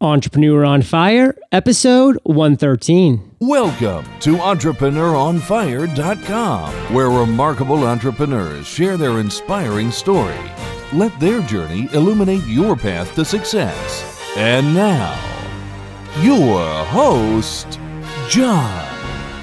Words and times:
Entrepreneur 0.00 0.64
on 0.64 0.82
Fire, 0.82 1.36
episode 1.52 2.18
113. 2.24 3.36
Welcome 3.38 4.04
to 4.20 4.34
EntrepreneurOnFire.com, 4.36 6.72
where 6.92 7.10
remarkable 7.10 7.84
entrepreneurs 7.84 8.66
share 8.66 8.96
their 8.96 9.20
inspiring 9.20 9.92
story. 9.92 10.34
Let 10.92 11.16
their 11.20 11.40
journey 11.42 11.88
illuminate 11.92 12.44
your 12.44 12.74
path 12.74 13.14
to 13.14 13.24
success. 13.24 14.20
And 14.36 14.74
now, 14.74 15.14
your 16.22 16.58
host, 16.86 17.78
John 18.28 18.84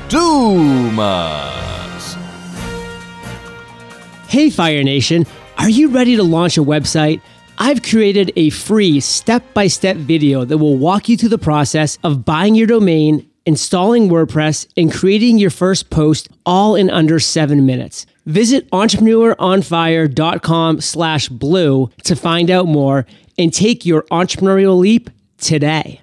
Dumas. 0.09 2.17
Hey, 4.27 4.49
Fire 4.49 4.83
Nation, 4.83 5.25
are 5.57 5.69
you 5.69 5.87
ready 5.87 6.17
to 6.17 6.23
launch 6.23 6.57
a 6.57 6.61
website? 6.61 7.21
I've 7.63 7.83
created 7.83 8.31
a 8.35 8.49
free 8.49 8.99
step 9.01 9.53
by 9.53 9.67
step 9.67 9.95
video 9.95 10.45
that 10.45 10.57
will 10.57 10.77
walk 10.77 11.07
you 11.07 11.15
through 11.15 11.29
the 11.29 11.37
process 11.37 11.99
of 12.03 12.25
buying 12.25 12.55
your 12.55 12.65
domain, 12.65 13.29
installing 13.45 14.09
WordPress, 14.09 14.65
and 14.75 14.91
creating 14.91 15.37
your 15.37 15.51
first 15.51 15.91
post 15.91 16.27
all 16.43 16.75
in 16.75 16.89
under 16.89 17.19
seven 17.19 17.67
minutes. 17.67 18.07
Visit 18.25 18.67
entrepreneuronfire.com 18.71 20.81
slash 20.81 21.29
blue 21.29 21.91
to 22.03 22.15
find 22.15 22.49
out 22.49 22.65
more 22.65 23.05
and 23.37 23.53
take 23.53 23.85
your 23.85 24.05
entrepreneurial 24.09 24.79
leap 24.79 25.11
today. 25.37 26.01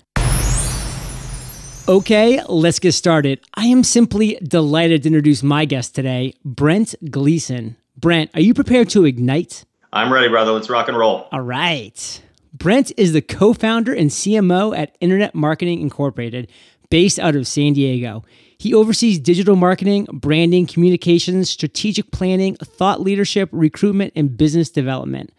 Okay, 1.89 2.41
let's 2.45 2.79
get 2.79 2.93
started. 2.93 3.41
I 3.55 3.65
am 3.65 3.83
simply 3.83 4.39
delighted 4.45 5.03
to 5.03 5.09
introduce 5.09 5.43
my 5.43 5.65
guest 5.65 5.97
today, 5.97 6.35
Brent 6.45 6.95
Gleeson. 7.11 7.77
Brent, 7.97 8.31
are 8.35 8.41
you 8.41 8.55
prepared 8.55 8.91
to 8.91 9.07
ignite? 9.07 9.65
I'm 9.93 10.13
ready, 10.13 10.29
brother. 10.29 10.53
Let's 10.53 10.69
rock 10.69 10.89
and 10.89 10.97
roll. 10.97 11.29
All 11.33 11.41
right. 11.41 12.23
Brent 12.53 12.93
is 12.97 13.13
the 13.13 13.23
co 13.23 13.53
founder 13.53 13.93
and 13.93 14.11
CMO 14.11 14.77
at 14.77 14.97
Internet 15.01 15.35
Marketing 15.35 15.81
Incorporated, 15.81 16.51
based 16.91 17.19
out 17.19 17.37
of 17.37 17.47
San 17.47 17.73
Diego. 17.73 18.25
He 18.59 18.75
oversees 18.75 19.19
digital 19.19 19.57
marketing, 19.57 20.07
branding, 20.13 20.67
communications, 20.67 21.49
strategic 21.49 22.11
planning, 22.11 22.57
thought 22.57 23.01
leadership, 23.01 23.49
recruitment, 23.53 24.13
and 24.17 24.37
business 24.37 24.69
development. 24.69 25.33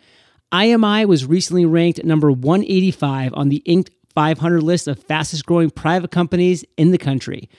IMI 0.51 1.05
was 1.05 1.25
recently 1.25 1.65
ranked 1.65 2.03
number 2.03 2.31
185 2.31 3.33
on 3.35 3.49
the 3.49 3.61
Inc. 3.67 3.89
500 4.15 4.63
list 4.63 4.87
of 4.87 5.01
fastest 5.03 5.45
growing 5.45 5.69
private 5.69 6.11
companies 6.11 6.65
in 6.77 6.91
the 6.91 6.97
country. 6.97 7.49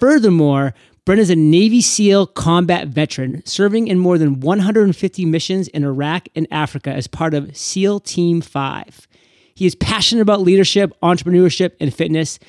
Furthermore, 0.00 0.74
Brent 1.06 1.20
is 1.20 1.30
a 1.30 1.36
Navy 1.36 1.80
SEAL 1.82 2.26
combat 2.26 2.88
veteran, 2.88 3.40
serving 3.46 3.86
in 3.86 3.96
more 3.96 4.18
than 4.18 4.40
150 4.40 5.24
missions 5.24 5.68
in 5.68 5.84
Iraq 5.84 6.28
and 6.34 6.48
Africa 6.50 6.90
as 6.90 7.06
part 7.06 7.32
of 7.32 7.56
SEAL 7.56 8.00
Team 8.00 8.40
5. 8.40 9.06
He 9.54 9.66
is 9.66 9.76
passionate 9.76 10.22
about 10.22 10.40
leadership, 10.40 10.92
entrepreneurship, 11.04 11.74
and 11.78 11.94
fitness. 11.94 12.40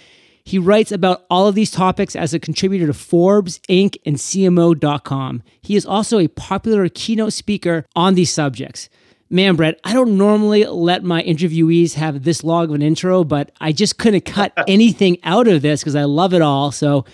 He 0.44 0.58
writes 0.58 0.92
about 0.92 1.24
all 1.30 1.48
of 1.48 1.54
these 1.54 1.70
topics 1.70 2.16
as 2.16 2.34
a 2.34 2.40
contributor 2.40 2.88
to 2.88 2.96
Forbes, 2.96 3.60
Inc., 3.70 3.96
and 4.08 4.16
CMO.com. 4.16 5.44
He 5.62 5.76
is 5.76 5.86
also 5.86 6.18
a 6.18 6.28
popular 6.28 6.90
keynote 6.90 7.34
speaker 7.34 7.86
on 7.96 8.16
these 8.16 8.34
subjects. 8.34 8.90
Man, 9.30 9.56
Brett, 9.56 9.80
I 9.84 9.94
don't 9.94 10.18
normally 10.18 10.66
let 10.66 11.04
my 11.04 11.22
interviewees 11.22 11.94
have 11.94 12.24
this 12.24 12.44
long 12.44 12.70
of 12.70 12.74
an 12.74 12.82
intro, 12.82 13.24
but 13.24 13.52
I 13.62 13.72
just 13.72 14.00
couldn't 14.00 14.26
cut 14.26 14.52
anything 14.68 15.20
out 15.24 15.48
of 15.48 15.62
this 15.62 15.82
because 15.82 15.96
I 15.96 16.06
love 16.06 16.34
it 16.34 16.42
all. 16.42 16.72
So 16.72 17.06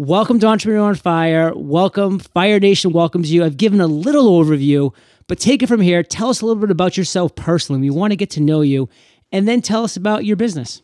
Welcome 0.00 0.38
to 0.38 0.46
Entrepreneur 0.46 0.90
on 0.90 0.94
Fire. 0.94 1.52
Welcome. 1.56 2.20
Fire 2.20 2.60
Nation 2.60 2.92
welcomes 2.92 3.32
you. 3.32 3.44
I've 3.44 3.56
given 3.56 3.80
a 3.80 3.88
little 3.88 4.26
overview, 4.26 4.94
but 5.26 5.40
take 5.40 5.60
it 5.60 5.66
from 5.66 5.80
here. 5.80 6.04
Tell 6.04 6.28
us 6.28 6.40
a 6.40 6.46
little 6.46 6.60
bit 6.60 6.70
about 6.70 6.96
yourself 6.96 7.34
personally. 7.34 7.80
We 7.80 7.90
want 7.90 8.12
to 8.12 8.16
get 8.16 8.30
to 8.30 8.40
know 8.40 8.60
you, 8.60 8.88
and 9.32 9.48
then 9.48 9.60
tell 9.60 9.82
us 9.82 9.96
about 9.96 10.24
your 10.24 10.36
business. 10.36 10.82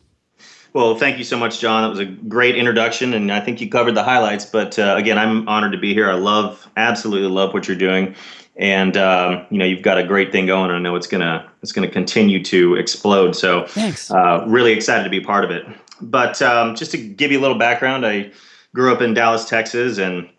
Well, 0.73 0.97
thank 0.97 1.17
you 1.17 1.23
so 1.23 1.37
much, 1.37 1.61
John. 1.61 1.83
That 1.83 1.89
was 1.91 1.99
a 1.99 2.05
great 2.05 2.57
introduction, 2.57 3.13
and 3.13 3.31
I 3.31 3.39
think 3.39 3.61
you 3.61 3.69
covered 3.69 3.93
the 3.93 4.03
highlights. 4.03 4.45
But 4.45 4.77
uh, 4.77 4.95
again, 4.97 5.17
I'm 5.17 5.47
honored 5.47 5.71
to 5.71 5.77
be 5.77 5.93
here. 5.93 6.11
I 6.11 6.15
love, 6.15 6.69
absolutely 6.75 7.29
love 7.29 7.53
what 7.53 7.69
you're 7.69 7.77
doing, 7.77 8.15
and 8.57 8.97
um, 8.97 9.45
you 9.49 9.57
know 9.57 9.65
you've 9.65 9.81
got 9.81 9.97
a 9.97 10.03
great 10.03 10.33
thing 10.33 10.45
going. 10.45 10.71
I 10.71 10.79
know 10.79 10.97
it's 10.97 11.07
gonna 11.07 11.49
it's 11.61 11.71
gonna 11.71 11.87
continue 11.87 12.43
to 12.43 12.75
explode. 12.75 13.33
So, 13.37 13.65
thanks. 13.67 14.11
Uh, 14.11 14.43
really 14.45 14.73
excited 14.73 15.05
to 15.05 15.09
be 15.09 15.21
part 15.21 15.45
of 15.45 15.51
it. 15.51 15.65
But 16.01 16.41
um, 16.41 16.75
just 16.75 16.91
to 16.91 16.97
give 16.97 17.31
you 17.31 17.39
a 17.39 17.43
little 17.43 17.57
background, 17.57 18.05
I 18.05 18.33
grew 18.75 18.93
up 18.93 19.01
in 19.01 19.13
Dallas, 19.13 19.45
Texas, 19.45 19.97
and 19.97 20.29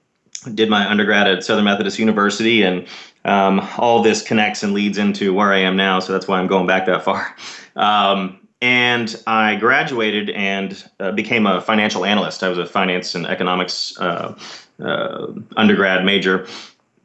did 0.54 0.68
my 0.70 0.88
undergrad 0.88 1.26
at 1.26 1.42
Southern 1.42 1.64
Methodist 1.64 1.98
University, 1.98 2.62
and 2.62 2.86
um, 3.24 3.66
all 3.78 4.02
this 4.02 4.22
connects 4.22 4.62
and 4.62 4.72
leads 4.72 4.98
into 4.98 5.34
where 5.34 5.52
I 5.52 5.58
am 5.58 5.76
now. 5.76 5.98
So 5.98 6.12
that's 6.12 6.28
why 6.28 6.38
I'm 6.38 6.46
going 6.46 6.66
back 6.66 6.86
that 6.86 7.02
far. 7.02 7.34
Um, 7.76 8.40
and 8.62 9.22
I 9.26 9.56
graduated 9.56 10.30
and 10.30 10.82
uh, 10.98 11.12
became 11.12 11.46
a 11.46 11.60
financial 11.60 12.06
analyst. 12.06 12.42
I 12.42 12.48
was 12.48 12.56
a 12.56 12.64
finance 12.64 13.14
and 13.14 13.26
economics 13.26 13.92
uh, 14.00 14.34
uh, 14.82 15.26
undergrad 15.58 16.02
major, 16.02 16.46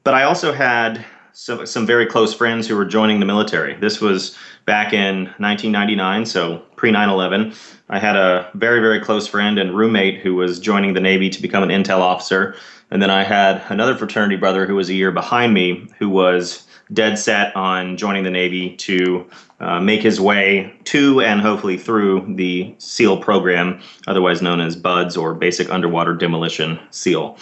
but 0.05 0.13
I 0.13 0.23
also 0.23 0.53
had 0.53 1.05
some 1.33 1.65
some 1.65 1.85
very 1.85 2.05
close 2.05 2.33
friends 2.33 2.69
who 2.69 2.77
were 2.77 2.85
joining 2.85 3.19
the 3.19 3.25
military. 3.25 3.75
This 3.75 3.99
was 3.99 4.37
back 4.65 4.93
in 4.93 5.25
1999, 5.39 6.25
so 6.25 6.63
pre 6.81 6.91
9/11. 6.91 7.55
I 7.89 7.99
had 7.99 8.15
a 8.15 8.49
very 8.55 8.79
very 8.79 8.99
close 8.99 9.27
friend 9.27 9.59
and 9.59 9.77
roommate 9.77 10.19
who 10.19 10.33
was 10.33 10.59
joining 10.59 10.95
the 10.95 10.99
Navy 10.99 11.29
to 11.29 11.39
become 11.39 11.61
an 11.61 11.69
intel 11.69 11.99
officer, 11.99 12.55
and 12.89 13.03
then 13.03 13.11
I 13.11 13.23
had 13.23 13.61
another 13.69 13.95
fraternity 13.95 14.35
brother 14.35 14.65
who 14.65 14.73
was 14.73 14.89
a 14.89 14.95
year 14.95 15.11
behind 15.11 15.53
me 15.53 15.87
who 15.99 16.09
was 16.09 16.65
dead 16.91 17.19
set 17.19 17.55
on 17.55 17.97
joining 17.97 18.23
the 18.23 18.31
Navy 18.31 18.75
to 18.77 19.29
uh, 19.59 19.79
make 19.79 20.01
his 20.01 20.19
way 20.19 20.73
to 20.85 21.21
and 21.21 21.39
hopefully 21.39 21.77
through 21.77 22.25
the 22.35 22.73
SEAL 22.79 23.21
program, 23.21 23.79
otherwise 24.07 24.41
known 24.41 24.59
as 24.59 24.75
BUDS 24.75 25.15
or 25.15 25.35
Basic 25.35 25.69
Underwater 25.69 26.15
Demolition 26.15 26.79
SEAL. 26.89 27.37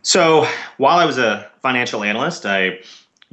So 0.00 0.48
while 0.78 0.98
I 0.98 1.04
was 1.04 1.18
a 1.18 1.50
financial 1.60 2.02
analyst, 2.02 2.46
I 2.46 2.78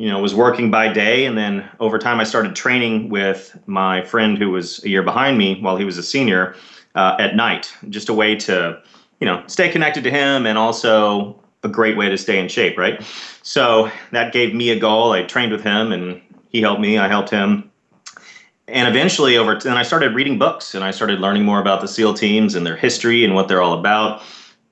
you 0.01 0.09
know 0.09 0.19
was 0.19 0.33
working 0.33 0.71
by 0.71 0.91
day 0.91 1.25
and 1.25 1.37
then 1.37 1.69
over 1.79 1.99
time 1.99 2.19
i 2.19 2.23
started 2.23 2.55
training 2.55 3.07
with 3.09 3.55
my 3.67 4.03
friend 4.03 4.37
who 4.37 4.49
was 4.49 4.83
a 4.83 4.89
year 4.89 5.03
behind 5.03 5.37
me 5.37 5.61
while 5.61 5.77
he 5.77 5.85
was 5.85 5.97
a 5.99 6.03
senior 6.03 6.55
uh, 6.95 7.15
at 7.19 7.35
night 7.35 7.71
just 7.89 8.09
a 8.09 8.13
way 8.13 8.35
to 8.35 8.81
you 9.19 9.27
know 9.27 9.43
stay 9.45 9.69
connected 9.69 10.03
to 10.03 10.09
him 10.09 10.47
and 10.47 10.57
also 10.57 11.39
a 11.63 11.69
great 11.69 11.95
way 11.95 12.09
to 12.09 12.17
stay 12.17 12.39
in 12.39 12.47
shape 12.47 12.77
right? 12.77 13.03
So 13.43 13.91
that 14.11 14.33
gave 14.33 14.53
me 14.55 14.71
a 14.71 14.79
goal. 14.79 15.11
I 15.11 15.23
trained 15.23 15.51
with 15.51 15.63
him 15.63 15.91
and 15.91 16.19
he 16.49 16.61
helped 16.61 16.81
me 16.81 16.97
i 16.97 17.07
helped 17.07 17.29
him. 17.29 17.69
And 18.67 18.87
eventually 18.87 19.37
over 19.37 19.53
and 19.53 19.77
i 19.77 19.83
started 19.83 20.15
reading 20.15 20.39
books 20.39 20.73
and 20.73 20.83
i 20.83 20.89
started 20.89 21.19
learning 21.19 21.43
more 21.43 21.61
about 21.61 21.81
the 21.81 21.87
seal 21.87 22.13
teams 22.15 22.55
and 22.55 22.65
their 22.65 22.75
history 22.75 23.23
and 23.23 23.35
what 23.35 23.47
they're 23.47 23.61
all 23.61 23.77
about. 23.79 24.23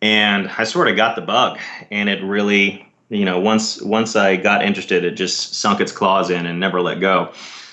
And 0.01 0.49
i 0.57 0.63
sort 0.63 0.87
of 0.87 0.95
got 0.95 1.15
the 1.15 1.21
bug 1.21 1.59
and 1.91 2.09
it 2.09 2.23
really 2.23 2.88
you 3.09 3.25
know 3.25 3.39
once 3.39 3.81
once 3.81 4.15
i 4.15 4.35
got 4.35 4.63
interested 4.63 5.03
it 5.03 5.11
just 5.11 5.55
sunk 5.55 5.81
its 5.81 5.91
claws 5.91 6.29
in 6.29 6.45
and 6.45 6.59
never 6.59 6.81
let 6.81 6.99
go. 6.99 7.31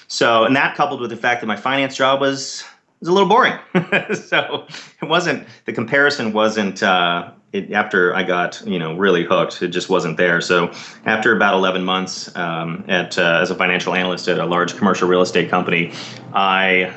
So 0.09 0.45
and 0.45 0.57
that 0.57 0.77
coupled 0.77 1.01
with 1.01 1.11
the 1.11 1.17
fact 1.17 1.41
that 1.41 1.47
my 1.47 1.57
finance 1.57 1.97
job 1.97 2.21
was 2.21 2.65
was 3.01 3.09
a 3.09 3.13
little 3.13 3.29
boring. 3.29 3.59
So 4.15 4.67
it 5.03 5.09
wasn't 5.09 5.47
the 5.67 5.73
comparison 5.73 6.33
wasn't 6.33 6.83
uh, 6.83 7.33
it, 7.53 7.73
after 7.73 8.15
i 8.15 8.23
got 8.23 8.63
you 8.67 8.79
know 8.79 8.97
really 8.97 9.25
hooked 9.25 9.63
it 9.63 9.69
just 9.69 9.89
wasn't 9.89 10.17
there. 10.17 10.41
So 10.41 10.73
after 11.05 11.37
about 11.37 11.55
11 11.55 11.85
months 11.85 12.35
um, 12.37 12.85
at 12.89 13.19
uh, 13.19 13.41
as 13.43 13.51
a 13.51 13.55
financial 13.55 13.95
analyst 13.95 14.29
at 14.29 14.39
a 14.39 14.47
large 14.47 14.77
commercial 14.77 15.09
real 15.09 15.23
estate 15.23 15.51
company 15.51 15.93
i 16.35 16.95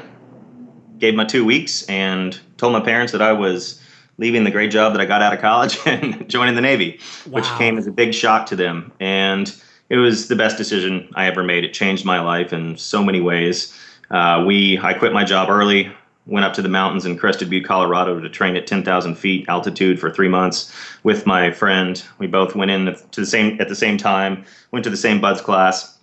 gave 0.97 1.15
my 1.15 1.25
two 1.25 1.45
weeks 1.45 1.83
and 1.89 2.39
told 2.57 2.73
my 2.73 2.81
parents 2.81 3.11
that 3.11 3.21
i 3.21 3.31
was 3.31 3.81
leaving 4.19 4.43
the 4.43 4.51
great 4.51 4.69
job 4.69 4.91
that 4.91 5.01
I 5.01 5.05
got 5.05 5.21
out 5.21 5.33
of 5.33 5.39
college 5.39 5.79
and 5.85 6.29
joining 6.29 6.55
the 6.55 6.61
Navy, 6.61 6.99
wow. 7.25 7.37
which 7.37 7.45
came 7.57 7.77
as 7.77 7.87
a 7.87 7.91
big 7.91 8.13
shock 8.13 8.45
to 8.47 8.55
them. 8.55 8.91
And 8.99 9.51
it 9.87 9.95
was 9.95 10.27
the 10.27 10.35
best 10.35 10.57
decision 10.57 11.09
I 11.15 11.25
ever 11.25 11.41
made. 11.41 11.63
It 11.63 11.73
changed 11.73 12.05
my 12.05 12.19
life 12.19 12.53
in 12.53 12.77
so 12.77 13.03
many 13.03 13.21
ways. 13.21 13.73
Uh, 14.11 14.43
we 14.45 14.77
I 14.79 14.93
quit 14.93 15.13
my 15.13 15.23
job 15.23 15.49
early, 15.49 15.91
went 16.25 16.45
up 16.45 16.53
to 16.55 16.61
the 16.61 16.69
mountains 16.69 17.05
in 17.05 17.17
Crested 17.17 17.49
Butte, 17.49 17.65
Colorado, 17.65 18.19
to 18.19 18.29
train 18.29 18.55
at 18.55 18.67
10,000 18.67 19.15
feet 19.15 19.47
altitude 19.47 19.99
for 19.99 20.11
three 20.11 20.27
months 20.27 20.75
with 21.03 21.25
my 21.25 21.51
friend. 21.51 22.03
We 22.19 22.27
both 22.27 22.55
went 22.55 22.71
in 22.71 22.85
to 22.85 23.21
the 23.21 23.25
same 23.25 23.59
at 23.61 23.69
the 23.69 23.75
same 23.75 23.97
time, 23.97 24.43
went 24.71 24.83
to 24.83 24.89
the 24.89 24.97
same 24.97 25.21
buds 25.21 25.41
class. 25.41 25.97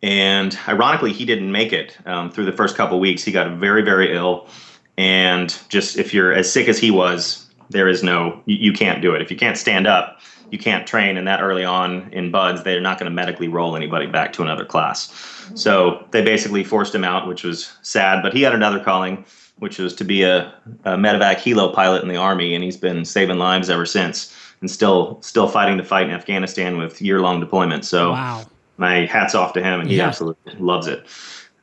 And 0.00 0.56
ironically, 0.68 1.12
he 1.12 1.24
didn't 1.24 1.50
make 1.50 1.72
it 1.72 1.96
um, 2.06 2.30
through 2.30 2.44
the 2.44 2.52
first 2.52 2.76
couple 2.76 3.00
weeks. 3.00 3.24
He 3.24 3.32
got 3.32 3.50
very, 3.58 3.82
very 3.82 4.14
ill 4.14 4.48
and 4.98 5.56
just 5.68 5.96
if 5.96 6.12
you're 6.12 6.32
as 6.32 6.52
sick 6.52 6.68
as 6.68 6.76
he 6.78 6.90
was, 6.90 7.46
there 7.70 7.88
is 7.88 8.02
no 8.02 8.42
you, 8.46 8.56
you 8.56 8.72
can't 8.72 9.00
do 9.00 9.14
it. 9.14 9.22
If 9.22 9.30
you 9.30 9.36
can't 9.36 9.56
stand 9.56 9.86
up, 9.86 10.20
you 10.50 10.58
can't 10.58 10.86
train. 10.86 11.16
And 11.16 11.26
that 11.28 11.40
early 11.40 11.64
on 11.64 12.12
in 12.12 12.32
buds, 12.32 12.64
they're 12.64 12.80
not 12.80 12.98
going 12.98 13.08
to 13.08 13.14
medically 13.14 13.46
roll 13.46 13.76
anybody 13.76 14.06
back 14.06 14.32
to 14.34 14.42
another 14.42 14.64
class. 14.64 15.08
So 15.54 16.04
they 16.10 16.22
basically 16.22 16.64
forced 16.64 16.94
him 16.94 17.04
out, 17.04 17.28
which 17.28 17.44
was 17.44 17.72
sad. 17.82 18.22
But 18.22 18.34
he 18.34 18.42
had 18.42 18.54
another 18.54 18.80
calling, 18.80 19.24
which 19.58 19.78
was 19.78 19.94
to 19.94 20.04
be 20.04 20.24
a, 20.24 20.52
a 20.84 20.96
medevac 20.96 21.36
helo 21.36 21.72
pilot 21.72 22.02
in 22.02 22.08
the 22.08 22.16
army, 22.16 22.54
and 22.54 22.64
he's 22.64 22.76
been 22.76 23.04
saving 23.04 23.38
lives 23.38 23.70
ever 23.70 23.86
since, 23.86 24.34
and 24.60 24.68
still 24.68 25.22
still 25.22 25.46
fighting 25.46 25.76
the 25.76 25.84
fight 25.84 26.08
in 26.08 26.12
Afghanistan 26.12 26.76
with 26.76 27.00
year 27.00 27.20
long 27.20 27.40
deployments. 27.40 27.84
So 27.84 28.10
wow. 28.10 28.44
my 28.78 29.06
hats 29.06 29.36
off 29.36 29.52
to 29.52 29.62
him, 29.62 29.78
and 29.78 29.88
he 29.88 29.98
yeah. 29.98 30.08
absolutely 30.08 30.54
loves 30.54 30.88
it. 30.88 31.06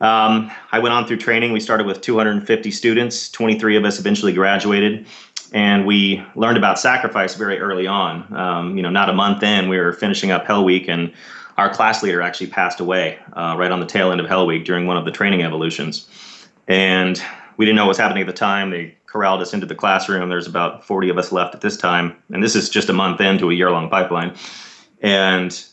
Um, 0.00 0.50
I 0.72 0.78
went 0.78 0.92
on 0.92 1.06
through 1.06 1.18
training. 1.18 1.52
We 1.52 1.60
started 1.60 1.86
with 1.86 2.00
250 2.00 2.70
students. 2.70 3.30
23 3.30 3.76
of 3.76 3.84
us 3.84 3.98
eventually 3.98 4.32
graduated, 4.32 5.06
and 5.52 5.86
we 5.86 6.22
learned 6.34 6.58
about 6.58 6.78
sacrifice 6.78 7.34
very 7.34 7.58
early 7.58 7.86
on. 7.86 8.34
Um, 8.36 8.76
you 8.76 8.82
know, 8.82 8.90
not 8.90 9.08
a 9.08 9.14
month 9.14 9.42
in, 9.42 9.68
we 9.68 9.78
were 9.78 9.92
finishing 9.92 10.30
up 10.30 10.46
Hell 10.46 10.64
Week, 10.64 10.88
and 10.88 11.12
our 11.56 11.72
class 11.72 12.02
leader 12.02 12.20
actually 12.20 12.48
passed 12.48 12.80
away 12.80 13.18
uh, 13.32 13.56
right 13.58 13.70
on 13.70 13.80
the 13.80 13.86
tail 13.86 14.12
end 14.12 14.20
of 14.20 14.28
Hell 14.28 14.46
Week 14.46 14.64
during 14.64 14.86
one 14.86 14.98
of 14.98 15.06
the 15.06 15.10
training 15.10 15.42
evolutions. 15.42 16.06
And 16.68 17.22
we 17.56 17.64
didn't 17.64 17.76
know 17.76 17.84
what 17.84 17.90
was 17.90 17.98
happening 17.98 18.20
at 18.20 18.26
the 18.26 18.34
time. 18.34 18.70
They 18.70 18.94
corralled 19.06 19.40
us 19.40 19.54
into 19.54 19.64
the 19.64 19.74
classroom. 19.74 20.28
There's 20.28 20.46
about 20.46 20.84
40 20.84 21.08
of 21.08 21.16
us 21.16 21.32
left 21.32 21.54
at 21.54 21.62
this 21.62 21.78
time, 21.78 22.14
and 22.30 22.42
this 22.42 22.54
is 22.54 22.68
just 22.68 22.90
a 22.90 22.92
month 22.92 23.22
into 23.22 23.50
a 23.50 23.54
year-long 23.54 23.88
pipeline. 23.88 24.36
And 25.00 25.64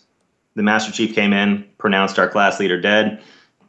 the 0.56 0.64
Master 0.64 0.94
Chief 0.94 1.14
came 1.14 1.34
in, 1.34 1.68
pronounced 1.78 2.18
our 2.20 2.30
class 2.30 2.62
leader 2.62 2.80
dead 2.80 3.22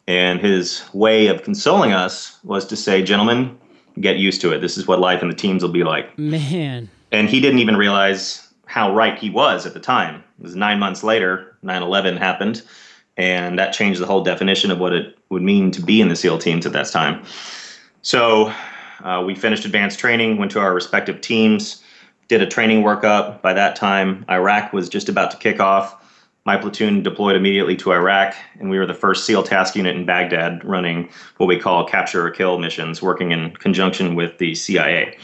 and 0.07 0.41
his 0.41 0.83
way 0.93 1.29
of 1.29 1.43
consoling 1.43 1.93
us 1.93 2.39
was 2.45 2.67
to 2.67 2.77
say, 2.77 3.03
gentlemen, 3.03 3.59
get 4.01 4.17
used 4.17 4.41
to 4.43 4.53
it. 4.53 4.61
This 4.61 4.77
is 4.77 4.87
what 4.87 5.01
life 5.01 5.23
in 5.23 5.29
the 5.29 5.35
teams 5.35 5.63
will 5.63 5.71
be 5.71 5.85
like. 5.85 6.17
Man. 6.19 6.91
And 7.13 7.29
he 7.29 7.41
didn't 7.41 7.61
even 7.61 7.77
realize 7.77 8.47
how 8.67 8.95
right 8.95 9.19
he 9.19 9.31
was 9.31 9.67
at 9.67 9.75
the 9.75 9.81
time. 9.81 10.23
It 10.39 10.43
was 10.43 10.57
nine 10.57 10.79
months 10.79 11.03
later, 11.03 11.57
9 11.63 11.83
11 11.83 12.17
happened, 12.17 12.63
and 13.17 13.59
that 13.59 13.73
changed 13.73 14.01
the 14.01 14.07
whole 14.07 14.23
definition 14.23 14.71
of 14.71 14.79
what 14.79 14.93
it 14.93 15.17
would 15.31 15.43
mean 15.43 15.71
to 15.71 15.83
be 15.83 16.01
in 16.01 16.09
the 16.09 16.17
SEAL 16.17 16.39
teams 16.39 16.67
at 16.67 16.73
that 16.73 16.91
time. 16.91 17.25
So 18.03 18.53
uh, 19.03 19.23
we 19.25 19.35
finished 19.35 19.65
advanced 19.65 19.99
training, 19.99 20.39
went 20.39 20.51
to 20.53 20.61
our 20.61 20.75
respective 20.75 21.21
teams, 21.21 21.83
did 22.29 22.43
a 22.43 22.47
training 22.47 22.83
workup. 22.83 23.41
By 23.43 23.53
that 23.53 23.77
time, 23.77 24.25
Iraq 24.29 24.73
was 24.73 24.89
just 24.89 25.09
about 25.09 25.31
to 25.31 25.37
kick 25.37 25.61
off 25.61 26.04
my 26.45 26.57
platoon 26.59 27.03
deployed 27.03 27.37
immediately 27.37 27.75
to 27.77 27.93
Iraq, 27.93 28.35
and 28.61 28.69
we 28.69 28.79
were 28.79 28.87
the 28.87 28.95
first 28.95 29.25
SEAL 29.25 29.45
task 29.45 29.75
unit 29.75 29.97
in 29.97 30.05
Baghdad 30.05 30.63
running 30.65 31.09
what 31.39 31.47
we 31.47 31.59
call 31.59 31.87
capture 31.87 32.27
or 32.27 32.31
kill 32.31 32.59
missions, 32.59 33.01
working 33.01 33.33
in 33.33 33.53
conjunction 33.53 34.15
with 34.15 34.37
the 34.39 34.55
CIA. 34.55 35.17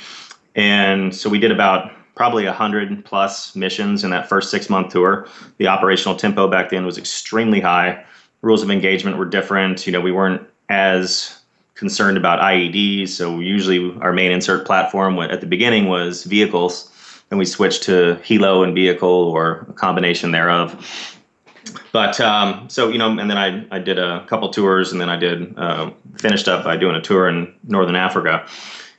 And 0.55 1.15
so 1.15 1.29
we 1.29 1.39
did 1.39 1.53
about 1.53 1.93
probably 2.15 2.45
100 2.45 3.05
plus 3.05 3.55
missions 3.55 4.03
in 4.03 4.11
that 4.11 4.29
first 4.29 4.51
six 4.51 4.71
month 4.71 4.93
tour. 4.93 5.29
The 5.59 5.69
operational 5.69 6.17
tempo 6.17 6.49
back 6.49 6.71
then 6.71 6.87
was 6.87 6.99
extremely 6.99 7.61
high. 7.61 8.05
Rules 8.43 8.63
of 8.63 8.71
engagement 8.71 9.19
were 9.19 9.27
different. 9.27 9.87
You 9.87 9.93
know, 9.93 10.01
we 10.01 10.13
weren't 10.13 10.43
as 10.71 11.39
concerned 11.75 12.17
about 12.17 12.41
IEDs. 12.41 13.09
So 13.11 13.41
usually 13.41 13.97
our 14.01 14.13
main 14.13 14.33
insert 14.33 14.67
platform 14.67 15.19
at 15.19 15.41
the 15.41 15.47
beginning 15.47 15.89
was 15.89 16.25
vehicles 16.25 16.91
then 17.31 17.39
we 17.39 17.45
switched 17.45 17.85
to 17.85 18.21
helo 18.23 18.63
and 18.63 18.75
vehicle 18.75 19.09
or 19.09 19.67
a 19.69 19.73
combination 19.73 20.33
thereof. 20.33 21.17
But 21.93 22.21
um, 22.21 22.69
so 22.69 22.89
you 22.89 22.99
know, 22.99 23.19
and 23.19 23.31
then 23.31 23.39
I 23.39 23.67
I 23.71 23.79
did 23.79 23.99
a 23.99 24.27
couple 24.27 24.51
tours, 24.51 24.93
and 24.93 25.01
then 25.01 25.09
I 25.09 25.17
did 25.17 25.59
uh, 25.59 25.91
finished 26.19 26.49
up 26.49 26.65
by 26.65 26.77
doing 26.77 26.97
a 26.97 27.01
tour 27.01 27.29
in 27.29 27.53
northern 27.65 27.97
Africa, 27.97 28.47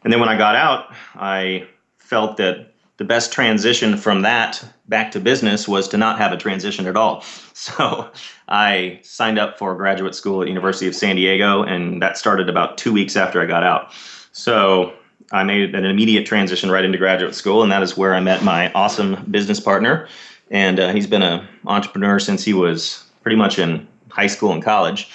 and 0.04 0.12
then 0.12 0.20
when 0.20 0.30
I 0.30 0.38
got 0.38 0.56
out, 0.56 0.94
I 1.16 1.68
felt 1.98 2.38
that 2.38 2.74
the 2.98 3.06
best 3.06 3.34
transition 3.34 3.98
from 3.98 4.22
that 4.22 4.64
back 4.88 5.12
to 5.12 5.20
business 5.20 5.68
was 5.68 5.88
to 5.88 5.98
not 5.98 6.20
have 6.20 6.32
a 6.32 6.38
transition 6.38 6.88
at 6.88 6.96
all. 6.96 7.24
So 7.62 8.10
I 8.48 9.00
signed 9.04 9.38
up 9.38 9.60
for 9.60 9.76
graduate 9.76 10.16
school 10.16 10.42
at 10.42 10.48
University 10.48 10.88
of 10.88 10.96
San 10.96 11.16
Diego, 11.16 11.62
and 11.62 12.02
that 12.02 12.18
started 12.18 12.50
about 12.50 12.80
two 12.80 12.92
weeks 12.92 13.16
after 13.16 13.40
I 13.40 13.46
got 13.46 13.62
out. 13.62 13.94
So 14.32 14.94
I 15.32 15.44
made 15.44 15.76
an 15.76 15.86
immediate 15.86 16.26
transition 16.26 16.70
right 16.70 16.84
into 16.84 16.98
graduate 16.98 17.36
school, 17.36 17.64
and 17.64 17.72
that 17.72 17.84
is 17.84 17.98
where 17.98 18.14
I 18.14 18.20
met 18.20 18.44
my 18.44 18.72
awesome 18.74 19.26
business 19.32 19.60
partner. 19.60 20.08
And 20.50 20.80
uh, 20.80 20.92
he's 20.92 21.08
been 21.08 21.22
an 21.22 21.48
entrepreneur 21.66 22.20
since 22.20 22.44
he 22.44 22.54
was 22.54 23.06
pretty 23.22 23.38
much 23.38 23.58
in 23.58 23.88
high 24.10 24.28
school 24.28 24.52
and 24.52 24.62
college. 24.62 25.10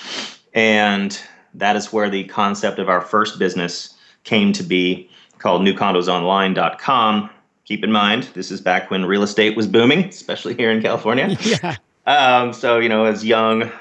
And 0.54 1.20
that 1.54 1.76
is 1.76 1.92
where 1.92 2.08
the 2.08 2.24
concept 2.24 2.78
of 2.78 2.88
our 2.88 3.00
first 3.00 3.38
business 3.38 3.94
came 4.24 4.52
to 4.54 4.62
be 4.62 5.10
called 5.38 5.62
newcondosonline.com. 5.62 7.30
Keep 7.66 7.84
in 7.84 7.92
mind, 7.92 8.24
this 8.34 8.50
is 8.50 8.60
back 8.60 8.90
when 8.90 9.04
real 9.04 9.22
estate 9.22 9.56
was 9.56 9.66
booming, 9.66 10.04
especially 10.04 10.54
here 10.54 10.70
in 10.70 10.80
California. 10.82 11.36
Yeah. 11.46 11.76
Um, 12.06 12.52
so, 12.52 12.78
you 12.78 12.88
know, 12.88 13.04
as 13.04 13.24
young, 13.24 13.72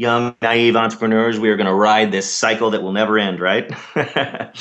young, 0.00 0.34
naive 0.40 0.76
entrepreneurs, 0.76 1.38
we 1.38 1.50
are 1.50 1.56
going 1.56 1.66
to 1.66 1.74
ride 1.74 2.10
this 2.10 2.32
cycle 2.32 2.70
that 2.70 2.82
will 2.82 2.92
never 2.92 3.18
end, 3.18 3.38
right? 3.40 3.70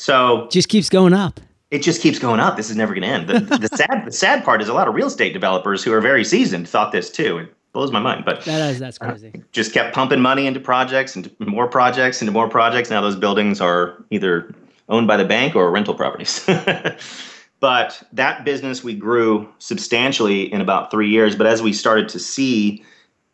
So 0.00 0.48
just 0.50 0.70
keeps 0.70 0.88
going 0.88 1.12
up. 1.12 1.40
It 1.70 1.82
just 1.82 2.00
keeps 2.00 2.18
going 2.18 2.40
up. 2.40 2.56
This 2.56 2.70
is 2.70 2.76
never 2.76 2.94
going 2.94 3.02
to 3.02 3.08
end. 3.08 3.28
The, 3.28 3.58
the 3.58 3.68
sad 3.76 4.04
the 4.06 4.12
sad 4.12 4.44
part 4.46 4.62
is 4.62 4.68
a 4.68 4.72
lot 4.72 4.88
of 4.88 4.94
real 4.94 5.08
estate 5.08 5.34
developers 5.34 5.84
who 5.84 5.92
are 5.92 6.00
very 6.00 6.24
seasoned 6.24 6.66
thought 6.66 6.90
this 6.90 7.10
too. 7.10 7.36
It 7.36 7.54
blows 7.74 7.92
my 7.92 8.00
mind, 8.00 8.24
but 8.24 8.42
that 8.46 8.70
is 8.70 8.78
that's 8.78 8.96
crazy. 8.96 9.30
Uh, 9.34 9.40
just 9.52 9.74
kept 9.74 9.94
pumping 9.94 10.20
money 10.20 10.46
into 10.46 10.58
projects 10.58 11.14
and 11.14 11.30
more 11.38 11.68
projects 11.68 12.22
into 12.22 12.32
more 12.32 12.48
projects. 12.48 12.88
Now 12.88 13.02
those 13.02 13.14
buildings 13.14 13.60
are 13.60 14.02
either 14.10 14.54
owned 14.88 15.06
by 15.06 15.18
the 15.18 15.26
bank 15.26 15.54
or 15.54 15.70
rental 15.70 15.94
properties. 15.94 16.42
but 17.60 18.02
that 18.10 18.42
business 18.42 18.82
we 18.82 18.94
grew 18.94 19.46
substantially 19.58 20.50
in 20.50 20.62
about 20.62 20.90
three 20.90 21.10
years. 21.10 21.36
But 21.36 21.46
as 21.46 21.60
we 21.60 21.74
started 21.74 22.08
to 22.08 22.18
see 22.18 22.82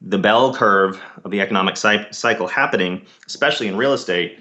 the 0.01 0.19
bell 0.19 0.55
curve 0.55 1.01
of 1.25 1.31
the 1.31 1.41
economic 1.41 1.77
cycle 1.77 2.47
happening, 2.47 3.05
especially 3.27 3.69
in 3.69 3.77
real 3.77 3.93
estate, 3.93 4.39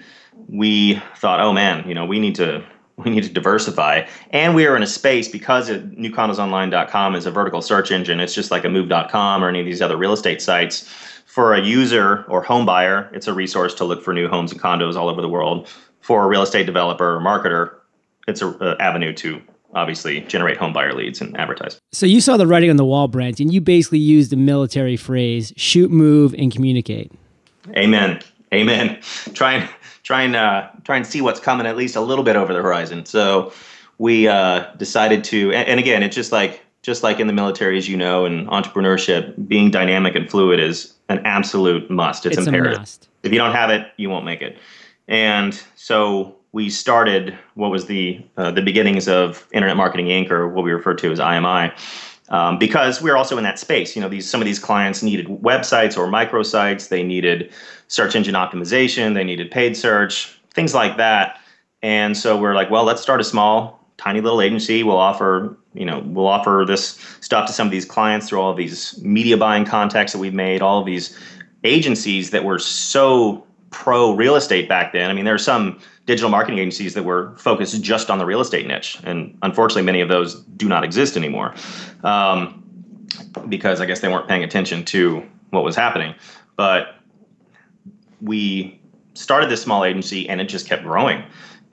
we 0.48 1.02
thought, 1.18 1.40
oh 1.40 1.54
man, 1.54 1.88
you 1.88 1.96
know, 1.96 2.06
we 2.06 2.19
need 2.19 2.36
to 2.36 2.63
we 2.98 3.12
need 3.12 3.24
to 3.24 3.30
diversify. 3.30 4.07
And 4.30 4.56
we 4.56 4.66
are 4.66 4.75
in 4.75 4.81
a 4.81 4.88
space 4.88 5.28
because 5.28 5.69
newcondosonline.com 5.69 7.16
is 7.16 7.25
a 7.25 7.31
vertical 7.31 7.62
search 7.62 7.92
engine. 7.92 8.22
It's 8.22 8.34
just 8.34 8.52
like 8.52 8.63
a 8.63 8.69
move.com 8.69 9.44
or 9.44 9.50
any 9.50 9.60
of 9.60 9.66
these 9.66 9.81
other 9.81 9.98
real 9.98 10.13
estate 10.13 10.42
sites. 10.42 10.90
For 11.25 11.54
a 11.54 11.62
user 11.62 12.24
or 12.30 12.42
home 12.42 12.66
buyer, 12.66 13.12
it's 13.13 13.28
a 13.28 13.34
resource 13.34 13.74
to 13.75 13.84
look 13.84 14.01
for 14.01 14.13
new 14.13 14.30
homes 14.30 14.54
and 14.54 14.62
condos 14.62 14.96
all 14.96 15.10
over 15.10 15.22
the 15.22 15.28
world. 15.28 15.68
For 16.00 16.24
a 16.24 16.28
real 16.28 16.42
estate 16.42 16.66
developer 16.66 17.18
or 17.18 17.19
marketer, 17.19 17.74
it's 18.30 18.42
an 18.42 18.78
avenue 18.80 19.12
to 19.16 19.42
obviously 19.75 20.22
generate 20.22 20.57
home 20.57 20.74
buyer 20.74 20.94
leads 20.94 21.22
and 21.22 21.38
advertise. 21.38 21.80
So 21.92 22.06
you 22.06 22.22
saw 22.22 22.38
the 22.38 22.48
writing 22.48 22.69
on 22.69 22.77
the 22.77 22.86
wall, 22.86 23.07
Brent, 23.07 23.39
and 23.39 23.54
you 23.54 23.62
basically 23.62 24.00
used 24.00 24.31
the 24.31 24.38
military 24.38 24.98
phrase 24.98 25.54
shoot, 25.57 25.92
move, 25.92 26.33
and 26.38 26.51
communicate. 26.51 27.12
Amen. 27.75 28.22
Amen. 28.54 29.00
Try 29.33 29.54
and 29.54 29.69
try 30.04 30.22
and 30.22 30.36
uh, 30.36 30.69
try 30.83 30.95
and 30.95 31.06
see 31.06 31.19
what's 31.19 31.39
coming 31.39 31.66
at 31.66 31.75
least 31.75 31.95
a 31.95 32.01
little 32.01 32.24
bit 32.24 32.36
over 32.36 32.54
the 32.54 32.62
horizon. 32.62 33.06
So 33.06 33.51
we 33.98 34.27
uh, 34.27 34.72
decided 34.77 35.24
to, 35.25 35.51
and, 35.51 35.68
and, 35.68 35.80
again, 35.80 36.04
it's 36.04 36.16
just 36.16 36.31
like 36.31 36.62
just 36.83 37.01
like 37.01 37.19
in 37.19 37.25
the 37.25 37.33
military, 37.33 37.77
as 37.77 37.89
you 37.89 37.98
know, 37.98 38.25
and 38.25 38.48
entrepreneurship, 38.48 39.48
being 39.48 39.72
dynamic 39.72 40.16
and 40.16 40.30
fluid 40.30 40.60
is 40.60 40.94
an 41.10 41.19
absolute 41.25 41.89
must. 41.89 42.25
It's, 42.27 42.38
it's 42.38 42.48
imperative. 42.48 42.88
If 43.24 43.31
you 43.31 43.39
don't 43.39 43.54
have 43.54 43.72
it, 43.72 43.88
you 43.98 44.10
won't 44.10 44.25
make 44.25 44.44
it. 44.44 44.57
And 45.07 45.60
so 45.75 46.36
we 46.56 46.69
started 46.69 47.38
what 47.56 47.69
was 47.69 47.88
the 47.88 48.25
uh, 48.38 48.50
the 48.50 48.62
beginnings 48.62 49.10
of 49.10 49.46
Internet 49.51 49.75
Marketing 49.75 50.06
Inc. 50.06 50.32
or 50.32 50.48
what 50.48 50.63
we 50.63 50.72
refer 50.72 50.94
to 50.94 51.12
as 51.12 51.20
IMI 51.20 51.77
um, 52.29 52.58
because 52.58 53.01
we're 53.01 53.18
also 53.18 53.38
in 53.38 53.44
that 53.44 53.60
space. 53.60 53.94
You 53.94 54.01
know, 54.01 54.08
these 54.08 54.27
some 54.27 54.41
of 54.41 54.46
these 54.46 54.58
clients 54.58 55.03
needed 55.03 55.27
websites 55.27 55.98
or 55.98 56.08
microsites. 56.08 56.88
They 56.88 57.03
needed 57.03 57.51
search 57.89 58.15
engine 58.15 58.36
optimization. 58.36 59.15
They 59.15 59.25
needed 59.25 59.51
paid 59.51 59.75
search, 59.75 60.39
things 60.53 60.74
like 60.74 60.96
that. 60.96 61.41
And 61.84 62.18
so 62.18 62.38
we're 62.39 62.56
like, 62.56 62.72
well, 62.72 62.86
let's 62.86 63.01
start 63.01 63.20
a 63.20 63.25
small, 63.25 63.86
tiny 63.98 64.22
little 64.22 64.41
agency. 64.41 64.82
We'll 64.82 64.96
offer, 64.96 65.58
you 65.74 65.86
know, 65.86 66.03
we'll 66.06 66.25
offer 66.25 66.63
this 66.65 66.98
stuff 67.20 67.48
to 67.48 67.53
some 67.53 67.68
of 67.68 67.72
these 67.72 67.86
clients 67.86 68.29
through 68.29 68.39
all 68.39 68.51
of 68.51 68.58
these 68.58 68.98
media 69.03 69.36
buying 69.36 69.65
contacts 69.65 70.13
that 70.13 70.20
we've 70.20 70.34
made. 70.34 70.62
All 70.62 70.79
of 70.79 70.86
these 70.86 71.20
agencies 71.65 72.32
that 72.32 72.46
were 72.46 72.60
so 72.60 73.46
pro 73.72 74.13
real 74.13 74.38
estate 74.38 74.70
back 74.70 74.94
then. 74.94 75.10
I 75.10 75.13
mean, 75.13 75.25
there 75.25 75.36
are 75.36 75.38
some 75.38 75.82
digital 76.05 76.29
marketing 76.29 76.59
agencies 76.59 76.93
that 76.93 77.03
were 77.03 77.35
focused 77.38 77.81
just 77.81 78.09
on 78.09 78.19
the 78.19 78.25
real 78.25 78.39
estate 78.39 78.67
niche, 78.67 79.00
and 79.03 79.38
unfortunately, 79.41 79.83
many 79.83 80.01
of 80.01 80.09
those 80.09 80.41
do 80.41 80.67
not 80.67 80.83
exist 80.83 81.17
anymore 81.17 81.53
um, 82.03 82.63
because 83.50 83.81
I 83.81 83.85
guess 83.85 84.01
they 84.01 84.07
weren't 84.07 84.27
paying 84.27 84.43
attention 84.43 84.85
to 84.85 85.24
what 85.50 85.63
was 85.63 85.75
happening. 85.75 86.13
But 86.55 86.95
we 88.21 88.79
started 89.13 89.50
this 89.50 89.62
small 89.62 89.83
agency, 89.83 90.29
and 90.29 90.39
it 90.39 90.45
just 90.45 90.67
kept 90.67 90.83
growing. 90.83 91.24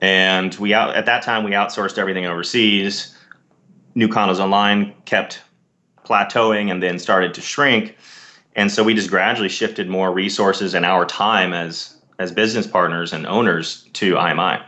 And 0.01 0.53
we 0.55 0.73
out 0.73 0.95
at 0.95 1.05
that 1.05 1.23
time 1.23 1.43
we 1.43 1.51
outsourced 1.51 1.97
everything 1.97 2.25
overseas. 2.25 3.15
New 3.95 4.07
Condos 4.07 4.39
Online 4.39 4.93
kept 5.05 5.41
plateauing 6.03 6.71
and 6.71 6.81
then 6.81 6.99
started 6.99 7.33
to 7.35 7.41
shrink. 7.41 7.95
And 8.55 8.71
so 8.71 8.83
we 8.83 8.93
just 8.93 9.09
gradually 9.09 9.49
shifted 9.49 9.87
more 9.87 10.11
resources 10.11 10.73
and 10.73 10.85
our 10.85 11.05
time 11.05 11.53
as 11.53 11.92
as 12.19 12.31
business 12.31 12.67
partners 12.67 13.13
and 13.13 13.25
owners 13.27 13.83
to 13.93 14.15
IMI. 14.15 14.63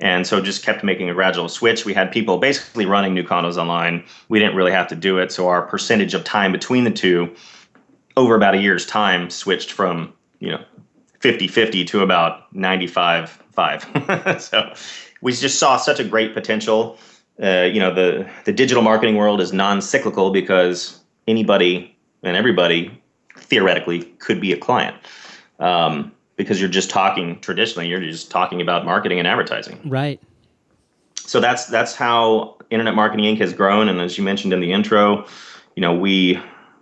And 0.00 0.26
so 0.26 0.40
just 0.40 0.64
kept 0.64 0.82
making 0.82 1.10
a 1.10 1.14
gradual 1.14 1.48
switch. 1.48 1.84
We 1.84 1.92
had 1.92 2.10
people 2.10 2.38
basically 2.38 2.86
running 2.86 3.12
new 3.14 3.22
condos 3.22 3.58
online. 3.58 4.04
We 4.28 4.38
didn't 4.38 4.56
really 4.56 4.72
have 4.72 4.88
to 4.88 4.96
do 4.96 5.18
it. 5.18 5.30
So 5.30 5.48
our 5.48 5.62
percentage 5.62 6.14
of 6.14 6.24
time 6.24 6.52
between 6.52 6.84
the 6.84 6.90
two 6.90 7.34
over 8.16 8.34
about 8.34 8.54
a 8.54 8.58
year's 8.58 8.86
time 8.86 9.28
switched 9.30 9.72
from, 9.72 10.12
you 10.38 10.50
know, 10.50 10.64
50-50 11.20 11.86
to 11.88 12.00
about 12.00 12.52
95-5. 12.54 14.40
so 14.40 14.72
we 15.20 15.32
just 15.32 15.58
saw 15.58 15.76
such 15.76 16.00
a 16.00 16.04
great 16.04 16.32
potential. 16.32 16.98
Uh, 17.42 17.68
you 17.70 17.78
know, 17.78 17.92
the, 17.92 18.28
the 18.46 18.52
digital 18.52 18.82
marketing 18.82 19.16
world 19.16 19.40
is 19.40 19.52
non-cyclical 19.52 20.30
because 20.30 20.98
anybody 21.28 21.94
and 22.22 22.36
everybody 22.36 23.02
theoretically 23.36 24.04
could 24.18 24.40
be 24.40 24.52
a 24.52 24.56
client. 24.56 24.96
Um, 25.58 26.12
because 26.40 26.58
you're 26.58 26.70
just 26.70 26.88
talking 26.88 27.38
traditionally, 27.40 27.86
you're 27.86 28.00
just 28.00 28.30
talking 28.30 28.62
about 28.62 28.86
marketing 28.86 29.18
and 29.18 29.28
advertising. 29.28 29.78
Right. 29.84 30.18
So 31.16 31.38
that's 31.38 31.66
that's 31.66 31.94
how 31.94 32.56
Internet 32.70 32.94
Marketing 32.94 33.26
Inc. 33.26 33.38
has 33.40 33.52
grown. 33.52 33.88
And 33.88 34.00
as 34.00 34.16
you 34.16 34.24
mentioned 34.24 34.54
in 34.54 34.60
the 34.60 34.72
intro, 34.72 35.26
you 35.76 35.82
know, 35.82 35.94
we 35.94 36.40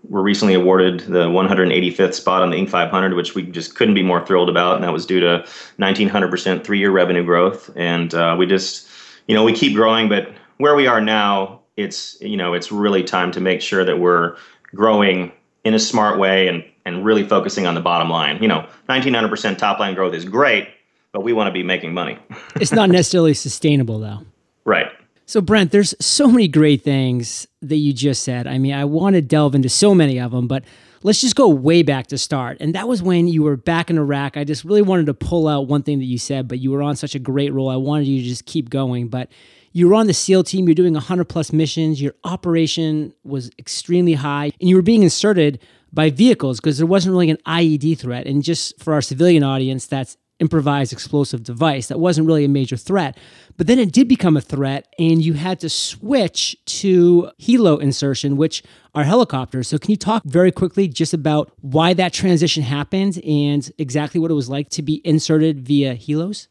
were 0.09 0.23
recently 0.23 0.55
awarded 0.55 1.00
the 1.00 1.27
185th 1.27 2.15
spot 2.15 2.41
on 2.41 2.50
the 2.50 2.57
Inc. 2.57 2.71
500, 2.71 3.15
which 3.15 3.35
we 3.35 3.43
just 3.43 3.75
couldn't 3.75 3.95
be 3.95 4.03
more 4.03 4.25
thrilled 4.25 4.49
about. 4.49 4.77
And 4.77 4.85
that 4.85 4.93
was 4.93 5.05
due 5.05 5.19
to 5.19 5.45
1900% 5.81 6.62
three 6.62 6.79
year 6.79 6.93
revenue 6.93 7.25
growth. 7.25 7.69
And 7.75 8.15
uh, 8.15 8.37
we 8.38 8.47
just, 8.47 8.88
you 9.27 9.35
know, 9.35 9.43
we 9.43 9.53
keep 9.53 9.75
growing, 9.75 10.09
but 10.09 10.33
where 10.59 10.77
we 10.77 10.87
are 10.87 11.00
now, 11.00 11.62
it's, 11.77 12.17
you 12.21 12.37
know, 12.37 12.55
it's 12.55 12.71
really 12.71 13.03
time 13.03 13.33
to 13.33 13.41
make 13.41 13.61
sure 13.61 13.85
that 13.85 13.99
we're 13.99 14.37
growing 14.73 15.33
in 15.65 15.75
a 15.75 15.81
smart 15.81 16.17
way 16.17 16.47
and, 16.47 16.65
and 16.88 17.04
really 17.04 17.26
focusing 17.26 17.66
on 17.66 17.75
the 17.75 17.80
bottom 17.80 18.11
line. 18.11 18.42
You 18.42 18.49
know, 18.49 18.66
1900% 18.88 19.59
top 19.59 19.78
line 19.78 19.95
growth 19.95 20.14
is 20.14 20.25
great, 20.25 20.68
but 21.12 21.23
we 21.23 21.33
want 21.33 21.49
to 21.49 21.52
be 21.52 21.62
making 21.62 21.95
money. 21.95 22.18
it's 22.57 22.73
not 22.73 22.90
necessarily 22.90 23.35
sustainable, 23.35 24.00
though. 24.00 24.21
Right. 24.64 24.87
So, 25.26 25.40
Brent, 25.40 25.73
there's 25.73 25.95
so 26.00 26.26
many 26.26 26.49
great 26.49 26.83
things 26.83 27.47
that 27.61 27.76
you 27.76 27.92
just 27.92 28.25
said. 28.25 28.47
I 28.47 28.59
mean, 28.59 28.73
I 28.73 28.87
want 28.87 29.14
to 29.14 29.23
delve 29.23 29.54
into 29.54 29.68
so 29.68 29.95
many 29.95 30.18
of 30.18 30.33
them, 30.33 30.49
but 30.49 30.64
let's 31.02 31.21
just 31.21 31.37
go 31.37 31.49
way 31.49 31.83
back 31.83 32.07
to 32.09 32.18
start. 32.18 32.57
And 32.61 32.75
that 32.75 32.88
was 32.88 33.02
when 33.02 33.28
you 33.28 33.42
were 33.42 33.57
back 33.57 33.90
in 33.90 33.99
Iraq. 33.99 34.38
I 34.38 34.45
just 34.45 34.64
really 34.64 34.83
wanted 34.83 35.07
to 35.07 35.14
pull 35.14 35.47
out 35.47 35.68
one 35.68 35.83
thing 35.83 35.99
that 35.99 36.07
you 36.07 36.18
said, 36.18 36.49
but 36.49 36.61
you 36.61 36.71
were 36.71 36.83
on 36.83 36.97
such 36.97 37.14
a 37.14 37.18
great 37.18 37.52
roll. 37.52 37.68
I 37.68 37.76
wanted 37.76 38.07
you 38.07 38.23
to 38.23 38.28
just 38.28 38.47
keep 38.47 38.71
going. 38.71 39.09
But 39.09 39.28
you 39.73 39.88
were 39.88 39.95
on 39.95 40.07
the 40.07 40.14
SEAL 40.14 40.45
team, 40.45 40.66
you're 40.66 40.75
doing 40.75 40.95
100 40.95 41.26
plus 41.26 41.52
missions, 41.52 42.00
your 42.00 42.14
operation 42.25 43.12
was 43.23 43.50
extremely 43.59 44.14
high, 44.14 44.50
and 44.61 44.68
you 44.68 44.76
were 44.76 44.83
being 44.83 45.02
inserted 45.02 45.61
by 45.92 46.11
vehicles 46.11 46.61
because 46.61 46.78
there 46.78 46.87
wasn't 46.87 47.12
really 47.12 47.30
an 47.30 47.38
IED 47.47 47.99
threat. 47.99 48.26
And 48.26 48.42
just 48.42 48.78
for 48.83 48.92
our 48.92 49.02
civilian 49.02 49.42
audience, 49.42 49.87
that's 49.87 50.16
improvised 50.40 50.92
explosive 50.92 51.42
device. 51.42 51.88
That 51.88 51.99
wasn't 51.99 52.26
really 52.26 52.45
a 52.45 52.49
major 52.49 52.76
threat. 52.76 53.16
But 53.57 53.66
then 53.66 53.78
it 53.78 53.92
did 53.92 54.09
become 54.09 54.37
a 54.37 54.40
threat, 54.40 54.87
and 54.99 55.23
you 55.23 55.33
had 55.35 55.59
to 55.61 55.68
switch 55.68 56.57
to 56.66 57.30
helo 57.40 57.80
insertion, 57.80 58.37
which 58.37 58.62
are 58.95 59.04
helicopters. 59.04 59.68
So, 59.68 59.78
can 59.78 59.90
you 59.90 59.97
talk 59.97 60.23
very 60.25 60.52
quickly 60.52 60.87
just 60.87 61.12
about 61.12 61.50
why 61.61 61.92
that 61.95 62.12
transition 62.12 62.62
happened 62.62 63.21
and 63.25 63.71
exactly 63.78 64.21
what 64.21 64.30
it 64.30 64.35
was 64.35 64.49
like 64.49 64.68
to 64.71 64.83
be 64.83 65.00
inserted 65.04 65.66
via 65.66 65.97
helos? 65.97 66.47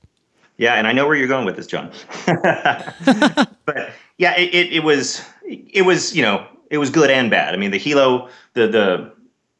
Yeah, 0.57 0.73
and 0.73 0.87
I 0.87 0.91
know 0.91 1.05
where 1.05 1.15
you're 1.15 1.27
going 1.27 1.45
with 1.45 1.55
this, 1.55 1.67
John. 1.67 1.91
but 2.25 3.91
yeah, 4.17 4.35
it, 4.37 4.53
it, 4.53 4.73
it 4.73 4.83
was 4.83 5.21
it 5.45 5.85
was 5.85 6.15
you 6.15 6.23
know 6.23 6.45
it 6.69 6.79
was 6.79 6.89
good 6.89 7.09
and 7.09 7.29
bad. 7.29 7.53
I 7.53 7.57
mean, 7.57 7.71
the 7.71 7.79
helo 7.79 8.29
the 8.53 8.67
the 8.67 9.13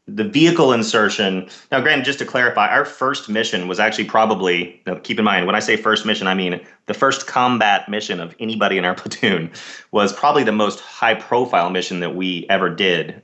the 0.07 0.23
vehicle 0.23 0.71
insertion. 0.71 1.49
Now, 1.71 1.81
granted, 1.81 2.05
just 2.05 2.19
to 2.19 2.25
clarify, 2.25 2.67
our 2.69 2.85
first 2.85 3.27
mission 3.27 3.67
was 3.67 3.79
actually 3.79 4.05
probably, 4.05 4.81
keep 5.03 5.19
in 5.19 5.25
mind, 5.25 5.45
when 5.45 5.55
I 5.55 5.59
say 5.59 5.75
first 5.75 6.05
mission, 6.05 6.27
I 6.27 6.33
mean 6.33 6.65
the 6.85 6.93
first 6.93 7.27
combat 7.27 7.89
mission 7.89 8.21
of 8.21 8.33
anybody 8.39 8.77
in 8.77 8.85
our 8.85 8.95
platoon 9.01 9.51
was 9.91 10.13
probably 10.13 10.43
the 10.43 10.53
most 10.53 10.79
high 10.79 11.15
profile 11.15 11.69
mission 11.69 11.99
that 11.99 12.15
we 12.15 12.45
ever 12.49 12.69
did 12.69 13.21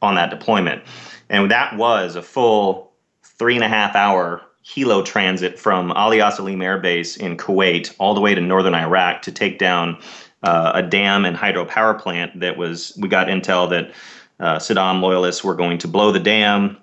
on 0.00 0.14
that 0.14 0.30
deployment. 0.30 0.82
And 1.28 1.50
that 1.50 1.76
was 1.76 2.14
a 2.14 2.22
full 2.22 2.92
three 3.24 3.56
and 3.56 3.64
a 3.64 3.68
half 3.68 3.96
hour 3.96 4.42
helo 4.64 5.04
transit 5.04 5.58
from 5.58 5.90
Ali 5.92 6.18
Salem 6.18 6.62
Air 6.62 6.78
Base 6.78 7.16
in 7.16 7.36
Kuwait 7.36 7.94
all 7.98 8.14
the 8.14 8.20
way 8.20 8.34
to 8.34 8.40
northern 8.40 8.74
Iraq 8.74 9.22
to 9.22 9.32
take 9.32 9.58
down 9.58 9.98
uh, 10.44 10.72
a 10.74 10.82
dam 10.82 11.24
and 11.24 11.36
hydropower 11.36 11.98
plant 11.98 12.38
that 12.38 12.56
was, 12.56 12.96
we 13.00 13.08
got 13.08 13.26
intel 13.26 13.68
that 13.70 13.92
uh, 14.40 14.56
Saddam 14.56 15.00
loyalists 15.00 15.44
were 15.44 15.54
going 15.54 15.78
to 15.78 15.88
blow 15.88 16.12
the 16.12 16.20
dam, 16.20 16.76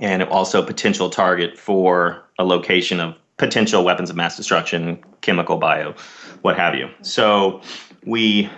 and 0.00 0.22
also 0.24 0.62
potential 0.62 1.10
target 1.10 1.58
for 1.58 2.22
a 2.38 2.44
location 2.44 3.00
of 3.00 3.14
potential 3.36 3.84
weapons 3.84 4.10
of 4.10 4.16
mass 4.16 4.36
destruction, 4.36 5.02
chemical, 5.20 5.56
bio, 5.56 5.94
what 6.42 6.56
have 6.56 6.74
you. 6.74 6.88
So 7.02 7.60
we 8.04 8.50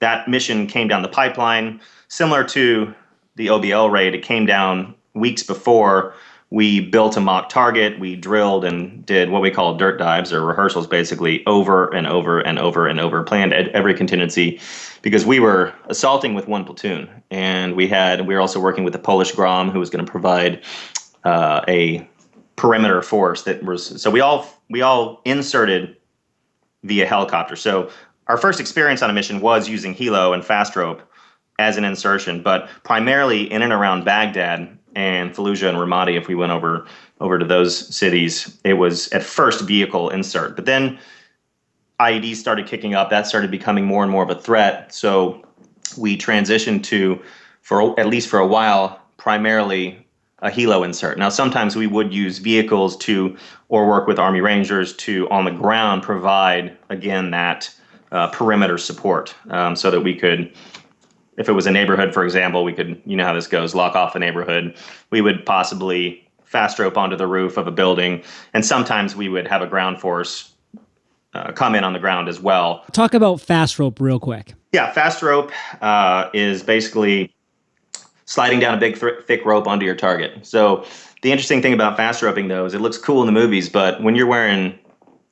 that 0.00 0.28
mission 0.28 0.66
came 0.66 0.88
down 0.88 1.02
the 1.02 1.08
pipeline, 1.08 1.80
similar 2.08 2.44
to 2.44 2.94
the 3.34 3.48
OBL 3.48 3.90
raid. 3.90 4.14
It 4.14 4.22
came 4.22 4.46
down 4.46 4.94
weeks 5.14 5.42
before 5.42 6.14
we 6.50 6.80
built 6.80 7.16
a 7.16 7.20
mock 7.20 7.50
target. 7.50 7.98
We 7.98 8.16
drilled 8.16 8.64
and 8.64 9.04
did 9.04 9.30
what 9.30 9.42
we 9.42 9.50
call 9.50 9.76
dirt 9.76 9.98
dives 9.98 10.32
or 10.32 10.44
rehearsals, 10.44 10.86
basically 10.86 11.44
over 11.46 11.94
and 11.94 12.06
over 12.06 12.40
and 12.40 12.58
over 12.58 12.86
and 12.86 12.98
over, 12.98 13.22
planned 13.22 13.52
every 13.52 13.94
contingency 13.94 14.60
because 15.02 15.26
we 15.26 15.40
were 15.40 15.74
assaulting 15.88 16.34
with 16.34 16.48
one 16.48 16.64
platoon, 16.64 17.08
and 17.30 17.76
we 17.76 17.86
had 17.86 18.26
we 18.26 18.34
were 18.34 18.40
also 18.40 18.60
working 18.60 18.82
with 18.82 18.94
the 18.94 18.98
Polish 18.98 19.32
Grom, 19.32 19.70
who 19.70 19.78
was 19.78 19.90
going 19.90 20.04
to 20.04 20.10
provide 20.10 20.62
uh, 21.24 21.60
a 21.68 22.08
perimeter 22.56 23.02
force 23.02 23.42
that 23.42 23.62
was. 23.62 24.00
So 24.00 24.10
we 24.10 24.20
all 24.20 24.48
we 24.70 24.80
all 24.80 25.20
inserted 25.26 25.96
via 26.82 27.06
helicopter. 27.06 27.56
So 27.56 27.90
our 28.26 28.38
first 28.38 28.58
experience 28.58 29.02
on 29.02 29.10
a 29.10 29.12
mission 29.12 29.40
was 29.40 29.68
using 29.68 29.94
helo 29.94 30.32
and 30.32 30.44
fast 30.44 30.76
rope 30.76 31.02
as 31.58 31.76
an 31.76 31.84
insertion, 31.84 32.42
but 32.42 32.68
primarily 32.84 33.50
in 33.50 33.62
and 33.62 33.72
around 33.72 34.04
Baghdad 34.04 34.77
and 34.98 35.32
Fallujah 35.32 35.68
and 35.68 35.78
Ramadi. 35.78 36.18
If 36.18 36.26
we 36.26 36.34
went 36.34 36.50
over 36.50 36.84
over 37.20 37.38
to 37.38 37.44
those 37.44 37.94
cities, 37.94 38.58
it 38.64 38.74
was 38.74 39.08
at 39.08 39.22
first 39.22 39.62
vehicle 39.62 40.10
insert, 40.10 40.56
but 40.56 40.66
then 40.66 40.98
IEDs 42.00 42.36
started 42.36 42.66
kicking 42.66 42.94
up. 42.94 43.08
That 43.10 43.26
started 43.26 43.50
becoming 43.50 43.84
more 43.84 44.02
and 44.02 44.10
more 44.10 44.22
of 44.22 44.30
a 44.30 44.34
threat. 44.34 44.92
So 44.92 45.44
we 45.96 46.16
transitioned 46.16 46.82
to, 46.84 47.20
for 47.62 47.98
at 47.98 48.06
least 48.06 48.28
for 48.28 48.38
a 48.38 48.46
while, 48.46 49.00
primarily 49.16 50.04
a 50.40 50.50
helo 50.50 50.84
insert. 50.84 51.18
Now, 51.18 51.28
sometimes 51.28 51.74
we 51.74 51.86
would 51.86 52.12
use 52.12 52.38
vehicles 52.38 52.96
to, 52.98 53.36
or 53.68 53.88
work 53.88 54.06
with 54.06 54.18
Army 54.18 54.40
Rangers 54.40 54.94
to, 54.96 55.28
on 55.30 55.44
the 55.44 55.50
ground, 55.50 56.02
provide 56.02 56.76
again 56.88 57.32
that 57.32 57.74
uh, 58.12 58.28
perimeter 58.28 58.78
support, 58.78 59.34
um, 59.50 59.74
so 59.74 59.90
that 59.90 60.00
we 60.00 60.14
could, 60.14 60.52
if 61.38 61.48
it 61.48 61.52
was 61.52 61.66
a 61.66 61.70
neighborhood, 61.70 62.12
for 62.12 62.24
example, 62.24 62.64
we 62.64 62.72
could, 62.72 63.00
you 63.06 63.16
know 63.16 63.24
how 63.24 63.32
this 63.32 63.46
goes, 63.46 63.74
lock 63.74 63.94
off 63.94 64.12
the 64.12 64.18
neighborhood. 64.18 64.74
We 65.10 65.20
would 65.20 65.46
possibly 65.46 66.28
fast 66.44 66.78
rope 66.78 66.98
onto 66.98 67.16
the 67.16 67.26
roof 67.26 67.56
of 67.56 67.66
a 67.66 67.70
building, 67.70 68.22
and 68.52 68.66
sometimes 68.66 69.14
we 69.14 69.28
would 69.28 69.46
have 69.46 69.62
a 69.62 69.66
ground 69.66 70.00
force 70.00 70.52
uh, 71.34 71.52
come 71.52 71.74
in 71.74 71.84
on 71.84 71.92
the 71.92 71.98
ground 71.98 72.28
as 72.28 72.40
well. 72.40 72.84
Talk 72.92 73.14
about 73.14 73.40
fast 73.40 73.78
rope 73.78 74.00
real 74.00 74.18
quick. 74.18 74.54
Yeah, 74.72 74.90
fast 74.92 75.22
rope 75.22 75.52
uh, 75.80 76.28
is 76.34 76.62
basically 76.62 77.32
sliding 78.24 78.60
down 78.60 78.74
a 78.74 78.78
big 78.78 78.98
th- 78.98 79.24
thick 79.26 79.44
rope 79.44 79.66
onto 79.66 79.86
your 79.86 79.94
target. 79.94 80.44
So 80.44 80.84
the 81.22 81.30
interesting 81.30 81.62
thing 81.62 81.72
about 81.72 81.96
fast 81.96 82.22
roping 82.22 82.48
though 82.48 82.64
is 82.64 82.74
it 82.74 82.80
looks 82.80 82.98
cool 82.98 83.20
in 83.22 83.26
the 83.26 83.32
movies, 83.32 83.68
but 83.68 84.02
when 84.02 84.16
you're 84.16 84.26
wearing 84.26 84.78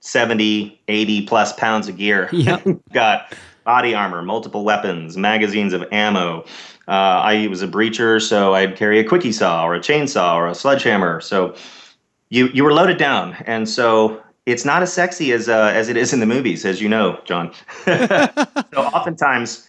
70, 0.01 0.81
80 0.89 1.27
plus 1.27 1.53
pounds 1.55 1.89
of 1.89 1.97
gear, 1.97 2.29
yep. 2.33 2.65
got 2.93 3.35
body 3.67 3.95
armor, 3.95 4.23
multiple 4.23 4.65
weapons, 4.65 5.19
magazines 5.19 5.75
of 5.75 5.85
ammo. 5.93 6.45
Uh, 6.89 7.21
I 7.21 7.47
was 7.49 7.61
a 7.61 7.69
breacher, 7.69 8.23
so 8.23 8.55
I'd 8.55 8.77
carry 8.77 8.99
a 8.99 9.05
quickie 9.05 9.33
saw 9.33 9.67
or 9.67 9.75
a 9.75 9.81
chainsaw 9.81 10.35
or 10.37 10.47
a 10.47 10.55
sledgehammer. 10.55 11.21
So 11.21 11.55
you 12.31 12.47
you 12.55 12.65
were 12.65 12.73
loaded 12.73 12.97
down, 12.97 13.35
and 13.45 13.69
so 13.69 14.23
it's 14.47 14.65
not 14.65 14.83
as 14.83 14.93
sexy 14.93 15.33
as 15.33 15.49
uh, 15.49 15.73
as 15.75 15.89
it 15.89 15.97
is 15.97 16.13
in 16.13 16.21
the 16.21 16.27
movies, 16.27 16.65
as 16.65 16.81
you 16.81 16.89
know, 16.89 17.21
John. 17.25 17.53
so 17.85 18.77
oftentimes, 18.77 19.69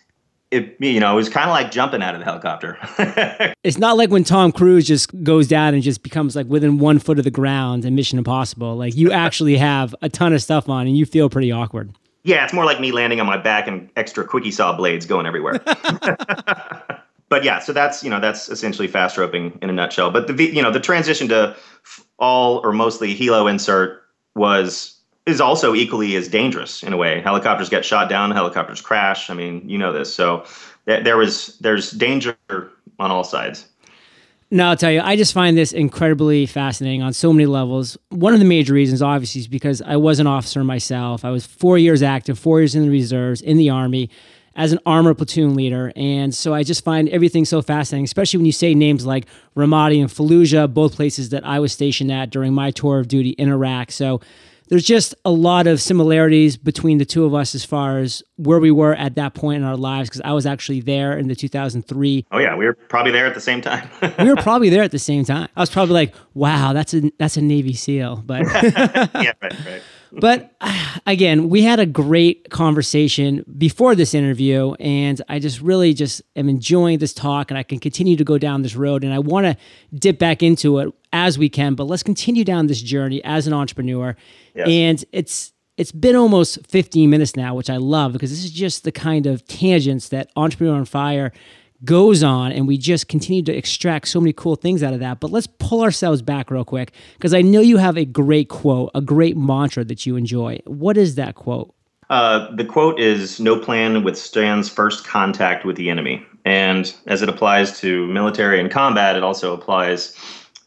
it 0.51 0.75
you 0.79 0.99
know 0.99 1.11
it 1.13 1.15
was 1.15 1.29
kind 1.29 1.49
of 1.49 1.53
like 1.53 1.71
jumping 1.71 2.03
out 2.03 2.13
of 2.13 2.19
the 2.19 2.25
helicopter. 2.25 2.77
it's 3.63 3.79
not 3.79 3.97
like 3.97 4.11
when 4.11 4.23
Tom 4.23 4.51
Cruise 4.51 4.87
just 4.87 5.23
goes 5.23 5.47
down 5.47 5.73
and 5.73 5.81
just 5.81 6.03
becomes 6.03 6.35
like 6.35 6.45
within 6.45 6.77
one 6.77 6.99
foot 6.99 7.17
of 7.17 7.23
the 7.25 7.31
ground 7.31 7.83
in 7.83 7.95
Mission 7.95 8.19
Impossible. 8.19 8.75
Like 8.75 8.95
you 8.95 9.11
actually 9.25 9.57
have 9.57 9.95
a 10.03 10.09
ton 10.09 10.33
of 10.33 10.41
stuff 10.41 10.69
on, 10.69 10.85
and 10.85 10.95
you 10.95 11.05
feel 11.05 11.29
pretty 11.29 11.51
awkward. 11.51 11.93
Yeah, 12.27 12.43
it's 12.43 12.51
more 12.51 12.65
like 12.65 12.81
me 12.81 12.91
landing 12.91 13.21
on 13.21 13.25
my 13.25 13.37
back 13.37 13.69
and 13.69 13.89
extra 13.95 14.25
quickie 14.27 14.51
saw 14.51 14.75
blades 14.75 15.05
going 15.05 15.25
everywhere. 15.25 15.61
but 17.29 17.45
yeah, 17.45 17.59
so 17.59 17.71
that's 17.71 18.03
you 18.03 18.09
know 18.09 18.19
that's 18.19 18.49
essentially 18.49 18.89
fast 18.89 19.17
roping 19.17 19.57
in 19.61 19.69
a 19.69 19.73
nutshell. 19.73 20.11
But 20.11 20.27
the 20.27 20.33
you 20.43 20.61
know 20.61 20.69
the 20.69 20.81
transition 20.81 21.29
to 21.29 21.55
all 22.19 22.57
or 22.65 22.73
mostly 22.73 23.17
helo 23.17 23.49
insert 23.49 24.03
was 24.35 24.99
is 25.25 25.39
also 25.39 25.73
equally 25.73 26.17
as 26.17 26.27
dangerous 26.27 26.83
in 26.83 26.91
a 26.91 26.97
way. 26.97 27.21
Helicopters 27.21 27.69
get 27.69 27.85
shot 27.85 28.09
down, 28.09 28.31
helicopters 28.31 28.81
crash. 28.81 29.29
I 29.29 29.33
mean, 29.33 29.63
you 29.67 29.77
know 29.77 29.93
this. 29.93 30.13
So 30.13 30.43
th- 30.85 31.05
there 31.05 31.15
was 31.15 31.57
there's 31.59 31.91
danger 31.91 32.37
on 32.49 33.09
all 33.09 33.23
sides. 33.23 33.67
No, 34.49 34.69
I'll 34.69 34.77
tell 34.77 34.91
you, 34.91 35.01
I 35.01 35.17
just 35.17 35.33
find 35.33 35.57
this 35.57 35.73
incredibly 35.73 36.45
fascinating 36.45 37.01
on 37.01 37.11
so 37.11 37.33
many 37.33 37.45
levels. 37.45 37.97
One 38.09 38.33
of 38.33 38.39
the 38.39 38.45
major 38.45 38.73
reasons, 38.73 39.01
obviously, 39.01 39.41
is 39.41 39.47
because 39.47 39.81
I 39.81 39.97
was 39.97 40.19
an 40.19 40.27
officer 40.27 40.63
myself. 40.63 41.25
I 41.25 41.31
was 41.31 41.45
four 41.45 41.77
years 41.77 42.01
active, 42.01 42.39
four 42.39 42.61
years 42.61 42.73
in 42.73 42.83
the 42.83 42.89
reserves, 42.89 43.41
in 43.41 43.57
the 43.57 43.69
Army 43.69 44.09
as 44.55 44.71
an 44.71 44.79
armor 44.85 45.13
platoon 45.13 45.53
leader. 45.53 45.91
And 45.95 46.33
so 46.33 46.53
I 46.53 46.63
just 46.63 46.83
find 46.83 47.07
everything 47.09 47.45
so 47.45 47.61
fascinating, 47.61 48.05
especially 48.05 48.37
when 48.37 48.45
you 48.45 48.51
say 48.51 48.73
names 48.73 49.05
like 49.05 49.27
Ramadi 49.55 50.01
and 50.01 50.09
Fallujah, 50.09 50.73
both 50.73 50.95
places 50.95 51.29
that 51.29 51.45
I 51.45 51.59
was 51.59 51.71
stationed 51.71 52.11
at 52.11 52.31
during 52.31 52.53
my 52.53 52.71
tour 52.71 52.99
of 52.99 53.07
duty 53.07 53.31
in 53.31 53.49
Iraq. 53.49 53.91
So 53.91 54.19
there's 54.69 54.83
just 54.83 55.15
a 55.25 55.31
lot 55.31 55.67
of 55.67 55.81
similarities 55.81 56.57
between 56.57 56.97
the 56.97 57.05
two 57.05 57.25
of 57.25 57.33
us 57.33 57.55
as 57.55 57.63
far 57.63 57.99
as 57.99 58.23
where 58.37 58.59
we 58.59 58.71
were 58.71 58.93
at 58.95 59.15
that 59.15 59.33
point 59.33 59.61
in 59.61 59.63
our 59.63 59.77
lives 59.77 60.09
because 60.09 60.21
I 60.21 60.33
was 60.33 60.45
actually 60.45 60.81
there 60.81 61.17
in 61.17 61.27
the 61.27 61.35
2003. 61.35 62.25
Oh 62.31 62.37
yeah, 62.37 62.55
we 62.55 62.65
were 62.65 62.73
probably 62.73 63.11
there 63.11 63.25
at 63.25 63.33
the 63.33 63.41
same 63.41 63.61
time. 63.61 63.89
we 64.19 64.29
were 64.29 64.35
probably 64.41 64.69
there 64.69 64.83
at 64.83 64.91
the 64.91 64.99
same 64.99 65.25
time. 65.25 65.47
I 65.55 65.59
was 65.59 65.69
probably 65.69 65.93
like, 65.93 66.15
"Wow, 66.33 66.73
that's 66.73 66.93
a 66.93 67.11
that's 67.17 67.37
a 67.37 67.41
Navy 67.41 67.73
SEAL." 67.73 68.23
But 68.25 68.41
yeah, 68.63 69.33
right, 69.41 69.65
right. 69.65 69.81
But 70.19 70.55
again, 71.07 71.49
we 71.49 71.63
had 71.63 71.79
a 71.79 71.85
great 71.85 72.49
conversation 72.49 73.43
before 73.57 73.95
this 73.95 74.13
interview, 74.13 74.73
and 74.73 75.21
I 75.29 75.39
just 75.39 75.61
really 75.61 75.93
just 75.93 76.21
am 76.35 76.49
enjoying 76.49 76.99
this 76.99 77.13
talk, 77.13 77.51
and 77.51 77.57
I 77.57 77.63
can 77.63 77.79
continue 77.79 78.15
to 78.17 78.23
go 78.23 78.37
down 78.37 78.61
this 78.61 78.75
road, 78.75 79.03
and 79.03 79.13
I 79.13 79.19
want 79.19 79.45
to 79.45 79.57
dip 79.97 80.19
back 80.19 80.43
into 80.43 80.79
it 80.79 80.93
as 81.13 81.37
we 81.37 81.49
can. 81.49 81.75
But 81.75 81.85
let's 81.85 82.03
continue 82.03 82.43
down 82.43 82.67
this 82.67 82.81
journey 82.81 83.23
as 83.23 83.47
an 83.47 83.53
entrepreneur, 83.53 84.15
yes. 84.53 84.67
and 84.67 85.05
it's 85.11 85.53
it's 85.77 85.91
been 85.91 86.15
almost 86.15 86.65
15 86.67 87.07
minutes 87.09 87.35
now, 87.35 87.53
which 87.53 87.69
I 87.69 87.77
love 87.77 88.11
because 88.11 88.31
this 88.31 88.43
is 88.43 88.51
just 88.51 88.83
the 88.83 88.91
kind 88.91 89.27
of 89.27 89.45
tangents 89.45 90.09
that 90.09 90.31
Entrepreneur 90.35 90.75
on 90.75 90.85
Fire 90.85 91.31
goes 91.85 92.23
on 92.23 92.51
and 92.51 92.67
we 92.67 92.77
just 92.77 93.07
continue 93.07 93.43
to 93.43 93.55
extract 93.55 94.07
so 94.07 94.19
many 94.19 94.33
cool 94.33 94.55
things 94.55 94.83
out 94.83 94.93
of 94.93 94.99
that. 94.99 95.19
But 95.19 95.31
let's 95.31 95.47
pull 95.47 95.81
ourselves 95.81 96.21
back 96.21 96.49
real 96.49 96.65
quick 96.65 96.91
because 97.13 97.33
I 97.33 97.41
know 97.41 97.61
you 97.61 97.77
have 97.77 97.97
a 97.97 98.05
great 98.05 98.49
quote, 98.49 98.91
a 98.95 99.01
great 99.01 99.37
mantra 99.37 99.83
that 99.85 100.05
you 100.05 100.15
enjoy. 100.15 100.59
What 100.65 100.97
is 100.97 101.15
that 101.15 101.35
quote? 101.35 101.73
Uh, 102.09 102.55
the 102.55 102.65
quote 102.65 102.99
is 102.99 103.39
No 103.39 103.59
plan 103.59 104.03
withstands 104.03 104.69
first 104.69 105.05
contact 105.05 105.65
with 105.65 105.75
the 105.75 105.89
enemy. 105.89 106.25
And 106.45 106.93
as 107.07 107.21
it 107.21 107.29
applies 107.29 107.79
to 107.81 108.07
military 108.07 108.59
and 108.59 108.71
combat, 108.71 109.17
it 109.17 109.23
also 109.23 109.53
applies 109.53 110.15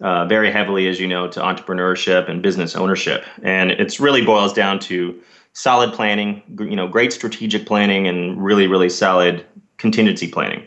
uh, 0.03 0.27
very 0.27 0.51
heavily, 0.53 0.87
as 0.89 1.01
you 1.01 1.07
know, 1.07 1.29
to 1.29 1.41
entrepreneurship 1.41 2.29
and 2.29 2.43
business 2.43 2.77
ownership. 2.77 3.25
And 3.43 3.71
it 3.71 3.99
really 3.99 4.25
boils 4.25 4.53
down 4.53 4.79
to 4.81 5.19
solid 5.55 5.93
planning, 5.93 6.43
you 6.59 6.77
know, 6.77 6.87
great 6.87 7.13
strategic 7.13 7.67
planning, 7.67 8.07
and 8.07 8.43
really, 8.43 8.67
really 8.67 8.91
solid 8.91 9.45
contingency 9.79 10.29
planning 10.29 10.67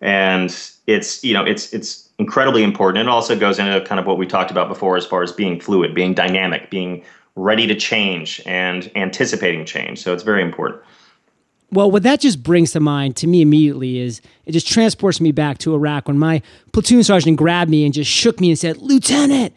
and 0.00 0.50
it's 0.86 1.22
you 1.22 1.34
know 1.34 1.44
it's 1.44 1.72
it's 1.72 2.08
incredibly 2.18 2.62
important. 2.62 3.02
It 3.02 3.08
also 3.08 3.38
goes 3.38 3.58
into 3.58 3.80
kind 3.82 3.98
of 3.98 4.06
what 4.06 4.18
we 4.18 4.26
talked 4.26 4.50
about 4.50 4.68
before, 4.68 4.96
as 4.96 5.06
far 5.06 5.22
as 5.22 5.32
being 5.32 5.60
fluid, 5.60 5.94
being 5.94 6.14
dynamic, 6.14 6.70
being 6.70 7.04
ready 7.36 7.66
to 7.66 7.74
change, 7.74 8.42
and 8.46 8.90
anticipating 8.96 9.64
change. 9.64 10.02
So 10.02 10.12
it's 10.12 10.22
very 10.22 10.42
important. 10.42 10.82
Well, 11.72 11.90
what 11.90 12.02
that 12.02 12.20
just 12.20 12.42
brings 12.42 12.72
to 12.72 12.80
mind 12.80 13.16
to 13.16 13.28
me 13.28 13.42
immediately 13.42 13.98
is 13.98 14.20
it 14.44 14.52
just 14.52 14.66
transports 14.66 15.20
me 15.20 15.30
back 15.30 15.58
to 15.58 15.74
Iraq 15.74 16.08
when 16.08 16.18
my 16.18 16.42
platoon 16.72 17.04
sergeant 17.04 17.36
grabbed 17.36 17.70
me 17.70 17.84
and 17.84 17.94
just 17.94 18.10
shook 18.10 18.40
me 18.40 18.50
and 18.50 18.58
said, 18.58 18.78
Lieutenant, 18.78 19.54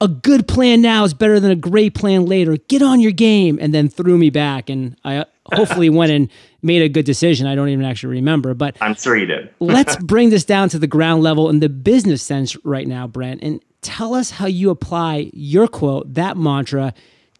a 0.00 0.06
good 0.06 0.46
plan 0.46 0.80
now 0.80 1.02
is 1.02 1.14
better 1.14 1.40
than 1.40 1.50
a 1.50 1.56
great 1.56 1.94
plan 1.94 2.26
later. 2.26 2.56
Get 2.68 2.82
on 2.82 3.00
your 3.00 3.10
game. 3.10 3.58
And 3.60 3.74
then 3.74 3.88
threw 3.88 4.16
me 4.16 4.30
back. 4.30 4.70
And 4.70 4.96
I 5.04 5.16
uh, 5.16 5.24
hopefully 5.52 5.90
went 5.90 6.12
and 6.12 6.30
made 6.62 6.82
a 6.82 6.88
good 6.88 7.04
decision. 7.04 7.46
I 7.46 7.54
don't 7.54 7.68
even 7.68 7.84
actually 7.84 8.16
remember, 8.16 8.54
but 8.54 8.76
I'm 8.80 8.94
sure 8.94 9.16
you 9.16 9.26
did. 9.26 9.50
let's 9.60 9.96
bring 9.96 10.30
this 10.30 10.44
down 10.44 10.68
to 10.70 10.78
the 10.78 10.86
ground 10.86 11.22
level 11.22 11.48
in 11.48 11.60
the 11.60 11.68
business 11.68 12.22
sense 12.22 12.56
right 12.64 12.86
now, 12.86 13.06
Brent, 13.06 13.42
and 13.42 13.60
tell 13.82 14.14
us 14.14 14.30
how 14.30 14.46
you 14.46 14.70
apply 14.70 15.30
your 15.32 15.68
quote, 15.68 16.12
that 16.14 16.36
mantra, 16.36 16.94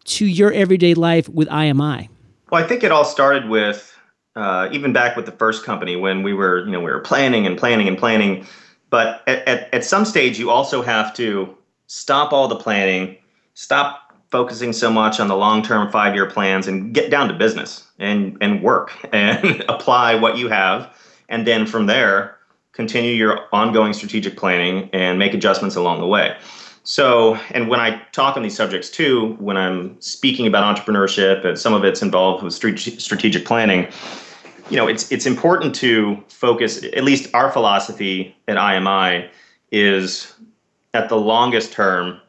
to 0.05 0.25
your 0.25 0.51
everyday 0.53 0.93
life 0.93 1.29
with 1.29 1.47
IMI. 1.49 2.09
Well, 2.51 2.63
I 2.63 2.67
think 2.67 2.83
it 2.83 2.91
all 2.91 3.05
started 3.05 3.49
with 3.49 3.95
uh, 4.35 4.69
even 4.71 4.93
back 4.93 5.15
with 5.15 5.25
the 5.25 5.31
first 5.33 5.65
company 5.65 5.95
when 5.95 6.23
we 6.23 6.33
were, 6.33 6.65
you 6.65 6.71
know, 6.71 6.79
we 6.79 6.91
were 6.91 7.01
planning 7.01 7.45
and 7.45 7.57
planning 7.57 7.87
and 7.87 7.97
planning. 7.97 8.45
But 8.89 9.21
at, 9.27 9.47
at, 9.47 9.73
at 9.73 9.83
some 9.83 10.05
stage, 10.05 10.39
you 10.39 10.49
also 10.49 10.81
have 10.81 11.13
to 11.15 11.55
stop 11.87 12.31
all 12.31 12.47
the 12.47 12.55
planning, 12.55 13.17
stop 13.53 14.08
focusing 14.31 14.73
so 14.73 14.91
much 14.91 15.19
on 15.19 15.27
the 15.27 15.35
long-term 15.35 15.91
five-year 15.91 16.27
plans 16.27 16.67
and 16.67 16.93
get 16.93 17.09
down 17.09 17.27
to 17.27 17.33
business 17.33 17.87
and 17.99 18.37
and 18.41 18.61
work 18.61 18.93
and 19.13 19.63
apply 19.69 20.15
what 20.15 20.37
you 20.37 20.49
have. 20.49 20.95
And 21.29 21.45
then 21.45 21.65
from 21.65 21.85
there 21.85 22.37
continue 22.73 23.11
your 23.11 23.41
ongoing 23.51 23.93
strategic 23.93 24.37
planning 24.37 24.89
and 24.93 25.19
make 25.19 25.33
adjustments 25.33 25.75
along 25.75 25.99
the 25.99 26.07
way. 26.07 26.37
So 26.83 27.35
and 27.51 27.69
when 27.69 27.79
i 27.79 28.01
talk 28.13 28.35
on 28.35 28.41
these 28.41 28.55
subjects 28.55 28.89
too 28.89 29.35
when 29.39 29.57
i'm 29.57 29.99
speaking 30.01 30.47
about 30.47 30.63
entrepreneurship 30.75 31.45
and 31.45 31.59
some 31.59 31.73
of 31.73 31.83
it's 31.83 32.01
involved 32.01 32.43
with 32.43 32.53
strategic 32.53 33.45
planning 33.45 33.87
you 34.69 34.77
know 34.77 34.87
it's 34.87 35.11
it's 35.11 35.25
important 35.25 35.75
to 35.75 36.17
focus 36.29 36.83
at 36.83 37.03
least 37.03 37.29
our 37.35 37.51
philosophy 37.51 38.35
at 38.47 38.57
imi 38.57 39.29
is 39.71 40.33
at 40.93 41.09
the 41.09 41.17
longest 41.17 41.71
term 41.71 42.19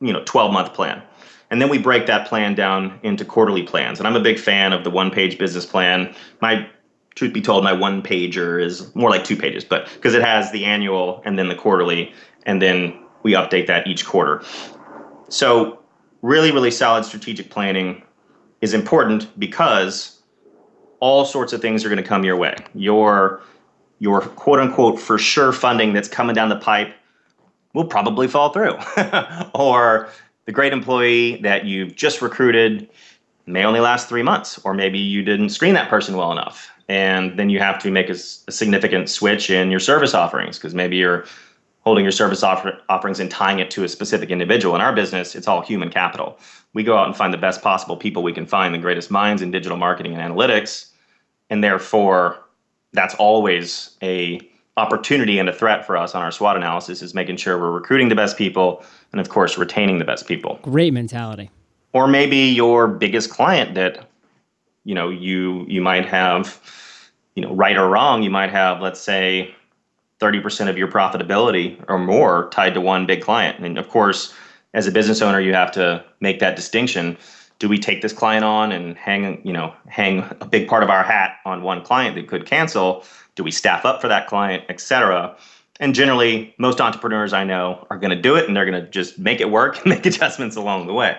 you 0.00 0.12
know 0.12 0.22
12 0.24 0.52
month 0.52 0.72
plan 0.72 1.02
and 1.50 1.60
then 1.60 1.68
we 1.68 1.78
break 1.78 2.06
that 2.06 2.26
plan 2.26 2.54
down 2.54 2.98
into 3.02 3.24
quarterly 3.24 3.62
plans. 3.62 3.98
And 3.98 4.06
I'm 4.06 4.16
a 4.16 4.20
big 4.20 4.38
fan 4.38 4.72
of 4.72 4.84
the 4.84 4.90
one 4.90 5.10
page 5.10 5.38
business 5.38 5.64
plan. 5.64 6.14
My 6.40 6.68
truth 7.14 7.32
be 7.32 7.40
told, 7.40 7.64
my 7.64 7.72
one 7.72 8.02
pager 8.02 8.62
is 8.62 8.94
more 8.94 9.10
like 9.10 9.24
two 9.24 9.36
pages, 9.36 9.64
but 9.64 9.88
because 9.94 10.14
it 10.14 10.22
has 10.22 10.52
the 10.52 10.64
annual 10.64 11.22
and 11.24 11.38
then 11.38 11.48
the 11.48 11.54
quarterly, 11.54 12.12
and 12.44 12.60
then 12.60 12.98
we 13.22 13.32
update 13.32 13.66
that 13.66 13.86
each 13.86 14.06
quarter. 14.06 14.42
So, 15.28 15.80
really, 16.22 16.52
really 16.52 16.70
solid 16.70 17.04
strategic 17.04 17.50
planning 17.50 18.02
is 18.60 18.74
important 18.74 19.38
because 19.38 20.20
all 21.00 21.24
sorts 21.24 21.52
of 21.52 21.60
things 21.60 21.84
are 21.84 21.88
going 21.88 22.02
to 22.02 22.08
come 22.08 22.24
your 22.24 22.36
way. 22.36 22.54
Your 22.74 23.40
your 23.98 24.20
quote 24.20 24.60
unquote 24.60 25.00
for 25.00 25.18
sure 25.18 25.52
funding 25.52 25.92
that's 25.92 26.08
coming 26.08 26.34
down 26.34 26.48
the 26.48 26.58
pipe 26.58 26.94
will 27.72 27.84
probably 27.84 28.28
fall 28.28 28.52
through. 28.52 28.76
or 29.54 30.08
the 30.46 30.52
great 30.52 30.72
employee 30.72 31.36
that 31.42 31.64
you've 31.64 31.94
just 31.94 32.22
recruited 32.22 32.88
may 33.46 33.64
only 33.64 33.80
last 33.80 34.08
three 34.08 34.22
months, 34.22 34.58
or 34.64 34.74
maybe 34.74 34.98
you 34.98 35.22
didn't 35.22 35.50
screen 35.50 35.74
that 35.74 35.88
person 35.88 36.16
well 36.16 36.32
enough. 36.32 36.70
And 36.88 37.38
then 37.38 37.50
you 37.50 37.58
have 37.58 37.80
to 37.80 37.90
make 37.90 38.08
a, 38.08 38.16
a 38.48 38.52
significant 38.52 39.10
switch 39.10 39.50
in 39.50 39.70
your 39.70 39.80
service 39.80 40.14
offerings 40.14 40.58
because 40.58 40.74
maybe 40.74 40.96
you're 40.96 41.26
holding 41.80 42.04
your 42.04 42.12
service 42.12 42.42
offer, 42.42 42.78
offerings 42.88 43.20
and 43.20 43.30
tying 43.30 43.60
it 43.60 43.70
to 43.70 43.84
a 43.84 43.88
specific 43.88 44.30
individual. 44.30 44.74
In 44.74 44.80
our 44.80 44.92
business, 44.92 45.34
it's 45.34 45.46
all 45.46 45.62
human 45.62 45.90
capital. 45.90 46.38
We 46.74 46.82
go 46.82 46.96
out 46.96 47.06
and 47.06 47.16
find 47.16 47.32
the 47.32 47.38
best 47.38 47.62
possible 47.62 47.96
people 47.96 48.22
we 48.22 48.32
can 48.32 48.46
find, 48.46 48.74
the 48.74 48.78
greatest 48.78 49.10
minds 49.10 49.42
in 49.42 49.50
digital 49.50 49.76
marketing 49.76 50.14
and 50.14 50.20
analytics. 50.20 50.90
And 51.50 51.62
therefore, 51.62 52.42
that's 52.92 53.14
always 53.16 53.96
a 54.02 54.40
opportunity 54.76 55.38
and 55.38 55.48
a 55.48 55.52
threat 55.52 55.86
for 55.86 55.96
us 55.96 56.14
on 56.14 56.22
our 56.22 56.30
SWOT 56.30 56.56
analysis 56.56 57.02
is 57.02 57.14
making 57.14 57.36
sure 57.36 57.58
we're 57.58 57.70
recruiting 57.70 58.08
the 58.08 58.14
best 58.14 58.36
people 58.36 58.84
and 59.12 59.20
of 59.20 59.28
course 59.28 59.56
retaining 59.56 59.98
the 59.98 60.04
best 60.04 60.26
people. 60.26 60.58
Great 60.62 60.92
mentality. 60.92 61.50
Or 61.92 62.06
maybe 62.06 62.36
your 62.36 62.86
biggest 62.86 63.30
client 63.30 63.74
that 63.74 64.08
you 64.84 64.94
know 64.94 65.08
you 65.08 65.64
you 65.66 65.80
might 65.80 66.06
have 66.06 66.60
you 67.34 67.42
know 67.42 67.54
right 67.54 67.76
or 67.76 67.88
wrong 67.88 68.22
you 68.22 68.30
might 68.30 68.50
have 68.50 68.80
let's 68.80 69.00
say 69.00 69.54
30% 70.20 70.68
of 70.68 70.78
your 70.78 70.88
profitability 70.88 71.82
or 71.88 71.98
more 71.98 72.48
tied 72.50 72.74
to 72.74 72.80
one 72.80 73.06
big 73.06 73.20
client. 73.20 73.64
And 73.64 73.78
of 73.78 73.88
course, 73.88 74.32
as 74.72 74.86
a 74.86 74.92
business 74.92 75.20
owner, 75.20 75.40
you 75.40 75.52
have 75.54 75.70
to 75.72 76.04
make 76.20 76.38
that 76.40 76.56
distinction. 76.56 77.16
Do 77.58 77.68
we 77.68 77.78
take 77.78 78.02
this 78.02 78.12
client 78.12 78.44
on 78.44 78.72
and 78.72 78.96
hang, 78.96 79.40
you 79.44 79.52
know, 79.52 79.74
hang 79.88 80.24
a 80.40 80.46
big 80.46 80.68
part 80.68 80.82
of 80.82 80.90
our 80.90 81.02
hat 81.02 81.38
on 81.44 81.62
one 81.62 81.82
client 81.82 82.14
that 82.16 82.28
could 82.28 82.46
cancel? 82.46 83.04
Do 83.34 83.44
we 83.44 83.50
staff 83.50 83.84
up 83.84 84.00
for 84.00 84.08
that 84.08 84.26
client, 84.26 84.64
et 84.68 84.80
cetera? 84.80 85.36
And 85.78 85.94
generally, 85.94 86.54
most 86.58 86.80
entrepreneurs 86.80 87.32
I 87.32 87.44
know 87.44 87.86
are 87.90 87.98
going 87.98 88.10
to 88.10 88.20
do 88.20 88.34
it 88.34 88.46
and 88.46 88.56
they're 88.56 88.68
going 88.68 88.82
to 88.82 88.90
just 88.90 89.18
make 89.18 89.40
it 89.40 89.50
work 89.50 89.76
and 89.76 89.86
make 89.94 90.06
adjustments 90.06 90.56
along 90.56 90.86
the 90.86 90.94
way. 90.94 91.18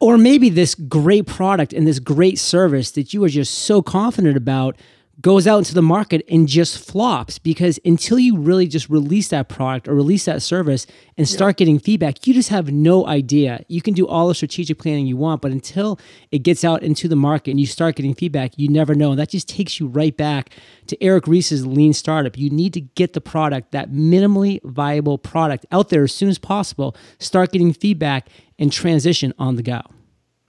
Or 0.00 0.16
maybe 0.16 0.48
this 0.48 0.74
great 0.74 1.26
product 1.26 1.72
and 1.72 1.86
this 1.86 1.98
great 1.98 2.38
service 2.38 2.92
that 2.92 3.12
you 3.12 3.24
are 3.24 3.28
just 3.28 3.54
so 3.54 3.82
confident 3.82 4.36
about 4.36 4.76
goes 5.20 5.48
out 5.48 5.58
into 5.58 5.74
the 5.74 5.82
market 5.82 6.24
and 6.28 6.46
just 6.46 6.78
flops 6.78 7.38
because 7.38 7.80
until 7.84 8.18
you 8.18 8.36
really 8.36 8.68
just 8.68 8.88
release 8.88 9.28
that 9.28 9.48
product 9.48 9.88
or 9.88 9.94
release 9.94 10.26
that 10.26 10.42
service 10.42 10.86
and 11.16 11.28
start 11.28 11.54
yeah. 11.54 11.58
getting 11.58 11.78
feedback, 11.78 12.26
you 12.26 12.32
just 12.32 12.50
have 12.50 12.70
no 12.70 13.06
idea. 13.06 13.64
You 13.66 13.82
can 13.82 13.94
do 13.94 14.06
all 14.06 14.28
the 14.28 14.34
strategic 14.34 14.78
planning 14.78 15.06
you 15.06 15.16
want, 15.16 15.42
but 15.42 15.50
until 15.50 15.98
it 16.30 16.40
gets 16.40 16.62
out 16.62 16.84
into 16.84 17.08
the 17.08 17.16
market 17.16 17.50
and 17.50 17.58
you 17.58 17.66
start 17.66 17.96
getting 17.96 18.14
feedback, 18.14 18.52
you 18.56 18.68
never 18.68 18.94
know. 18.94 19.10
And 19.10 19.18
that 19.18 19.30
just 19.30 19.48
takes 19.48 19.80
you 19.80 19.88
right 19.88 20.16
back 20.16 20.50
to 20.86 21.02
Eric 21.02 21.26
Ries's 21.26 21.66
lean 21.66 21.92
startup. 21.92 22.38
You 22.38 22.50
need 22.50 22.72
to 22.74 22.80
get 22.80 23.12
the 23.14 23.20
product, 23.20 23.72
that 23.72 23.90
minimally 23.90 24.60
viable 24.62 25.18
product 25.18 25.66
out 25.72 25.88
there 25.88 26.04
as 26.04 26.14
soon 26.14 26.28
as 26.28 26.38
possible, 26.38 26.96
start 27.18 27.50
getting 27.50 27.72
feedback 27.72 28.28
and 28.56 28.72
transition 28.72 29.34
on 29.38 29.56
the 29.56 29.62
go. 29.62 29.80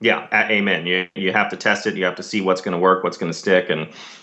Yeah, 0.01 0.27
amen. 0.49 0.85
You 0.85 1.07
you 1.15 1.33
have 1.33 1.49
to 1.49 1.57
test 1.57 1.85
it. 1.85 1.95
You 1.95 2.05
have 2.05 2.15
to 2.15 2.23
see 2.23 2.41
what's 2.41 2.61
going 2.61 2.73
to 2.73 2.77
work, 2.77 3.03
what's 3.03 3.17
going 3.17 3.31
to 3.31 3.37
stick, 3.37 3.69
and 3.69 3.81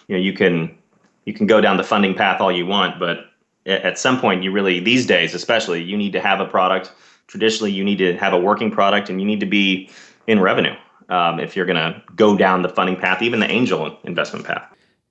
you 0.09 0.17
know 0.17 0.23
you 0.23 0.33
can 0.33 0.77
you 1.25 1.35
can 1.35 1.47
go 1.47 1.61
down 1.61 1.77
the 1.77 1.85
funding 1.85 2.15
path 2.15 2.41
all 2.41 2.51
you 2.51 2.67
want, 2.67 2.99
but 2.99 3.27
at 3.67 3.99
some 3.99 4.19
point 4.21 4.43
you 4.43 4.53
really 4.53 4.81
these 4.81 5.07
days 5.07 5.35
especially 5.35 5.83
you 5.83 5.97
need 5.97 6.13
to 6.13 6.21
have 6.21 6.41
a 6.41 6.47
product. 6.47 6.93
Traditionally, 7.27 7.73
you 7.73 7.83
need 7.83 7.99
to 7.99 8.17
have 8.17 8.33
a 8.33 8.39
working 8.39 8.71
product, 8.71 9.11
and 9.11 9.21
you 9.21 9.27
need 9.27 9.41
to 9.41 9.47
be 9.47 9.91
in 10.27 10.41
revenue 10.41 10.75
um, 11.09 11.41
if 11.41 11.57
you're 11.57 11.67
going 11.67 11.77
to 11.77 12.03
go 12.15 12.37
down 12.37 12.63
the 12.63 12.69
funding 12.69 12.97
path, 12.97 13.21
even 13.21 13.41
the 13.41 13.51
angel 13.51 13.99
investment 14.05 14.47
path. 14.47 14.65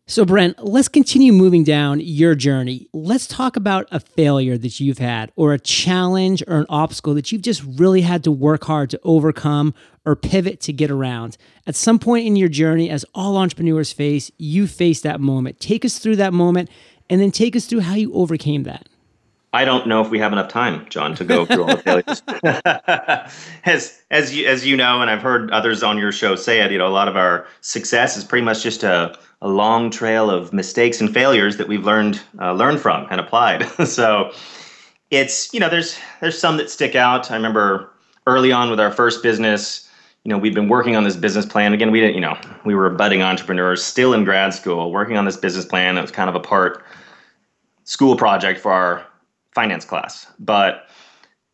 So, 0.07 0.23
Brent, 0.23 0.63
let's 0.63 0.87
continue 0.87 1.33
moving 1.33 1.63
down 1.63 1.99
your 1.99 2.35
journey. 2.35 2.87
Let's 2.93 3.25
talk 3.25 3.55
about 3.55 3.87
a 3.91 3.99
failure 3.99 4.55
that 4.55 4.79
you've 4.79 4.99
had, 4.99 5.31
or 5.35 5.53
a 5.53 5.59
challenge 5.59 6.43
or 6.47 6.57
an 6.57 6.67
obstacle 6.69 7.15
that 7.15 7.31
you've 7.31 7.41
just 7.41 7.63
really 7.63 8.01
had 8.01 8.23
to 8.25 8.31
work 8.31 8.65
hard 8.65 8.91
to 8.91 8.99
overcome, 9.03 9.73
or 10.05 10.15
pivot 10.15 10.59
to 10.61 10.73
get 10.73 10.91
around. 10.91 11.37
At 11.65 11.75
some 11.75 11.99
point 11.99 12.27
in 12.27 12.35
your 12.35 12.49
journey, 12.49 12.89
as 12.89 13.05
all 13.15 13.37
entrepreneurs 13.37 13.91
face, 13.91 14.31
you 14.37 14.67
face 14.67 15.01
that 15.01 15.19
moment. 15.19 15.59
Take 15.59 15.83
us 15.83 15.99
through 15.99 16.17
that 16.17 16.33
moment 16.33 16.69
and 17.09 17.21
then 17.21 17.31
take 17.31 17.55
us 17.55 17.65
through 17.65 17.81
how 17.81 17.95
you 17.95 18.13
overcame 18.13 18.63
that. 18.63 18.87
I 19.55 19.63
don't 19.63 19.87
know 19.87 20.01
if 20.01 20.09
we 20.09 20.19
have 20.19 20.33
enough 20.33 20.49
time, 20.49 20.85
John, 20.89 21.15
to 21.15 21.23
go 21.23 21.45
through 21.45 21.63
all 21.63 21.77
the 21.77 21.81
failures. 21.81 22.21
as 23.63 24.03
as 24.11 24.35
you 24.35 24.45
as 24.47 24.65
you 24.65 24.75
know, 24.75 25.01
and 25.01 25.09
I've 25.09 25.21
heard 25.21 25.49
others 25.51 25.81
on 25.81 25.97
your 25.97 26.11
show 26.11 26.35
say 26.35 26.59
it, 26.59 26.71
you 26.73 26.77
know, 26.77 26.87
a 26.87 26.89
lot 26.89 27.07
of 27.07 27.15
our 27.15 27.47
success 27.61 28.17
is 28.17 28.25
pretty 28.25 28.43
much 28.43 28.63
just 28.63 28.83
a, 28.83 29.17
a 29.41 29.47
long 29.47 29.89
trail 29.89 30.29
of 30.29 30.51
mistakes 30.51 30.99
and 30.99 31.13
failures 31.13 31.55
that 31.55 31.69
we've 31.69 31.85
learned 31.85 32.21
uh, 32.41 32.51
learned 32.51 32.81
from 32.81 33.07
and 33.09 33.21
applied. 33.21 33.63
so 33.87 34.33
it's 35.09 35.53
you 35.53 35.61
know, 35.61 35.69
there's 35.69 35.97
there's 36.19 36.37
some 36.37 36.57
that 36.57 36.69
stick 36.69 36.93
out. 36.93 37.31
I 37.31 37.35
remember 37.35 37.89
early 38.27 38.51
on 38.51 38.69
with 38.69 38.81
our 38.81 38.91
first 38.91 39.23
business, 39.23 39.84
you 40.25 40.31
know, 40.31 40.39
we've 40.39 40.55
been 40.55 40.67
working 40.67 40.95
on 40.95 41.03
this 41.03 41.15
business 41.15 41.45
plan. 41.45 41.71
Again, 41.71 41.91
we 41.91 42.01
didn't, 42.01 42.15
you 42.15 42.21
know, 42.21 42.35
we 42.65 42.73
were 42.73 42.89
budding 42.89 43.21
entrepreneurs, 43.21 43.83
still 43.83 44.11
in 44.11 44.23
grad 44.23 44.55
school, 44.55 44.91
working 44.91 45.17
on 45.17 45.25
this 45.25 45.37
business 45.37 45.65
plan 45.65 45.95
that 45.95 46.01
was 46.01 46.09
kind 46.09 46.27
of 46.27 46.35
a 46.35 46.39
part 46.39 46.83
school 47.83 48.17
project 48.17 48.59
for 48.59 48.71
our 48.71 49.05
finance 49.53 49.85
class. 49.85 50.25
But 50.39 50.89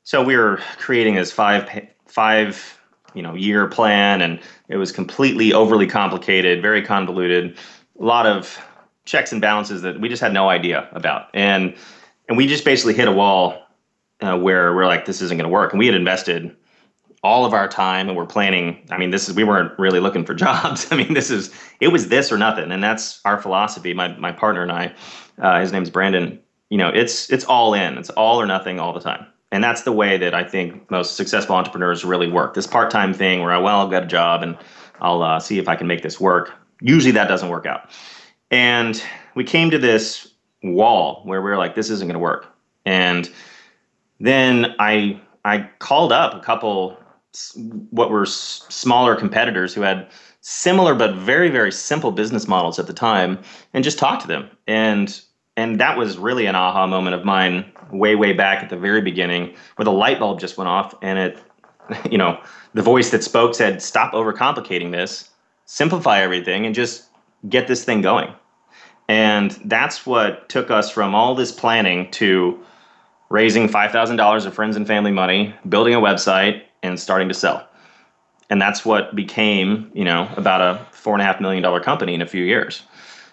so 0.03 0.23
we 0.23 0.37
were 0.37 0.61
creating 0.77 1.15
this 1.15 1.33
five 1.33 1.69
five 2.07 2.79
you 3.13 3.21
know 3.21 3.35
year 3.35 3.67
plan, 3.67 4.21
and 4.21 4.39
it 4.69 4.77
was 4.77 4.93
completely 4.93 5.51
overly 5.51 5.85
complicated, 5.85 6.61
very 6.61 6.81
convoluted, 6.81 7.57
a 7.99 8.03
lot 8.03 8.25
of 8.25 8.57
checks 9.03 9.33
and 9.33 9.41
balances 9.41 9.81
that 9.81 9.99
we 9.99 10.07
just 10.07 10.21
had 10.21 10.31
no 10.31 10.47
idea 10.47 10.87
about, 10.93 11.27
and 11.33 11.75
and 12.29 12.37
we 12.37 12.47
just 12.47 12.63
basically 12.63 12.93
hit 12.93 13.09
a 13.09 13.11
wall 13.11 13.67
uh, 14.21 14.37
where 14.37 14.73
we're 14.73 14.85
like, 14.85 15.05
this 15.05 15.21
isn't 15.21 15.37
going 15.37 15.49
to 15.49 15.53
work, 15.53 15.73
and 15.73 15.79
we 15.79 15.87
had 15.87 15.95
invested 15.95 16.55
all 17.23 17.45
of 17.45 17.53
our 17.53 17.67
time 17.67 18.07
and 18.07 18.17
we're 18.17 18.25
planning 18.25 18.83
i 18.89 18.97
mean 18.97 19.11
this 19.11 19.29
is 19.29 19.35
we 19.35 19.43
weren't 19.43 19.77
really 19.77 19.99
looking 19.99 20.25
for 20.25 20.33
jobs. 20.45 20.91
I 20.91 20.95
mean 20.95 21.13
this 21.13 21.29
is 21.29 21.53
it 21.79 21.89
was 21.89 22.07
this 22.09 22.31
or 22.31 22.37
nothing. 22.37 22.71
And 22.71 22.83
that's 22.83 23.21
our 23.25 23.41
philosophy. 23.41 23.93
My, 23.93 24.09
my 24.17 24.31
partner 24.31 24.61
and 24.61 24.71
i 24.71 24.93
uh, 25.39 25.59
his 25.59 25.71
name's 25.71 25.89
brandon. 25.89 26.39
You 26.69 26.77
know 26.77 26.89
it's 26.89 27.29
it's 27.31 27.45
all 27.45 27.73
in. 27.73 27.97
It's 27.97 28.09
all 28.11 28.41
or 28.41 28.45
nothing 28.45 28.79
all 28.79 28.93
the 28.93 28.99
time. 28.99 29.25
And 29.51 29.63
that's 29.63 29.83
the 29.83 29.91
way 29.91 30.17
that 30.17 30.33
i 30.33 30.43
think 30.43 30.89
most 30.89 31.15
successful 31.15 31.55
entrepreneurs 31.55 32.03
really 32.03 32.27
work. 32.27 32.53
This 32.53 32.67
part-time 32.67 33.13
thing 33.13 33.41
where 33.41 33.51
i 33.51 33.57
well 33.57 33.79
i'll 33.79 33.89
get 33.89 34.03
a 34.03 34.07
job 34.07 34.41
and 34.41 34.57
i'll 35.01 35.21
uh, 35.21 35.39
see 35.39 35.59
if 35.59 35.67
i 35.67 35.75
can 35.75 35.87
make 35.87 36.01
this 36.01 36.19
work. 36.19 36.53
Usually 36.81 37.11
that 37.11 37.27
doesn't 37.27 37.49
work 37.49 37.65
out. 37.65 37.91
And 38.49 39.01
we 39.35 39.43
came 39.43 39.69
to 39.69 39.77
this 39.77 40.27
wall 40.63 41.21
where 41.25 41.41
we 41.41 41.51
are 41.51 41.57
like 41.57 41.75
this 41.75 41.89
isn't 41.89 42.07
going 42.07 42.15
to 42.15 42.19
work. 42.19 42.47
And 42.85 43.29
then 44.19 44.75
i 44.79 45.19
i 45.45 45.69
called 45.79 46.11
up 46.11 46.33
a 46.33 46.39
couple 46.39 46.97
what 47.91 48.09
were 48.09 48.25
smaller 48.25 49.15
competitors 49.15 49.73
who 49.73 49.81
had 49.81 50.07
similar 50.41 50.95
but 50.95 51.15
very 51.15 51.49
very 51.49 51.71
simple 51.71 52.11
business 52.11 52.47
models 52.47 52.79
at 52.79 52.87
the 52.87 52.93
time 52.93 53.39
and 53.73 53.83
just 53.83 53.99
talked 53.99 54.21
to 54.21 54.27
them. 54.27 54.49
And 54.67 55.21
and 55.57 55.79
that 55.79 55.97
was 55.97 56.17
really 56.17 56.45
an 56.45 56.55
aha 56.55 56.87
moment 56.87 57.15
of 57.15 57.25
mine 57.25 57.71
way 57.91 58.15
way 58.15 58.33
back 58.33 58.63
at 58.63 58.69
the 58.69 58.77
very 58.77 59.01
beginning 59.01 59.53
where 59.75 59.83
the 59.83 59.91
light 59.91 60.19
bulb 60.19 60.39
just 60.39 60.57
went 60.57 60.67
off 60.67 60.93
and 61.01 61.19
it 61.19 61.39
you 62.11 62.17
know 62.17 62.39
the 62.73 62.81
voice 62.81 63.09
that 63.11 63.23
spoke 63.23 63.55
said 63.55 63.81
stop 63.81 64.13
overcomplicating 64.13 64.91
this. 64.91 65.29
Simplify 65.65 66.21
everything 66.21 66.65
and 66.65 66.75
just 66.75 67.05
get 67.47 67.67
this 67.67 67.85
thing 67.85 68.01
going. 68.01 68.33
And 69.07 69.51
that's 69.65 70.05
what 70.05 70.49
took 70.49 70.69
us 70.69 70.91
from 70.91 71.15
all 71.15 71.33
this 71.33 71.51
planning 71.51 72.11
to 72.11 72.59
raising 73.29 73.69
$5000 73.69 74.45
of 74.45 74.53
friends 74.53 74.75
and 74.75 74.85
family 74.85 75.11
money 75.11 75.55
building 75.69 75.93
a 75.93 76.01
website 76.01 76.63
and 76.83 76.99
starting 76.99 77.27
to 77.27 77.33
sell 77.33 77.67
and 78.49 78.61
that's 78.61 78.85
what 78.85 79.15
became 79.15 79.89
you 79.93 80.03
know 80.03 80.29
about 80.37 80.61
a 80.61 80.85
four 80.91 81.13
and 81.13 81.21
a 81.21 81.25
half 81.25 81.39
million 81.39 81.63
dollar 81.63 81.79
company 81.79 82.13
in 82.13 82.21
a 82.21 82.27
few 82.27 82.43
years 82.43 82.83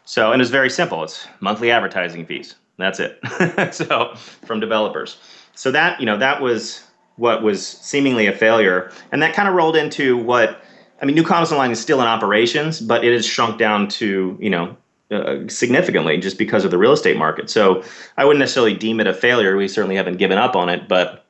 so, 0.08 0.32
and 0.32 0.40
it's 0.40 0.50
very 0.50 0.70
simple. 0.70 1.04
It's 1.04 1.28
monthly 1.40 1.70
advertising 1.70 2.24
fees. 2.24 2.54
That's 2.78 2.98
it. 2.98 3.20
so, 3.74 4.14
from 4.14 4.58
developers. 4.58 5.18
So 5.54 5.70
that, 5.70 6.00
you 6.00 6.06
know, 6.06 6.16
that 6.16 6.40
was 6.40 6.82
what 7.16 7.42
was 7.42 7.66
seemingly 7.66 8.26
a 8.26 8.32
failure. 8.32 8.90
And 9.12 9.20
that 9.20 9.34
kind 9.34 9.50
of 9.50 9.54
rolled 9.54 9.76
into 9.76 10.16
what, 10.16 10.62
I 11.02 11.04
mean, 11.04 11.14
New 11.14 11.24
Condos 11.24 11.52
Online 11.52 11.72
is 11.72 11.78
still 11.78 12.00
in 12.00 12.06
operations, 12.06 12.80
but 12.80 13.04
it 13.04 13.12
has 13.12 13.26
shrunk 13.26 13.58
down 13.58 13.86
to, 13.88 14.38
you 14.40 14.48
know, 14.48 14.74
uh, 15.10 15.46
significantly 15.46 16.16
just 16.16 16.38
because 16.38 16.64
of 16.64 16.70
the 16.70 16.78
real 16.78 16.92
estate 16.92 17.18
market. 17.18 17.50
So 17.50 17.84
I 18.16 18.24
wouldn't 18.24 18.40
necessarily 18.40 18.72
deem 18.72 19.00
it 19.00 19.06
a 19.06 19.12
failure. 19.12 19.58
We 19.58 19.68
certainly 19.68 19.96
haven't 19.96 20.16
given 20.16 20.38
up 20.38 20.56
on 20.56 20.70
it, 20.70 20.88
but 20.88 21.26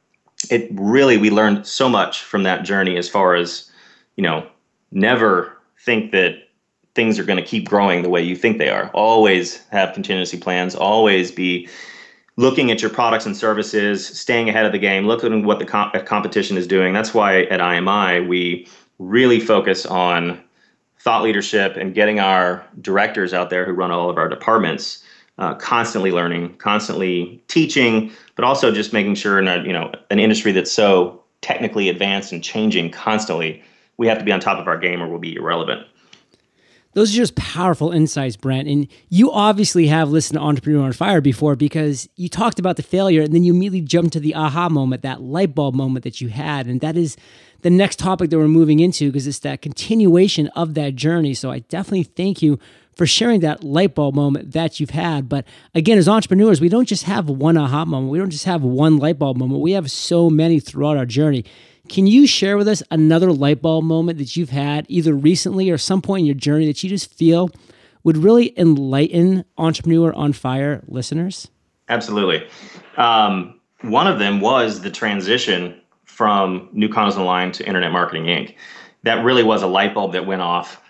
it 0.51 0.69
really, 0.73 1.17
we 1.17 1.31
learned 1.31 1.67
so 1.67 1.89
much 1.89 2.23
from 2.23 2.43
that 2.45 2.65
journey 2.65 2.97
as 2.97 3.09
far 3.09 3.35
as, 3.35 3.71
you 4.17 4.23
know, 4.23 4.47
never 4.91 5.57
think 5.79 6.13
that 6.13 6.49
things 6.95 7.19
are 7.19 7.25
going 7.25 7.39
to 7.39 7.45
keep 7.45 7.69
growing 7.69 8.03
the 8.03 8.09
way 8.09 8.23
you 8.23 8.35
think 8.35 8.59
they 8.59 8.69
are. 8.69 8.91
Always 8.93 9.65
have 9.69 9.95
contingency 9.95 10.39
plans, 10.39 10.75
always 10.75 11.31
be 11.31 11.69
looking 12.37 12.71
at 12.71 12.81
your 12.81 12.91
products 12.91 13.27
and 13.27 13.37
services, 13.37 14.07
staying 14.07 14.49
ahead 14.49 14.65
of 14.65 14.73
the 14.73 14.79
game, 14.79 15.07
looking 15.07 15.41
at 15.41 15.45
what 15.45 15.59
the 15.59 15.65
comp- 15.65 15.95
uh, 15.95 16.03
competition 16.03 16.57
is 16.57 16.67
doing. 16.67 16.93
That's 16.93 17.15
why 17.15 17.43
at 17.43 17.61
IMI 17.61 18.27
we 18.27 18.67
really 18.99 19.41
focus 19.41 19.87
on 19.87 20.43
thought 20.99 21.23
leadership 21.23 21.77
and 21.77 21.95
getting 21.95 22.19
our 22.19 22.65
directors 22.81 23.33
out 23.33 23.51
there 23.51 23.65
who 23.65 23.73
run 23.73 23.91
all 23.91 24.11
of 24.11 24.19
our 24.19 24.29
departments 24.29 25.03
uh, 25.39 25.55
constantly 25.55 26.11
learning, 26.11 26.57
constantly 26.57 27.43
teaching, 27.49 28.11
but 28.35 28.45
also 28.45 28.73
just 28.73 28.93
making 28.93 29.15
sure 29.15 29.39
in 29.39 29.49
a 29.49 29.63
you 29.63 29.73
know 29.73 29.93
an 30.11 30.19
industry 30.19 30.53
that's 30.53 30.73
so 30.73 31.23
technically 31.41 31.89
advanced 31.89 32.33
and 32.33 32.43
changing 32.43 32.91
constantly, 32.91 33.63
we 33.97 34.07
have 34.09 34.19
to 34.19 34.25
be 34.25 34.33
on 34.33 34.41
top 34.41 34.59
of 34.59 34.67
our 34.67 34.79
game 34.79 35.03
or 35.03 35.09
we'll 35.09 35.19
be 35.19 35.35
irrelevant. 35.35 35.87
Those 36.95 37.13
are 37.13 37.17
just 37.17 37.37
powerful 37.37 37.93
insights, 37.93 38.37
Brent. 38.37 38.67
And 38.67 38.89
you 39.09 39.31
obviously 39.31 39.87
have 39.87 40.11
listened 40.11 40.39
to 40.39 40.43
Entrepreneur 40.43 40.85
on 40.85 40.93
Fire 40.93 41.21
before 41.21 41.55
because 41.55 42.09
you 42.17 42.29
talked 42.29 42.59
about 42.59 42.77
the 42.77 42.83
failure 42.83 43.23
and 43.23 43.33
then 43.33 43.45
you 43.45 43.55
immediately 43.55 43.83
jumped 43.83 44.15
to 44.15 44.21
the 44.21 44.35
aha 44.35 44.69
moment, 44.69 45.03
that 45.03 45.21
light 45.21 45.55
bulb 45.55 45.75
moment 45.75 46.03
that 46.03 46.21
you 46.21 46.29
had. 46.29 46.67
And 46.67 46.81
that 46.81 46.97
is 46.97 47.17
the 47.61 47.71
next 47.71 47.99
topic 47.99 48.31
that 48.31 48.39
we're 48.39 48.49
moving 48.49 48.81
into 48.81 49.13
because 49.13 49.27
it's 49.27 49.41
that 49.41 49.63
continuation 49.63 50.49
of 50.49 50.75
that 50.75 50.97
journey. 50.97 51.35
So 51.35 51.51
I 51.51 51.61
definitely 51.61 52.05
thank 52.05 52.43
you 52.43 52.59
for 52.99 53.07
sharing 53.07 53.41
that 53.41 53.63
light 53.63 53.95
bulb 53.95 54.17
moment 54.17 54.53
that 54.53 54.81
you've 54.81 54.91
had. 54.91 55.29
But 55.29 55.47
again, 55.73 55.97
as 55.97 56.09
entrepreneurs, 56.09 56.61
we 56.61 56.69
don't 56.69 56.89
just 56.89 57.05
have 57.05 57.31
one 57.31 57.57
aha 57.57 57.85
moment, 57.85 58.11
we 58.11 58.19
don't 58.19 58.29
just 58.29 58.45
have 58.45 58.63
one 58.63 58.99
light 58.99 59.21
bulb 59.21 59.37
moment, 59.37 59.61
we 59.61 59.73
have 59.73 59.89
so 59.91 60.29
many 60.29 60.59
throughout 60.59 60.97
our 60.97 61.07
journey. 61.07 61.45
Can 61.89 62.09
you 62.09 62.27
share 62.27 62.59
with 62.59 62.69
us 62.69 62.83
another 62.91 63.33
light 63.33 63.63
bulb 63.63 63.85
moment 63.85 64.19
that 64.19 64.37
you've 64.37 64.51
had 64.51 64.85
either 64.89 65.15
recently 65.15 65.71
or 65.71 65.79
some 65.79 66.03
point 66.03 66.21
in 66.21 66.27
your 66.27 66.35
journey 66.35 66.67
that 66.67 66.83
you 66.83 66.91
just 66.91 67.15
feel 67.15 67.51
would 68.03 68.19
really 68.19 68.59
enlighten 68.59 69.45
Entrepreneur 69.57 70.13
on 70.13 70.33
Fire 70.33 70.83
listeners? 70.89 71.49
Absolutely. 71.89 72.47
Um, 72.97 73.61
one 73.83 74.09
of 74.09 74.19
them 74.19 74.41
was 74.41 74.83
the 74.83 74.91
transition 74.91 75.81
from 76.05 76.69
New 76.73 76.89
Condos 76.89 77.17
Online 77.17 77.53
to 77.53 77.65
Internet 77.65 77.93
Marketing 77.93 78.25
Inc. 78.25 78.55
That 79.05 79.25
really 79.25 79.45
was 79.45 79.63
a 79.63 79.69
light 79.69 79.95
bulb 79.95 80.13
that 80.13 80.27
went 80.27 80.43
off 80.43 80.83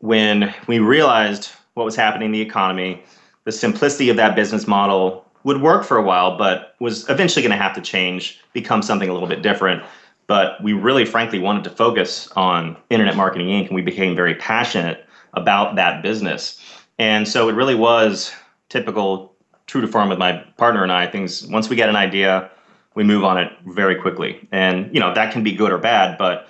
when 0.00 0.54
we 0.66 0.78
realized 0.78 1.50
what 1.74 1.84
was 1.84 1.96
happening 1.96 2.26
in 2.26 2.32
the 2.32 2.40
economy. 2.40 3.02
The 3.44 3.52
simplicity 3.52 4.08
of 4.08 4.16
that 4.16 4.36
business 4.36 4.66
model 4.66 5.24
would 5.42 5.60
work 5.60 5.84
for 5.84 5.96
a 5.96 6.02
while, 6.02 6.38
but 6.38 6.74
was 6.80 7.08
eventually 7.10 7.42
going 7.42 7.56
to 7.56 7.62
have 7.62 7.74
to 7.74 7.80
change, 7.80 8.40
become 8.52 8.80
something 8.80 9.08
a 9.08 9.12
little 9.12 9.28
bit 9.28 9.42
different 9.42 9.82
but 10.26 10.62
we 10.62 10.72
really, 10.72 11.04
frankly, 11.04 11.38
wanted 11.38 11.64
to 11.64 11.70
focus 11.70 12.30
on 12.36 12.76
Internet 12.90 13.16
Marketing 13.16 13.48
Inc., 13.48 13.66
and 13.66 13.74
we 13.74 13.82
became 13.82 14.16
very 14.16 14.34
passionate 14.34 15.06
about 15.34 15.76
that 15.76 16.02
business. 16.02 16.60
And 16.98 17.26
so 17.28 17.48
it 17.48 17.54
really 17.54 17.74
was 17.74 18.32
typical, 18.68 19.34
true 19.66 19.80
to 19.80 19.88
form 19.88 20.08
with 20.08 20.18
my 20.18 20.44
partner 20.56 20.82
and 20.82 20.92
I. 20.92 21.06
Things 21.06 21.46
once 21.48 21.68
we 21.68 21.76
get 21.76 21.88
an 21.88 21.96
idea, 21.96 22.50
we 22.94 23.04
move 23.04 23.24
on 23.24 23.36
it 23.36 23.52
very 23.66 23.96
quickly, 23.96 24.48
and 24.52 24.92
you 24.94 25.00
know 25.00 25.12
that 25.14 25.32
can 25.32 25.42
be 25.42 25.52
good 25.52 25.72
or 25.72 25.78
bad. 25.78 26.16
But 26.16 26.48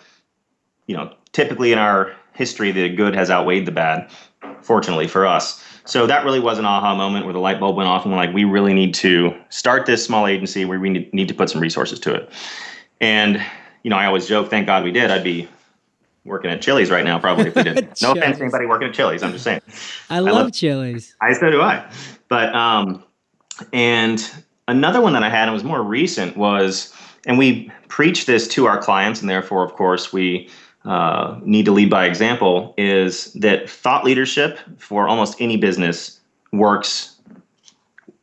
you 0.87 0.97
know, 0.97 1.15
typically 1.33 1.73
in 1.73 1.79
our 1.79 2.15
history, 2.35 2.71
the 2.71 2.89
good 2.89 3.15
has 3.15 3.31
outweighed 3.31 3.67
the 3.67 3.73
bad. 3.73 4.11
Fortunately 4.61 5.07
for 5.07 5.27
us. 5.27 5.63
So 5.87 6.07
that 6.07 6.25
really 6.25 6.41
was 6.41 6.59
an 6.59 6.65
aha 6.65 6.95
moment 6.95 7.27
where 7.27 7.35
the 7.35 7.41
light 7.41 7.61
bulb 7.61 7.77
went 7.77 7.89
off, 7.89 8.05
and 8.05 8.13
we're 8.13 8.19
like, 8.19 8.33
we 8.33 8.45
really 8.45 8.73
need 8.73 8.95
to 8.95 9.35
start 9.51 9.87
this 9.87 10.05
small 10.05 10.27
agency. 10.27 10.65
where 10.65 10.81
We 10.81 10.91
need 10.91 11.29
to 11.29 11.35
put 11.35 11.51
some 11.51 11.61
resources 11.61 11.99
to 12.01 12.15
it. 12.15 12.31
And 13.01 13.45
you 13.83 13.91
know, 13.91 13.97
I 13.97 14.07
always 14.07 14.27
joke, 14.27 14.49
thank 14.49 14.67
God 14.67 14.83
we 14.83 14.91
did. 14.91 15.11
I'd 15.11 15.25
be 15.25 15.49
working 16.25 16.51
at 16.51 16.63
Chili's 16.63 16.91
right 16.91 17.05
now, 17.05 17.19
probably 17.19 17.49
if 17.49 17.55
we 17.55 17.63
didn't. 17.63 17.99
no 18.03 18.13
offense 18.13 18.39
to 18.39 18.45
anybody 18.45 18.67
working 18.67 18.89
at 18.89 18.95
Chili's. 18.95 19.23
I'm 19.23 19.33
just 19.33 19.45
saying. 19.45 19.61
I, 20.09 20.17
I 20.17 20.19
love, 20.21 20.35
love 20.35 20.53
Chili's. 20.53 21.15
I 21.21 21.35
so 21.35 21.51
do 21.51 21.61
I. 21.61 21.87
But 22.29 22.55
um, 22.55 23.05
and 23.73 24.31
another 24.67 25.01
one 25.01 25.13
that 25.13 25.23
I 25.23 25.29
had 25.29 25.45
and 25.45 25.53
was 25.53 25.65
more 25.65 25.83
recent 25.83 26.37
was, 26.37 26.95
and 27.27 27.37
we 27.37 27.71
preach 27.89 28.25
this 28.27 28.49
to 28.49 28.67
our 28.67 28.79
clients, 28.79 29.21
and 29.21 29.29
therefore, 29.29 29.65
of 29.65 29.75
course, 29.75 30.13
we 30.13 30.49
uh, 30.85 31.39
need 31.45 31.65
to 31.65 31.73
lead 31.73 31.91
by 31.91 32.07
example. 32.07 32.75
Is 32.77 33.33
that 33.35 33.69
thought 33.69 34.05
leadership 34.05 34.59
for 34.79 35.09
almost 35.09 35.41
any 35.41 35.57
business 35.57 36.21
works 36.53 37.17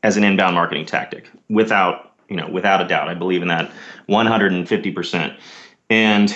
as 0.03 0.17
an 0.17 0.23
inbound 0.23 0.55
marketing 0.55 0.85
tactic 0.85 1.29
without 1.49 2.11
you 2.31 2.37
know, 2.37 2.47
without 2.47 2.81
a 2.81 2.87
doubt. 2.87 3.09
I 3.09 3.13
believe 3.13 3.41
in 3.41 3.49
that 3.49 3.69
150%. 4.07 5.37
And 5.89 6.33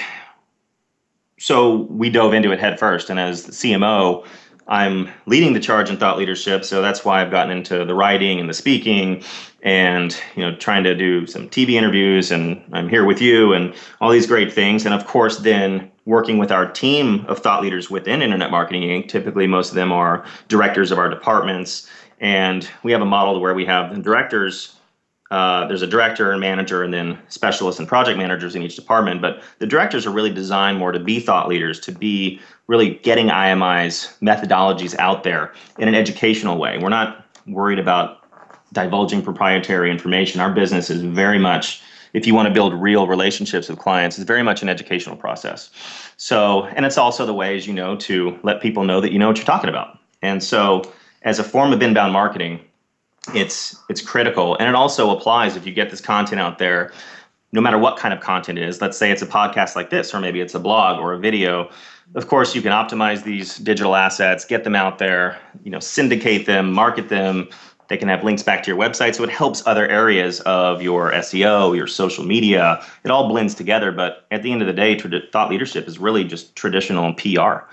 so 1.40 1.84
we 1.84 2.10
dove 2.10 2.34
into 2.34 2.52
it 2.52 2.60
head 2.60 2.78
first. 2.78 3.10
And 3.10 3.18
as 3.18 3.46
the 3.46 3.54
CMO, 3.54 4.28
I'm 4.68 5.10
leading 5.26 5.54
the 5.54 5.62
charge 5.62 5.90
in 5.90 5.96
thought 5.96 6.18
leadership. 6.18 6.66
So 6.66 6.82
that's 6.82 7.06
why 7.06 7.22
I've 7.22 7.32
gotten 7.32 7.56
into 7.56 7.86
the 7.86 7.96
writing 7.96 8.42
and 8.42 8.50
the 8.50 8.54
speaking 8.54 9.24
and 9.64 10.16
you 10.36 10.44
know 10.44 10.56
trying 10.58 10.84
to 10.84 10.94
do 10.94 11.26
some 11.28 11.50
TV 11.50 11.72
interviews 11.72 12.30
and 12.30 12.62
I'm 12.74 12.90
here 12.90 13.06
with 13.06 13.22
you 13.22 13.54
and 13.54 13.74
all 14.02 14.12
these 14.12 14.28
great 14.28 14.52
things. 14.52 14.86
And 14.86 14.94
of 14.94 15.08
course 15.08 15.38
then 15.38 15.92
working 16.06 16.38
with 16.38 16.52
our 16.52 16.72
team 16.72 17.26
of 17.28 17.39
thought 17.39 17.62
leaders 17.62 17.89
within 17.89 18.22
Internet 18.22 18.52
Marketing 18.52 18.84
Inc. 18.84 19.10
Typically 19.10 19.48
most 19.48 19.70
of 19.70 19.76
them 19.76 19.91
are 19.91 20.26
directors 20.48 20.91
of 20.91 21.00
our 21.00 21.10
departments. 21.10 21.89
And 22.20 22.70
we 22.84 22.91
have 22.91 23.02
a 23.02 23.06
model 23.06 23.39
where 23.41 23.54
we 23.54 23.65
have 23.65 23.94
the 23.94 24.02
directors 24.02 24.76
uh, 25.32 25.68
there's 25.68 25.82
a 25.82 25.88
director 25.88 26.32
and 26.32 26.39
manager 26.39 26.84
and 26.84 26.94
then 26.94 27.20
specialists 27.30 27.80
and 27.80 27.88
project 27.88 28.18
managers 28.18 28.56
in 28.56 28.62
each 28.62 28.76
department 28.76 29.22
but 29.22 29.41
the 29.58 29.65
directors 29.65 30.06
are 30.06 30.12
really 30.12 30.32
designed 30.32 30.78
more 30.78 30.91
to 30.91 31.00
be 31.00 31.20
thought 31.20 31.48
leaders 31.48 31.80
to 31.80 31.91
be 31.91 32.39
really 32.68 32.96
getting 33.00 33.30
imi's 33.30 34.15
methodologies 34.22 34.96
out 35.00 35.24
there 35.24 35.52
in 35.80 35.88
an 35.88 35.96
educational 35.96 36.58
way 36.58 36.78
we're 36.78 36.89
not 36.89 37.26
worried 37.48 37.80
about 37.80 38.20
divulging 38.72 39.22
proprietary 39.22 39.89
information 39.89 40.39
our 40.39 40.54
business 40.54 40.91
is 40.91 41.02
very 41.02 41.39
much 41.39 41.82
if 42.15 42.25
you 42.25 42.34
want 42.34 42.47
to 42.47 42.54
build 42.54 42.73
real 42.73 43.08
relationships 43.08 43.67
with 43.67 43.78
clients 43.78 44.17
it's 44.17 44.25
very 44.25 44.41
much 44.41 44.62
an 44.63 44.69
educational 44.69 45.17
process. 45.17 45.69
So 46.17 46.63
and 46.75 46.86
it's 46.86 46.97
also 46.97 47.25
the 47.25 47.34
way 47.34 47.56
as 47.58 47.67
you 47.67 47.73
know 47.73 47.95
to 47.97 48.39
let 48.41 48.62
people 48.62 48.86
know 48.86 49.01
that 49.01 49.12
you 49.12 49.19
know 49.19 49.28
what 49.28 49.38
you're 49.38 49.45
talking 49.45 49.69
about. 49.69 49.99
And 50.21 50.41
so 50.41 50.91
as 51.23 51.38
a 51.38 51.43
form 51.43 51.73
of 51.73 51.82
inbound 51.82 52.13
marketing 52.13 52.62
it's 53.34 53.75
it's 53.89 54.01
critical. 54.01 54.56
And 54.58 54.69
it 54.69 54.75
also 54.75 55.15
applies 55.15 55.56
if 55.58 55.65
you 55.67 55.73
get 55.73 55.89
this 55.91 56.01
content 56.01 56.39
out 56.39 56.58
there 56.58 56.93
no 57.51 57.62
matter 57.62 57.78
what 57.78 57.97
kind 57.97 58.13
of 58.13 58.19
content 58.19 58.60
it 58.60 58.67
is. 58.67 58.82
Let's 58.82 58.97
say 58.97 59.12
it's 59.12 59.21
a 59.21 59.28
podcast 59.28 59.75
like 59.75 59.89
this 59.89 60.13
or 60.13 60.19
maybe 60.19 60.39
it's 60.41 60.56
a 60.56 60.60
blog 60.60 60.99
or 60.99 61.13
a 61.13 61.19
video. 61.19 61.69
Of 62.13 62.28
course 62.28 62.56
you 62.56 62.62
can 62.62 62.71
optimize 62.71 63.23
these 63.23 63.58
digital 63.58 63.95
assets 63.95 64.45
get 64.45 64.63
them 64.63 64.75
out 64.75 64.99
there 64.99 65.38
you 65.63 65.71
know 65.71 65.80
syndicate 65.80 66.45
them 66.45 66.71
market 66.71 67.10
them 67.10 67.49
they 67.88 67.98
can 67.98 68.08
have 68.08 68.24
links 68.24 68.43
back 68.43 68.63
to 68.63 68.71
your 68.71 68.80
website. 68.80 69.15
So 69.15 69.24
it 69.24 69.30
helps 69.30 69.65
other 69.65 69.88
areas 69.88 70.41
of 70.41 70.82
your 70.82 71.12
seo 71.12 71.76
your 71.76 71.88
social 71.88 72.26
media. 72.26 72.84
It 73.04 73.12
all 73.12 73.28
blends 73.28 73.54
together. 73.54 73.91
But 73.91 74.26
at 74.32 74.43
the 74.43 74.52
end 74.52 74.62
of 74.62 74.67
the 74.67 74.74
day 74.74 74.98
thought 75.32 75.50
leadership 75.50 75.88
is 75.88 76.00
really 76.00 76.24
just 76.24 76.56
traditional 76.56 77.13
pr 77.13 77.65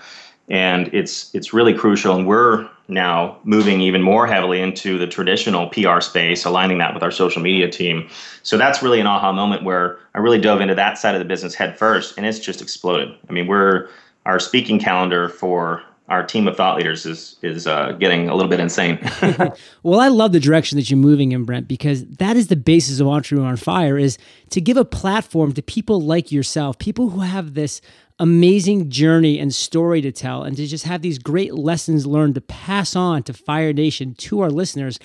and 0.49 0.93
it's 0.93 1.33
it's 1.33 1.53
really 1.53 1.73
crucial. 1.73 2.15
And 2.15 2.27
we're 2.27 2.69
now 2.87 3.39
moving 3.43 3.81
even 3.81 4.01
more 4.01 4.27
heavily 4.27 4.61
into 4.61 4.97
the 4.97 5.07
traditional 5.07 5.69
PR 5.69 6.01
space, 6.01 6.45
aligning 6.45 6.77
that 6.79 6.93
with 6.93 7.01
our 7.01 7.11
social 7.11 7.41
media 7.41 7.69
team. 7.69 8.09
So 8.43 8.57
that's 8.57 8.83
really 8.83 8.99
an 8.99 9.07
aha 9.07 9.31
moment 9.31 9.63
where 9.63 9.97
I 10.13 10.19
really 10.19 10.39
dove 10.39 10.59
into 10.59 10.75
that 10.75 10.97
side 10.97 11.15
of 11.15 11.19
the 11.19 11.25
business 11.25 11.55
head 11.55 11.77
first, 11.77 12.17
and 12.17 12.25
it's 12.25 12.39
just 12.39 12.61
exploded. 12.61 13.15
I 13.29 13.33
mean, 13.33 13.47
we're 13.47 13.89
our 14.25 14.39
speaking 14.39 14.79
calendar 14.79 15.29
for 15.29 15.83
our 16.09 16.25
team 16.25 16.47
of 16.47 16.57
thought 16.57 16.77
leaders 16.77 17.05
is 17.05 17.37
is 17.41 17.65
uh, 17.65 17.93
getting 17.93 18.27
a 18.29 18.35
little 18.35 18.49
bit 18.49 18.59
insane. 18.59 18.99
well, 19.83 19.99
I 19.99 20.09
love 20.09 20.33
the 20.33 20.39
direction 20.39 20.77
that 20.77 20.89
you're 20.89 20.97
moving 20.97 21.31
in, 21.31 21.45
Brent, 21.45 21.67
because 21.67 22.05
that 22.05 22.35
is 22.35 22.47
the 22.47 22.55
basis 22.55 22.99
of 22.99 23.07
Entrepreneur 23.07 23.47
on 23.47 23.57
Fire 23.57 23.97
is 23.97 24.17
to 24.49 24.59
give 24.59 24.77
a 24.77 24.85
platform 24.85 25.53
to 25.53 25.61
people 25.61 26.01
like 26.01 26.31
yourself, 26.31 26.77
people 26.77 27.09
who 27.09 27.21
have 27.21 27.53
this 27.53 27.79
amazing 28.19 28.89
journey 28.89 29.39
and 29.39 29.53
story 29.53 30.01
to 30.01 30.11
tell, 30.11 30.43
and 30.43 30.57
to 30.57 30.67
just 30.67 30.85
have 30.85 31.01
these 31.01 31.19
great 31.19 31.53
lessons 31.53 32.05
learned 32.05 32.35
to 32.35 32.41
pass 32.41 32.95
on 32.95 33.23
to 33.23 33.33
Fire 33.33 33.73
Nation 33.73 34.13
to 34.15 34.41
our 34.41 34.51
listeners. 34.51 34.99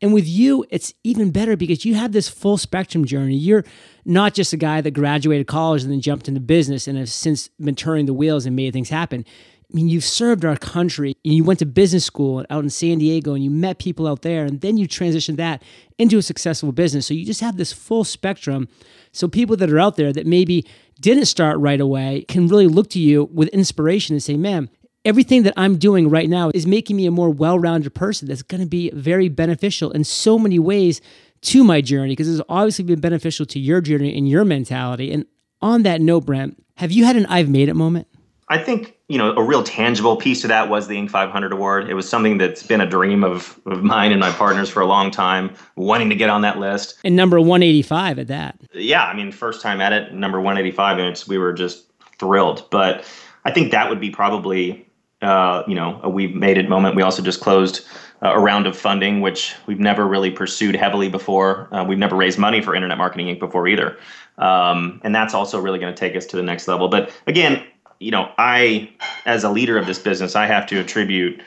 And 0.00 0.12
with 0.12 0.28
you, 0.28 0.64
it's 0.70 0.92
even 1.02 1.30
better 1.30 1.56
because 1.56 1.84
you 1.84 1.94
have 1.94 2.12
this 2.12 2.28
full 2.28 2.58
spectrum 2.58 3.04
journey. 3.04 3.36
You're 3.36 3.64
not 4.04 4.34
just 4.34 4.52
a 4.52 4.56
guy 4.56 4.80
that 4.80 4.90
graduated 4.90 5.46
college 5.46 5.82
and 5.82 5.90
then 5.90 6.00
jumped 6.00 6.28
into 6.28 6.40
business 6.40 6.86
and 6.86 6.98
has 6.98 7.12
since 7.12 7.48
been 7.60 7.74
turning 7.74 8.06
the 8.06 8.12
wheels 8.12 8.44
and 8.44 8.54
made 8.54 8.72
things 8.72 8.90
happen. 8.90 9.24
I 9.74 9.76
mean, 9.76 9.88
you've 9.88 10.04
served 10.04 10.44
our 10.44 10.56
country. 10.56 11.16
And 11.24 11.34
you 11.34 11.42
went 11.42 11.58
to 11.58 11.66
business 11.66 12.04
school 12.04 12.46
out 12.48 12.62
in 12.62 12.70
San 12.70 12.98
Diego 12.98 13.34
and 13.34 13.42
you 13.42 13.50
met 13.50 13.80
people 13.80 14.06
out 14.06 14.22
there, 14.22 14.44
and 14.44 14.60
then 14.60 14.76
you 14.76 14.86
transitioned 14.86 15.36
that 15.36 15.62
into 15.98 16.16
a 16.16 16.22
successful 16.22 16.70
business. 16.70 17.06
So 17.06 17.14
you 17.14 17.26
just 17.26 17.40
have 17.40 17.56
this 17.56 17.72
full 17.72 18.04
spectrum. 18.04 18.68
So 19.10 19.26
people 19.26 19.56
that 19.56 19.70
are 19.72 19.80
out 19.80 19.96
there 19.96 20.12
that 20.12 20.28
maybe 20.28 20.64
didn't 21.00 21.24
start 21.24 21.58
right 21.58 21.80
away 21.80 22.24
can 22.28 22.46
really 22.46 22.68
look 22.68 22.88
to 22.90 23.00
you 23.00 23.24
with 23.32 23.48
inspiration 23.48 24.14
and 24.14 24.22
say, 24.22 24.36
man, 24.36 24.70
everything 25.04 25.42
that 25.42 25.54
I'm 25.56 25.76
doing 25.76 26.08
right 26.08 26.30
now 26.30 26.52
is 26.54 26.68
making 26.68 26.94
me 26.96 27.06
a 27.06 27.10
more 27.10 27.30
well 27.30 27.58
rounded 27.58 27.94
person 27.94 28.28
that's 28.28 28.42
going 28.42 28.60
to 28.60 28.68
be 28.68 28.90
very 28.90 29.28
beneficial 29.28 29.90
in 29.90 30.04
so 30.04 30.38
many 30.38 30.60
ways 30.60 31.00
to 31.42 31.64
my 31.64 31.80
journey 31.80 32.12
because 32.12 32.32
it's 32.32 32.46
obviously 32.48 32.84
been 32.84 33.00
beneficial 33.00 33.44
to 33.46 33.58
your 33.58 33.80
journey 33.80 34.16
and 34.16 34.28
your 34.28 34.44
mentality. 34.44 35.12
And 35.12 35.26
on 35.60 35.82
that 35.82 36.00
note, 36.00 36.26
Brent, 36.26 36.62
have 36.76 36.92
you 36.92 37.04
had 37.04 37.16
an 37.16 37.26
I've 37.26 37.48
made 37.48 37.68
it 37.68 37.74
moment? 37.74 38.06
I 38.48 38.58
think 38.58 38.93
you 39.08 39.18
know 39.18 39.34
a 39.36 39.42
real 39.42 39.62
tangible 39.62 40.16
piece 40.16 40.40
to 40.42 40.48
that 40.48 40.68
was 40.68 40.88
the 40.88 40.96
Inc. 40.96 41.10
500 41.10 41.52
award. 41.52 41.90
It 41.90 41.94
was 41.94 42.08
something 42.08 42.38
that's 42.38 42.62
been 42.62 42.80
a 42.80 42.88
dream 42.88 43.22
of, 43.22 43.60
of 43.66 43.82
mine 43.82 44.12
and 44.12 44.20
my 44.20 44.32
partners 44.32 44.70
for 44.70 44.80
a 44.80 44.86
long 44.86 45.10
time, 45.10 45.54
wanting 45.76 46.08
to 46.08 46.16
get 46.16 46.30
on 46.30 46.40
that 46.42 46.58
list. 46.58 46.98
And 47.04 47.14
number 47.14 47.38
185 47.38 48.18
at 48.18 48.28
that. 48.28 48.58
Yeah, 48.72 49.04
I 49.04 49.14
mean, 49.14 49.30
first 49.30 49.60
time 49.60 49.80
at 49.80 49.92
it, 49.92 50.14
number 50.14 50.40
185, 50.40 50.98
and 50.98 51.08
it's, 51.08 51.28
we 51.28 51.36
were 51.36 51.52
just 51.52 51.86
thrilled. 52.18 52.66
But 52.70 53.04
I 53.44 53.50
think 53.50 53.72
that 53.72 53.90
would 53.90 54.00
be 54.00 54.10
probably 54.10 54.86
uh, 55.22 55.62
you 55.66 55.74
know 55.74 56.00
a 56.02 56.08
we've 56.08 56.34
made 56.34 56.58
it 56.58 56.68
moment. 56.68 56.96
We 56.96 57.02
also 57.02 57.22
just 57.22 57.40
closed 57.40 57.86
uh, 58.22 58.32
a 58.34 58.40
round 58.40 58.66
of 58.66 58.76
funding, 58.76 59.20
which 59.20 59.54
we've 59.66 59.80
never 59.80 60.06
really 60.06 60.30
pursued 60.30 60.74
heavily 60.74 61.08
before. 61.08 61.68
Uh, 61.74 61.84
we've 61.84 61.98
never 61.98 62.16
raised 62.16 62.38
money 62.38 62.62
for 62.62 62.74
Internet 62.74 62.96
Marketing 62.96 63.26
Inc. 63.26 63.38
before 63.38 63.68
either. 63.68 63.98
Um, 64.38 65.00
and 65.04 65.14
that's 65.14 65.34
also 65.34 65.60
really 65.60 65.78
going 65.78 65.94
to 65.94 65.98
take 65.98 66.16
us 66.16 66.26
to 66.26 66.36
the 66.36 66.42
next 66.42 66.66
level. 66.66 66.88
But 66.88 67.12
again, 67.26 67.64
you 68.00 68.10
know, 68.10 68.30
I, 68.38 68.90
as 69.26 69.44
a 69.44 69.50
leader 69.50 69.78
of 69.78 69.86
this 69.86 69.98
business, 69.98 70.36
I 70.36 70.46
have 70.46 70.66
to 70.68 70.80
attribute 70.80 71.40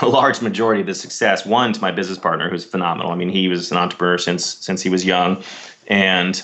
a 0.00 0.08
large 0.08 0.40
majority 0.40 0.80
of 0.80 0.86
the 0.86 0.94
success 0.94 1.44
one 1.44 1.72
to 1.72 1.80
my 1.80 1.90
business 1.90 2.18
partner, 2.18 2.48
who's 2.48 2.64
phenomenal. 2.64 3.12
I 3.12 3.14
mean, 3.14 3.28
he 3.28 3.48
was 3.48 3.70
an 3.70 3.76
entrepreneur 3.76 4.18
since 4.18 4.44
since 4.44 4.82
he 4.82 4.88
was 4.88 5.04
young, 5.04 5.42
and 5.86 6.42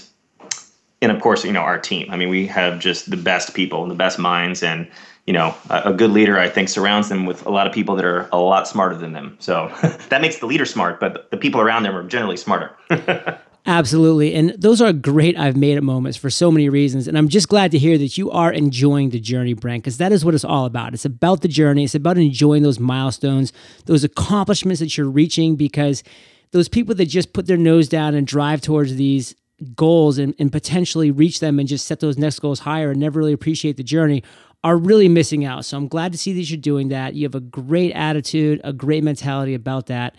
and 1.00 1.12
of 1.12 1.20
course, 1.20 1.44
you 1.44 1.52
know, 1.52 1.60
our 1.60 1.78
team. 1.78 2.10
I 2.10 2.16
mean, 2.16 2.28
we 2.28 2.46
have 2.48 2.78
just 2.78 3.10
the 3.10 3.16
best 3.16 3.54
people 3.54 3.82
and 3.82 3.90
the 3.90 3.96
best 3.96 4.18
minds, 4.18 4.62
and 4.62 4.88
you 5.26 5.32
know, 5.32 5.54
a, 5.70 5.90
a 5.90 5.92
good 5.92 6.10
leader, 6.10 6.38
I 6.38 6.48
think, 6.48 6.68
surrounds 6.68 7.08
them 7.08 7.26
with 7.26 7.44
a 7.46 7.50
lot 7.50 7.66
of 7.66 7.72
people 7.72 7.94
that 7.96 8.04
are 8.04 8.28
a 8.32 8.38
lot 8.38 8.66
smarter 8.66 8.96
than 8.96 9.12
them. 9.12 9.36
So 9.40 9.72
that 10.08 10.20
makes 10.20 10.38
the 10.38 10.46
leader 10.46 10.64
smart, 10.64 11.00
but 11.00 11.30
the 11.30 11.36
people 11.36 11.60
around 11.60 11.82
them 11.84 11.96
are 11.96 12.02
generally 12.02 12.36
smarter. 12.36 12.74
Absolutely. 13.68 14.32
And 14.34 14.54
those 14.56 14.80
are 14.80 14.94
great 14.94 15.38
I've 15.38 15.54
made 15.54 15.76
it 15.76 15.82
moments 15.82 16.16
for 16.16 16.30
so 16.30 16.50
many 16.50 16.70
reasons. 16.70 17.06
And 17.06 17.18
I'm 17.18 17.28
just 17.28 17.50
glad 17.50 17.70
to 17.72 17.78
hear 17.78 17.98
that 17.98 18.16
you 18.16 18.30
are 18.30 18.50
enjoying 18.50 19.10
the 19.10 19.20
journey, 19.20 19.52
Brent, 19.52 19.82
because 19.82 19.98
that 19.98 20.10
is 20.10 20.24
what 20.24 20.32
it's 20.32 20.42
all 20.42 20.64
about. 20.64 20.94
It's 20.94 21.04
about 21.04 21.42
the 21.42 21.48
journey, 21.48 21.84
it's 21.84 21.94
about 21.94 22.16
enjoying 22.16 22.62
those 22.62 22.80
milestones, 22.80 23.52
those 23.84 24.04
accomplishments 24.04 24.80
that 24.80 24.96
you're 24.96 25.10
reaching, 25.10 25.54
because 25.54 26.02
those 26.50 26.66
people 26.66 26.94
that 26.94 27.06
just 27.10 27.34
put 27.34 27.46
their 27.46 27.58
nose 27.58 27.90
down 27.90 28.14
and 28.14 28.26
drive 28.26 28.62
towards 28.62 28.96
these 28.96 29.34
goals 29.76 30.16
and, 30.16 30.34
and 30.38 30.50
potentially 30.50 31.10
reach 31.10 31.40
them 31.40 31.58
and 31.58 31.68
just 31.68 31.86
set 31.86 32.00
those 32.00 32.16
next 32.16 32.38
goals 32.38 32.60
higher 32.60 32.92
and 32.92 32.98
never 32.98 33.18
really 33.18 33.34
appreciate 33.34 33.76
the 33.76 33.82
journey 33.82 34.22
are 34.64 34.78
really 34.78 35.10
missing 35.10 35.44
out. 35.44 35.66
So 35.66 35.76
I'm 35.76 35.88
glad 35.88 36.12
to 36.12 36.18
see 36.18 36.32
that 36.32 36.48
you're 36.48 36.56
doing 36.58 36.88
that. 36.88 37.12
You 37.12 37.26
have 37.26 37.34
a 37.34 37.40
great 37.40 37.92
attitude, 37.92 38.62
a 38.64 38.72
great 38.72 39.04
mentality 39.04 39.52
about 39.52 39.88
that. 39.88 40.16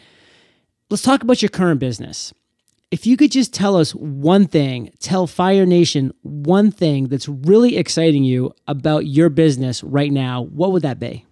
Let's 0.92 1.02
talk 1.02 1.24
about 1.24 1.42
your 1.42 1.50
current 1.50 1.80
business 1.80 2.32
if 2.92 3.06
you 3.06 3.18
could 3.18 3.32
just 3.32 3.54
tell 3.54 3.76
us 3.76 3.94
one 3.94 4.48
thing, 4.48 4.92
tell 5.00 5.28
Fire 5.28 5.66
Nation 5.66 6.12
one 6.24 6.72
thing 6.72 7.08
that's 7.08 7.28
really 7.28 7.78
exciting 7.78 8.24
you 8.24 8.54
about 8.68 9.06
your 9.06 9.30
business 9.30 9.84
right 9.84 10.12
now, 10.12 10.44
what 10.44 10.72
would 10.72 10.82
that 10.82 11.00
be? 11.00 11.26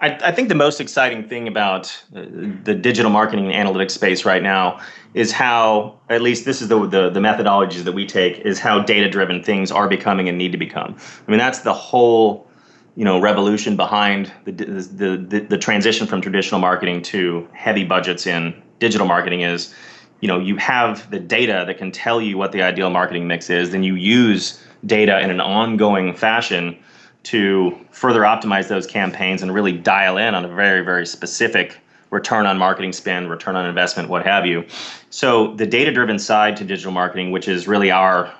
I, 0.00 0.10
I 0.22 0.30
think 0.30 0.48
the 0.48 0.54
most 0.54 0.80
exciting 0.80 1.28
thing 1.28 1.48
about 1.48 1.86
uh, 2.14 2.24
the 2.62 2.74
digital 2.74 3.10
marketing 3.10 3.52
and 3.52 3.68
analytics 3.68 3.90
space 3.90 4.24
right 4.24 4.42
now 4.42 4.80
is 5.14 5.32
how, 5.32 5.98
at 6.08 6.22
least 6.22 6.44
this 6.44 6.62
is 6.62 6.68
the, 6.68 6.86
the, 6.86 7.10
the 7.10 7.18
methodologies 7.18 7.82
that 7.82 7.92
we 7.92 8.06
take, 8.06 8.38
is 8.40 8.60
how 8.60 8.78
data 8.80 9.10
driven 9.10 9.42
things 9.42 9.72
are 9.72 9.88
becoming 9.88 10.28
and 10.28 10.38
need 10.38 10.52
to 10.52 10.58
become. 10.58 10.96
I 11.26 11.30
mean, 11.30 11.38
that's 11.38 11.60
the 11.60 11.74
whole 11.74 12.46
you 12.94 13.04
know 13.04 13.20
revolution 13.20 13.76
behind 13.76 14.32
the, 14.44 14.50
the, 14.52 15.16
the, 15.16 15.40
the 15.48 15.58
transition 15.58 16.06
from 16.06 16.20
traditional 16.20 16.60
marketing 16.60 17.00
to 17.02 17.48
heavy 17.52 17.84
budgets 17.84 18.26
in 18.26 18.60
digital 18.78 19.06
marketing 19.06 19.40
is 19.40 19.74
you 20.20 20.28
know 20.28 20.38
you 20.38 20.56
have 20.56 21.10
the 21.10 21.18
data 21.18 21.64
that 21.66 21.78
can 21.78 21.90
tell 21.90 22.20
you 22.20 22.36
what 22.36 22.52
the 22.52 22.62
ideal 22.62 22.90
marketing 22.90 23.26
mix 23.26 23.50
is 23.50 23.70
then 23.70 23.82
you 23.82 23.94
use 23.94 24.62
data 24.86 25.20
in 25.20 25.30
an 25.30 25.40
ongoing 25.40 26.14
fashion 26.14 26.76
to 27.24 27.76
further 27.90 28.20
optimize 28.20 28.68
those 28.68 28.86
campaigns 28.86 29.42
and 29.42 29.52
really 29.52 29.72
dial 29.72 30.16
in 30.16 30.34
on 30.34 30.44
a 30.44 30.48
very 30.48 30.82
very 30.84 31.06
specific 31.06 31.78
return 32.10 32.46
on 32.46 32.56
marketing 32.58 32.92
spend 32.92 33.30
return 33.30 33.54
on 33.56 33.66
investment 33.66 34.08
what 34.08 34.24
have 34.24 34.46
you. 34.46 34.64
So 35.10 35.54
the 35.56 35.66
data 35.66 35.92
driven 35.92 36.18
side 36.18 36.56
to 36.56 36.64
digital 36.64 36.92
marketing 36.92 37.30
which 37.30 37.48
is 37.48 37.68
really 37.68 37.90
our 37.90 38.32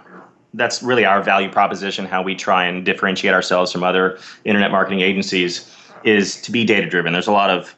that's 0.55 0.83
really 0.83 1.05
our 1.05 1.23
value 1.23 1.51
proposition 1.51 2.07
how 2.07 2.23
we 2.23 2.35
try 2.35 2.65
and 2.65 2.85
differentiate 2.85 3.35
ourselves 3.35 3.71
from 3.71 3.85
other 3.85 4.19
internet 4.45 4.71
marketing 4.71 5.01
agencies 5.01 5.71
is 6.05 6.41
to 6.41 6.51
be 6.51 6.65
data 6.65 6.89
driven 6.89 7.13
there's 7.13 7.27
a 7.27 7.33
lot 7.33 7.51
of 7.51 7.77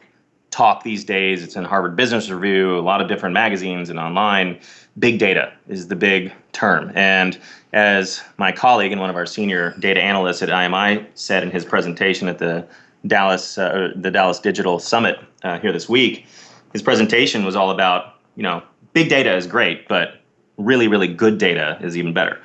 talk 0.51 0.83
these 0.83 1.05
days. 1.05 1.43
It's 1.43 1.57
in 1.57 1.65
Harvard 1.65 1.97
Business 1.97 2.29
Review, 2.29 2.79
a 2.79 2.81
lot 2.81 3.01
of 3.01 3.09
different 3.09 3.33
magazines 3.35 3.89
and 3.89 3.99
online. 3.99 4.59
Big 4.99 5.19
data 5.19 5.53
is 5.69 5.89
the 5.89 5.97
big 5.97 6.33
term. 6.53 6.93
And 6.95 7.39
as 7.73 8.23
my 8.37 8.53
colleague 8.53 8.93
and 8.93 9.01
one 9.01 9.11
of 9.11 9.17
our 9.17 9.27
senior 9.27 9.75
data 9.79 10.03
analysts 10.03 10.43
at 10.43 10.49
IMI 10.49 11.07
said 11.15 11.43
in 11.43 11.51
his 11.51 11.65
presentation 11.65 12.29
at 12.29 12.39
the 12.39 12.67
Dallas 13.07 13.57
uh, 13.57 13.93
the 13.97 14.11
Dallas 14.11 14.41
Digital 14.41 14.79
Summit 14.79 15.19
uh, 15.43 15.59
here 15.59 15.73
this 15.73 15.89
week, 15.89 16.27
his 16.73 16.83
presentation 16.83 17.45
was 17.45 17.57
all 17.57 17.71
about 17.71 18.17
you 18.37 18.43
know 18.43 18.63
big 18.93 19.09
data 19.09 19.35
is 19.35 19.47
great, 19.47 19.89
but 19.89 20.21
really 20.59 20.87
really 20.87 21.09
good 21.09 21.39
data 21.39 21.79
is 21.81 21.97
even 21.97 22.13
better. 22.13 22.39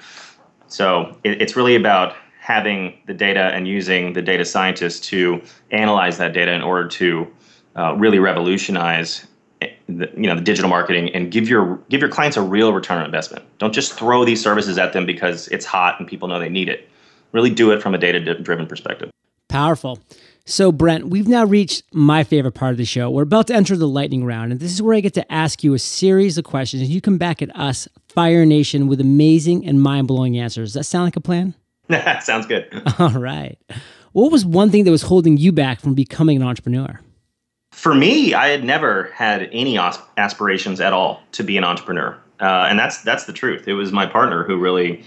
So 0.67 1.17
it, 1.25 1.41
it's 1.41 1.57
really 1.57 1.75
about 1.75 2.15
having 2.39 2.97
the 3.07 3.13
data 3.13 3.51
and 3.53 3.67
using 3.67 4.13
the 4.13 4.21
data 4.21 4.45
scientists 4.45 4.99
to 5.07 5.41
analyze 5.71 6.17
that 6.19 6.31
data 6.31 6.53
in 6.53 6.61
order 6.61 6.87
to 6.87 7.27
uh, 7.75 7.93
really 7.95 8.19
revolutionize 8.19 9.25
eh, 9.61 9.69
the, 9.88 10.09
you 10.15 10.27
know 10.27 10.35
the 10.35 10.41
digital 10.41 10.69
marketing 10.69 11.13
and 11.13 11.31
give 11.31 11.49
your 11.49 11.77
give 11.89 12.01
your 12.01 12.09
clients 12.09 12.38
a 12.38 12.41
real 12.41 12.73
return 12.73 12.97
on 12.99 13.05
investment. 13.05 13.45
Don't 13.59 13.73
just 13.73 13.93
throw 13.93 14.25
these 14.25 14.41
services 14.41 14.77
at 14.77 14.93
them 14.93 15.05
because 15.05 15.47
it's 15.49 15.65
hot 15.65 15.99
and 15.99 16.07
people 16.07 16.27
know 16.27 16.39
they 16.39 16.49
need 16.49 16.69
it. 16.69 16.89
Really 17.31 17.49
do 17.49 17.71
it 17.71 17.81
from 17.81 17.93
a 17.93 17.97
data 17.97 18.35
driven 18.41 18.65
perspective. 18.67 19.09
Powerful. 19.49 19.99
So, 20.47 20.71
Brent, 20.71 21.07
we've 21.07 21.27
now 21.27 21.43
reached 21.43 21.83
my 21.91 22.23
favorite 22.23 22.51
part 22.51 22.71
of 22.71 22.77
the 22.77 22.85
show. 22.85 23.09
We're 23.09 23.23
about 23.23 23.47
to 23.47 23.55
enter 23.55 23.75
the 23.75 23.88
lightning 23.88 24.23
round, 24.25 24.51
and 24.51 24.61
this 24.61 24.71
is 24.71 24.79
where 24.79 24.95
I 24.95 24.99
get 24.99 25.15
to 25.15 25.31
ask 25.31 25.63
you 25.63 25.73
a 25.73 25.79
series 25.79 26.38
of 26.38 26.43
questions, 26.43 26.83
and 26.83 26.91
you 26.91 27.01
come 27.01 27.17
back 27.17 27.41
at 27.41 27.55
us, 27.55 27.88
Fire 28.09 28.45
Nation, 28.45 28.88
with 28.88 29.01
amazing 29.01 29.65
and 29.65 29.81
mind 29.81 30.07
blowing 30.07 30.38
answers. 30.38 30.69
Does 30.69 30.73
that 30.75 30.83
sound 30.83 31.05
like 31.05 31.15
a 31.15 31.21
plan? 31.21 31.55
Sounds 32.21 32.45
good. 32.45 32.69
All 32.99 33.09
right. 33.09 33.57
What 34.11 34.31
was 34.31 34.45
one 34.45 34.69
thing 34.69 34.83
that 34.83 34.91
was 34.91 35.01
holding 35.01 35.35
you 35.38 35.51
back 35.51 35.81
from 35.81 35.95
becoming 35.95 36.38
an 36.38 36.43
entrepreneur? 36.43 37.01
For 37.75 37.93
me, 37.93 38.33
I 38.33 38.47
had 38.47 38.63
never 38.63 39.11
had 39.13 39.49
any 39.51 39.77
aspirations 39.77 40.79
at 40.79 40.93
all 40.93 41.21
to 41.33 41.43
be 41.43 41.57
an 41.57 41.65
entrepreneur, 41.65 42.17
uh, 42.39 42.67
and 42.69 42.79
that's 42.79 43.03
that's 43.03 43.25
the 43.25 43.33
truth. 43.33 43.67
It 43.67 43.73
was 43.73 43.91
my 43.91 44.05
partner 44.05 44.45
who 44.45 44.57
really 44.57 45.03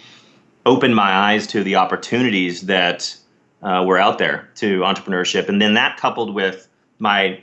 opened 0.67 0.95
my 0.95 1.11
eyes 1.11 1.47
to 1.49 1.65
the 1.65 1.77
opportunities 1.77 2.67
that 2.67 3.17
uh, 3.63 3.83
were 3.87 3.97
out 3.97 4.19
there 4.19 4.51
to 4.57 4.81
entrepreneurship, 4.81 5.49
and 5.49 5.63
then 5.63 5.75
that 5.75 5.97
coupled 5.97 6.35
with 6.35 6.69
my 6.99 7.41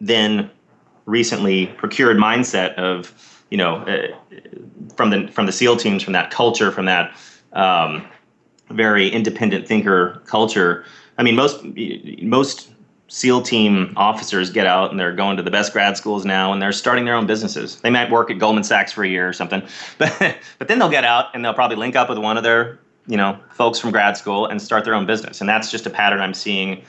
then 0.00 0.48
recently 1.04 1.66
procured 1.66 2.16
mindset 2.16 2.72
of 2.76 3.12
you 3.50 3.58
know 3.58 3.78
uh, 3.78 4.06
from 4.94 5.10
the 5.10 5.26
from 5.32 5.46
the 5.46 5.52
SEAL 5.52 5.78
teams, 5.78 6.00
from 6.00 6.12
that 6.12 6.30
culture, 6.30 6.70
from 6.70 6.86
that 6.86 7.14
um, 7.54 8.06
very 8.70 9.08
independent 9.08 9.66
thinker 9.66 10.22
culture. 10.26 10.84
I 11.18 11.24
mean, 11.24 11.34
most 11.34 11.64
most 12.22 12.69
SEAL 13.10 13.42
team 13.42 13.92
officers 13.96 14.50
get 14.50 14.66
out 14.66 14.92
and 14.92 15.00
they're 15.00 15.12
going 15.12 15.36
to 15.36 15.42
the 15.42 15.50
best 15.50 15.72
grad 15.72 15.96
schools 15.96 16.24
now 16.24 16.52
and 16.52 16.62
they're 16.62 16.70
starting 16.70 17.04
their 17.04 17.16
own 17.16 17.26
businesses. 17.26 17.80
They 17.80 17.90
might 17.90 18.08
work 18.08 18.30
at 18.30 18.38
Goldman 18.38 18.62
Sachs 18.62 18.92
for 18.92 19.02
a 19.02 19.08
year 19.08 19.28
or 19.28 19.32
something, 19.32 19.62
but 19.98 20.36
but 20.58 20.68
then 20.68 20.78
they'll 20.78 20.88
get 20.88 21.04
out 21.04 21.26
and 21.34 21.44
they'll 21.44 21.52
probably 21.52 21.76
link 21.76 21.96
up 21.96 22.08
with 22.08 22.18
one 22.18 22.36
of 22.36 22.44
their 22.44 22.78
you 23.08 23.16
know 23.16 23.36
folks 23.50 23.80
from 23.80 23.90
grad 23.90 24.16
school 24.16 24.46
and 24.46 24.62
start 24.62 24.84
their 24.84 24.94
own 24.94 25.06
business. 25.06 25.40
And 25.40 25.48
that's 25.48 25.72
just 25.72 25.86
a 25.86 25.90
pattern 25.90 26.20
I'm 26.20 26.34
seeing 26.34 26.84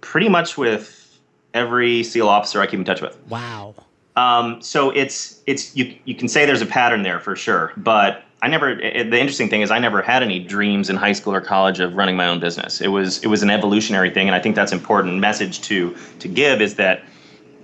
pretty 0.00 0.30
much 0.30 0.56
with 0.56 1.18
every 1.52 2.02
SEAL 2.04 2.28
officer 2.28 2.62
I 2.62 2.66
keep 2.66 2.78
in 2.78 2.84
touch 2.86 3.02
with. 3.02 3.18
Wow. 3.28 3.74
Um, 4.16 4.62
so 4.62 4.90
it's 4.90 5.42
it's 5.46 5.76
you 5.76 5.94
you 6.06 6.14
can 6.14 6.26
say 6.26 6.46
there's 6.46 6.62
a 6.62 6.66
pattern 6.66 7.02
there 7.02 7.20
for 7.20 7.36
sure, 7.36 7.74
but 7.76 8.24
I 8.42 8.48
never. 8.48 8.70
It, 8.70 9.10
the 9.10 9.18
interesting 9.20 9.48
thing 9.48 9.60
is, 9.60 9.70
I 9.70 9.78
never 9.78 10.00
had 10.00 10.22
any 10.22 10.38
dreams 10.38 10.88
in 10.88 10.96
high 10.96 11.12
school 11.12 11.34
or 11.34 11.40
college 11.40 11.78
of 11.78 11.94
running 11.94 12.16
my 12.16 12.26
own 12.26 12.40
business. 12.40 12.80
It 12.80 12.88
was 12.88 13.22
it 13.22 13.26
was 13.26 13.42
an 13.42 13.50
evolutionary 13.50 14.10
thing, 14.10 14.28
and 14.28 14.34
I 14.34 14.40
think 14.40 14.56
that's 14.56 14.72
important 14.72 15.18
message 15.18 15.60
to 15.62 15.94
to 16.20 16.28
give 16.28 16.60
is 16.60 16.76
that 16.76 17.02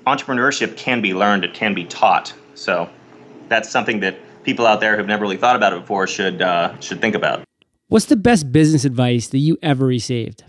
entrepreneurship 0.06 0.76
can 0.76 1.00
be 1.00 1.14
learned, 1.14 1.44
it 1.44 1.54
can 1.54 1.74
be 1.74 1.84
taught. 1.84 2.32
So 2.54 2.88
that's 3.48 3.70
something 3.70 4.00
that 4.00 4.16
people 4.44 4.66
out 4.66 4.80
there 4.80 4.96
who've 4.96 5.06
never 5.06 5.22
really 5.22 5.36
thought 5.36 5.56
about 5.56 5.72
it 5.72 5.80
before 5.80 6.06
should 6.06 6.42
uh, 6.42 6.78
should 6.80 7.00
think 7.00 7.14
about. 7.14 7.42
What's 7.88 8.06
the 8.06 8.16
best 8.16 8.52
business 8.52 8.84
advice 8.84 9.28
that 9.28 9.38
you 9.38 9.56
ever 9.62 9.86
received? 9.86 10.44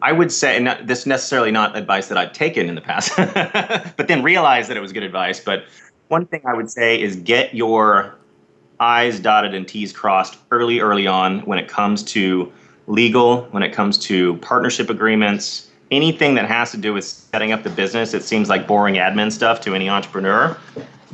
I 0.00 0.12
would 0.12 0.30
say, 0.30 0.56
and 0.56 0.88
this 0.88 1.06
necessarily 1.06 1.50
not 1.50 1.76
advice 1.76 2.08
that 2.08 2.18
I've 2.18 2.32
taken 2.32 2.68
in 2.68 2.74
the 2.74 2.80
past, 2.80 3.12
but 3.96 4.06
then 4.06 4.22
realized 4.22 4.68
that 4.68 4.76
it 4.76 4.80
was 4.80 4.92
good 4.92 5.02
advice. 5.02 5.40
But 5.40 5.64
one 6.08 6.26
thing 6.26 6.42
I 6.46 6.54
would 6.54 6.70
say 6.70 7.00
is 7.00 7.16
get 7.16 7.54
your 7.54 8.14
I's 8.84 9.18
dotted 9.18 9.54
and 9.54 9.66
T's 9.66 9.92
crossed 9.92 10.36
early, 10.50 10.80
early 10.80 11.06
on 11.06 11.40
when 11.40 11.58
it 11.58 11.68
comes 11.68 12.02
to 12.02 12.52
legal, 12.86 13.44
when 13.50 13.62
it 13.62 13.72
comes 13.72 13.96
to 13.96 14.36
partnership 14.36 14.90
agreements, 14.90 15.70
anything 15.90 16.34
that 16.34 16.46
has 16.46 16.70
to 16.72 16.76
do 16.76 16.92
with 16.92 17.04
setting 17.04 17.50
up 17.50 17.62
the 17.62 17.70
business. 17.70 18.12
It 18.12 18.22
seems 18.22 18.50
like 18.50 18.66
boring 18.66 18.96
admin 18.96 19.32
stuff 19.32 19.62
to 19.62 19.74
any 19.74 19.88
entrepreneur. 19.88 20.54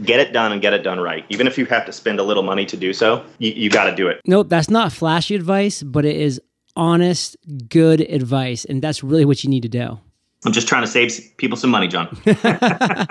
Get 0.02 0.18
it 0.18 0.32
done 0.32 0.50
and 0.50 0.60
get 0.60 0.72
it 0.72 0.82
done 0.82 0.98
right. 0.98 1.24
Even 1.28 1.46
if 1.46 1.56
you 1.56 1.64
have 1.66 1.86
to 1.86 1.92
spend 1.92 2.18
a 2.18 2.24
little 2.24 2.42
money 2.42 2.66
to 2.66 2.76
do 2.76 2.92
so, 2.92 3.24
you, 3.38 3.52
you 3.52 3.70
got 3.70 3.84
to 3.84 3.94
do 3.94 4.08
it. 4.08 4.20
Nope, 4.26 4.48
that's 4.48 4.70
not 4.70 4.90
flashy 4.90 5.36
advice, 5.36 5.80
but 5.80 6.04
it 6.04 6.16
is 6.16 6.40
honest, 6.74 7.36
good 7.68 8.00
advice. 8.00 8.64
And 8.64 8.82
that's 8.82 9.04
really 9.04 9.24
what 9.24 9.44
you 9.44 9.50
need 9.50 9.62
to 9.62 9.68
do. 9.68 10.00
I'm 10.44 10.52
just 10.52 10.66
trying 10.66 10.82
to 10.82 10.88
save 10.88 11.20
people 11.36 11.56
some 11.56 11.70
money, 11.70 11.86
John. 11.86 12.08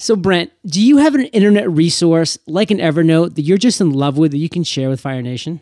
So, 0.00 0.16
Brent, 0.16 0.50
do 0.64 0.80
you 0.80 0.96
have 0.96 1.14
an 1.14 1.26
internet 1.26 1.70
resource 1.70 2.38
like 2.46 2.70
an 2.70 2.78
Evernote 2.78 3.34
that 3.34 3.42
you're 3.42 3.58
just 3.58 3.82
in 3.82 3.90
love 3.90 4.16
with 4.16 4.30
that 4.30 4.38
you 4.38 4.48
can 4.48 4.64
share 4.64 4.88
with 4.88 4.98
Fire 4.98 5.20
Nation? 5.20 5.60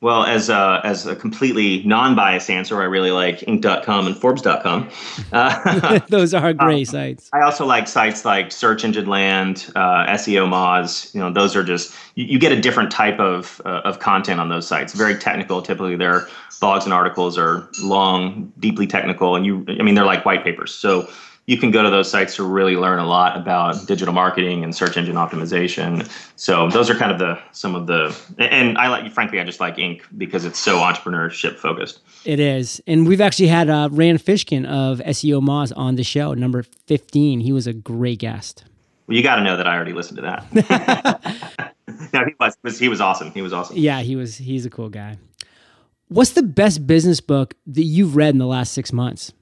Well, 0.00 0.24
as 0.24 0.48
a, 0.48 0.80
as 0.84 1.04
a 1.04 1.14
completely 1.14 1.82
non-biased 1.82 2.48
answer, 2.48 2.80
I 2.80 2.84
really 2.84 3.10
like 3.10 3.40
Inc.com 3.40 4.06
and 4.06 4.16
Forbes.com. 4.16 4.88
Uh, 5.32 5.98
Those 6.08 6.32
are 6.32 6.52
great 6.54 6.88
um, 6.88 6.92
sites. 6.92 7.28
I 7.34 7.42
also 7.42 7.66
like 7.66 7.88
sites 7.88 8.24
like 8.24 8.52
Search 8.52 8.84
Engine 8.84 9.06
Land, 9.06 9.70
uh, 9.76 10.06
SEO 10.06 10.48
Moz. 10.48 11.14
You 11.14 11.20
know, 11.20 11.30
those 11.30 11.54
are 11.54 11.62
just 11.62 11.94
you, 12.14 12.24
you 12.24 12.38
get 12.38 12.52
a 12.52 12.60
different 12.60 12.90
type 12.90 13.20
of 13.20 13.60
uh, 13.66 13.82
of 13.84 13.98
content 13.98 14.40
on 14.40 14.48
those 14.48 14.66
sites. 14.66 14.94
Very 14.94 15.18
technical. 15.18 15.60
Typically, 15.60 15.96
their 15.96 16.20
blogs 16.62 16.84
and 16.84 16.94
articles 16.94 17.36
are 17.36 17.68
long, 17.82 18.50
deeply 18.58 18.86
technical, 18.86 19.36
and 19.36 19.44
you. 19.44 19.66
I 19.68 19.82
mean, 19.82 19.94
they're 19.94 20.06
like 20.06 20.24
white 20.24 20.42
papers. 20.42 20.72
So 20.72 21.10
you 21.48 21.56
can 21.56 21.70
go 21.70 21.82
to 21.82 21.88
those 21.88 22.10
sites 22.10 22.36
to 22.36 22.44
really 22.44 22.76
learn 22.76 22.98
a 22.98 23.06
lot 23.06 23.34
about 23.34 23.86
digital 23.86 24.12
marketing 24.12 24.62
and 24.62 24.76
search 24.76 24.98
engine 24.98 25.16
optimization. 25.16 26.06
So 26.36 26.68
those 26.68 26.90
are 26.90 26.94
kind 26.94 27.10
of 27.10 27.18
the 27.18 27.40
some 27.52 27.74
of 27.74 27.86
the 27.86 28.14
and 28.36 28.76
I 28.76 28.88
like 28.88 29.10
frankly 29.14 29.40
I 29.40 29.44
just 29.44 29.58
like 29.58 29.76
Inc 29.76 30.02
because 30.18 30.44
it's 30.44 30.58
so 30.58 30.76
entrepreneurship 30.80 31.56
focused. 31.56 32.00
It 32.26 32.38
is, 32.38 32.82
and 32.86 33.08
we've 33.08 33.22
actually 33.22 33.48
had 33.48 33.70
uh, 33.70 33.88
Rand 33.90 34.22
Fishkin 34.22 34.66
of 34.66 34.98
SEO 34.98 35.40
Moz 35.40 35.72
on 35.74 35.94
the 35.94 36.04
show, 36.04 36.34
number 36.34 36.62
fifteen. 36.86 37.40
He 37.40 37.50
was 37.50 37.66
a 37.66 37.72
great 37.72 38.18
guest. 38.18 38.64
Well, 39.06 39.16
you 39.16 39.22
got 39.22 39.36
to 39.36 39.42
know 39.42 39.56
that 39.56 39.66
I 39.66 39.74
already 39.74 39.94
listened 39.94 40.18
to 40.18 40.22
that. 40.22 41.74
no, 42.12 42.26
he 42.26 42.34
was 42.38 42.78
he 42.78 42.90
was 42.90 43.00
awesome. 43.00 43.30
He 43.30 43.40
was 43.40 43.54
awesome. 43.54 43.78
Yeah, 43.78 44.02
he 44.02 44.16
was. 44.16 44.36
He's 44.36 44.66
a 44.66 44.70
cool 44.70 44.90
guy. 44.90 45.16
What's 46.08 46.32
the 46.32 46.42
best 46.42 46.86
business 46.86 47.22
book 47.22 47.54
that 47.66 47.84
you've 47.84 48.16
read 48.16 48.34
in 48.34 48.38
the 48.38 48.46
last 48.46 48.74
six 48.74 48.92
months? 48.92 49.32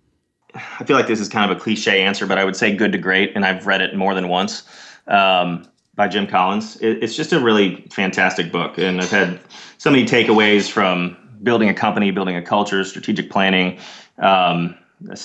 I 0.57 0.85
feel 0.85 0.97
like 0.97 1.07
this 1.07 1.21
is 1.21 1.29
kind 1.29 1.51
of 1.51 1.57
a 1.57 1.61
cliche 1.61 2.03
answer, 2.03 2.27
but 2.27 2.38
I 2.38 2.45
would 2.45 2.57
say 2.57 2.75
Good 2.75 2.92
to 2.92 2.99
Great, 2.99 3.33
and 3.35 3.45
I've 3.45 3.66
read 3.66 3.81
it 3.81 3.95
more 3.95 4.14
than 4.14 4.29
once 4.29 4.64
um, 5.07 5.66
by 5.95 6.09
Jim 6.09 6.27
Collins. 6.27 6.77
It, 6.77 7.03
it's 7.03 7.14
just 7.14 7.33
a 7.33 7.40
really 7.40 7.87
fantastic 7.90 8.53
book, 8.53 8.79
and 8.79 9.01
I've 9.01 9.11
had 9.11 9.40
so 9.79 9.90
many 9.90 10.05
takeaways 10.05 10.71
from 10.71 11.16
building 11.42 11.69
a 11.69 11.75
company, 11.75 12.11
building 12.11 12.37
a 12.37 12.42
culture, 12.42 12.85
strategic 12.85 13.31
planning, 13.31 13.79
um, 14.19 14.75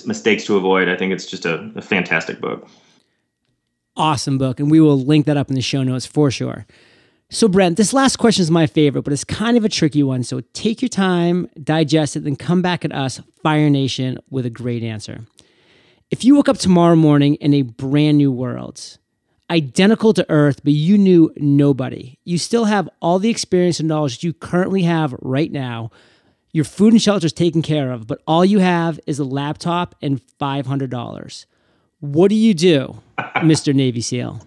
mistakes 0.05 0.45
to 0.45 0.57
avoid. 0.57 0.89
I 0.89 0.97
think 0.97 1.13
it's 1.13 1.25
just 1.25 1.45
a, 1.45 1.71
a 1.75 1.81
fantastic 1.81 2.41
book. 2.41 2.67
Awesome 3.97 4.37
book, 4.37 4.59
and 4.59 4.71
we 4.71 4.79
will 4.79 4.99
link 4.99 5.25
that 5.25 5.37
up 5.37 5.49
in 5.49 5.55
the 5.55 5.61
show 5.61 5.83
notes 5.83 6.05
for 6.05 6.31
sure. 6.31 6.65
So, 7.33 7.47
Brent, 7.47 7.77
this 7.77 7.93
last 7.93 8.17
question 8.17 8.41
is 8.41 8.51
my 8.51 8.67
favorite, 8.67 9.03
but 9.03 9.13
it's 9.13 9.23
kind 9.23 9.55
of 9.55 9.63
a 9.63 9.69
tricky 9.69 10.03
one. 10.03 10.21
So, 10.23 10.41
take 10.51 10.81
your 10.81 10.89
time, 10.89 11.49
digest 11.63 12.17
it, 12.17 12.25
then 12.25 12.35
come 12.35 12.61
back 12.61 12.83
at 12.83 12.91
us, 12.91 13.21
Fire 13.41 13.69
Nation, 13.69 14.19
with 14.29 14.45
a 14.45 14.49
great 14.49 14.83
answer. 14.83 15.21
If 16.09 16.25
you 16.25 16.35
woke 16.35 16.49
up 16.49 16.57
tomorrow 16.57 16.97
morning 16.97 17.35
in 17.35 17.53
a 17.53 17.61
brand 17.61 18.17
new 18.17 18.33
world, 18.33 18.97
identical 19.49 20.11
to 20.11 20.29
Earth, 20.29 20.61
but 20.61 20.73
you 20.73 20.97
knew 20.97 21.31
nobody, 21.37 22.19
you 22.25 22.37
still 22.37 22.65
have 22.65 22.89
all 23.01 23.17
the 23.17 23.29
experience 23.29 23.79
and 23.79 23.87
knowledge 23.87 24.15
that 24.15 24.23
you 24.23 24.33
currently 24.33 24.83
have 24.83 25.15
right 25.21 25.53
now. 25.53 25.89
Your 26.51 26.65
food 26.65 26.91
and 26.91 27.01
shelter 27.01 27.27
is 27.27 27.31
taken 27.31 27.61
care 27.61 27.93
of, 27.93 28.07
but 28.07 28.21
all 28.27 28.43
you 28.43 28.59
have 28.59 28.99
is 29.07 29.19
a 29.19 29.23
laptop 29.23 29.95
and 30.01 30.19
$500. 30.37 31.45
What 32.01 32.27
do 32.27 32.35
you 32.35 32.53
do, 32.53 33.01
Mr. 33.37 33.73
Navy 33.73 34.01
SEAL? 34.01 34.45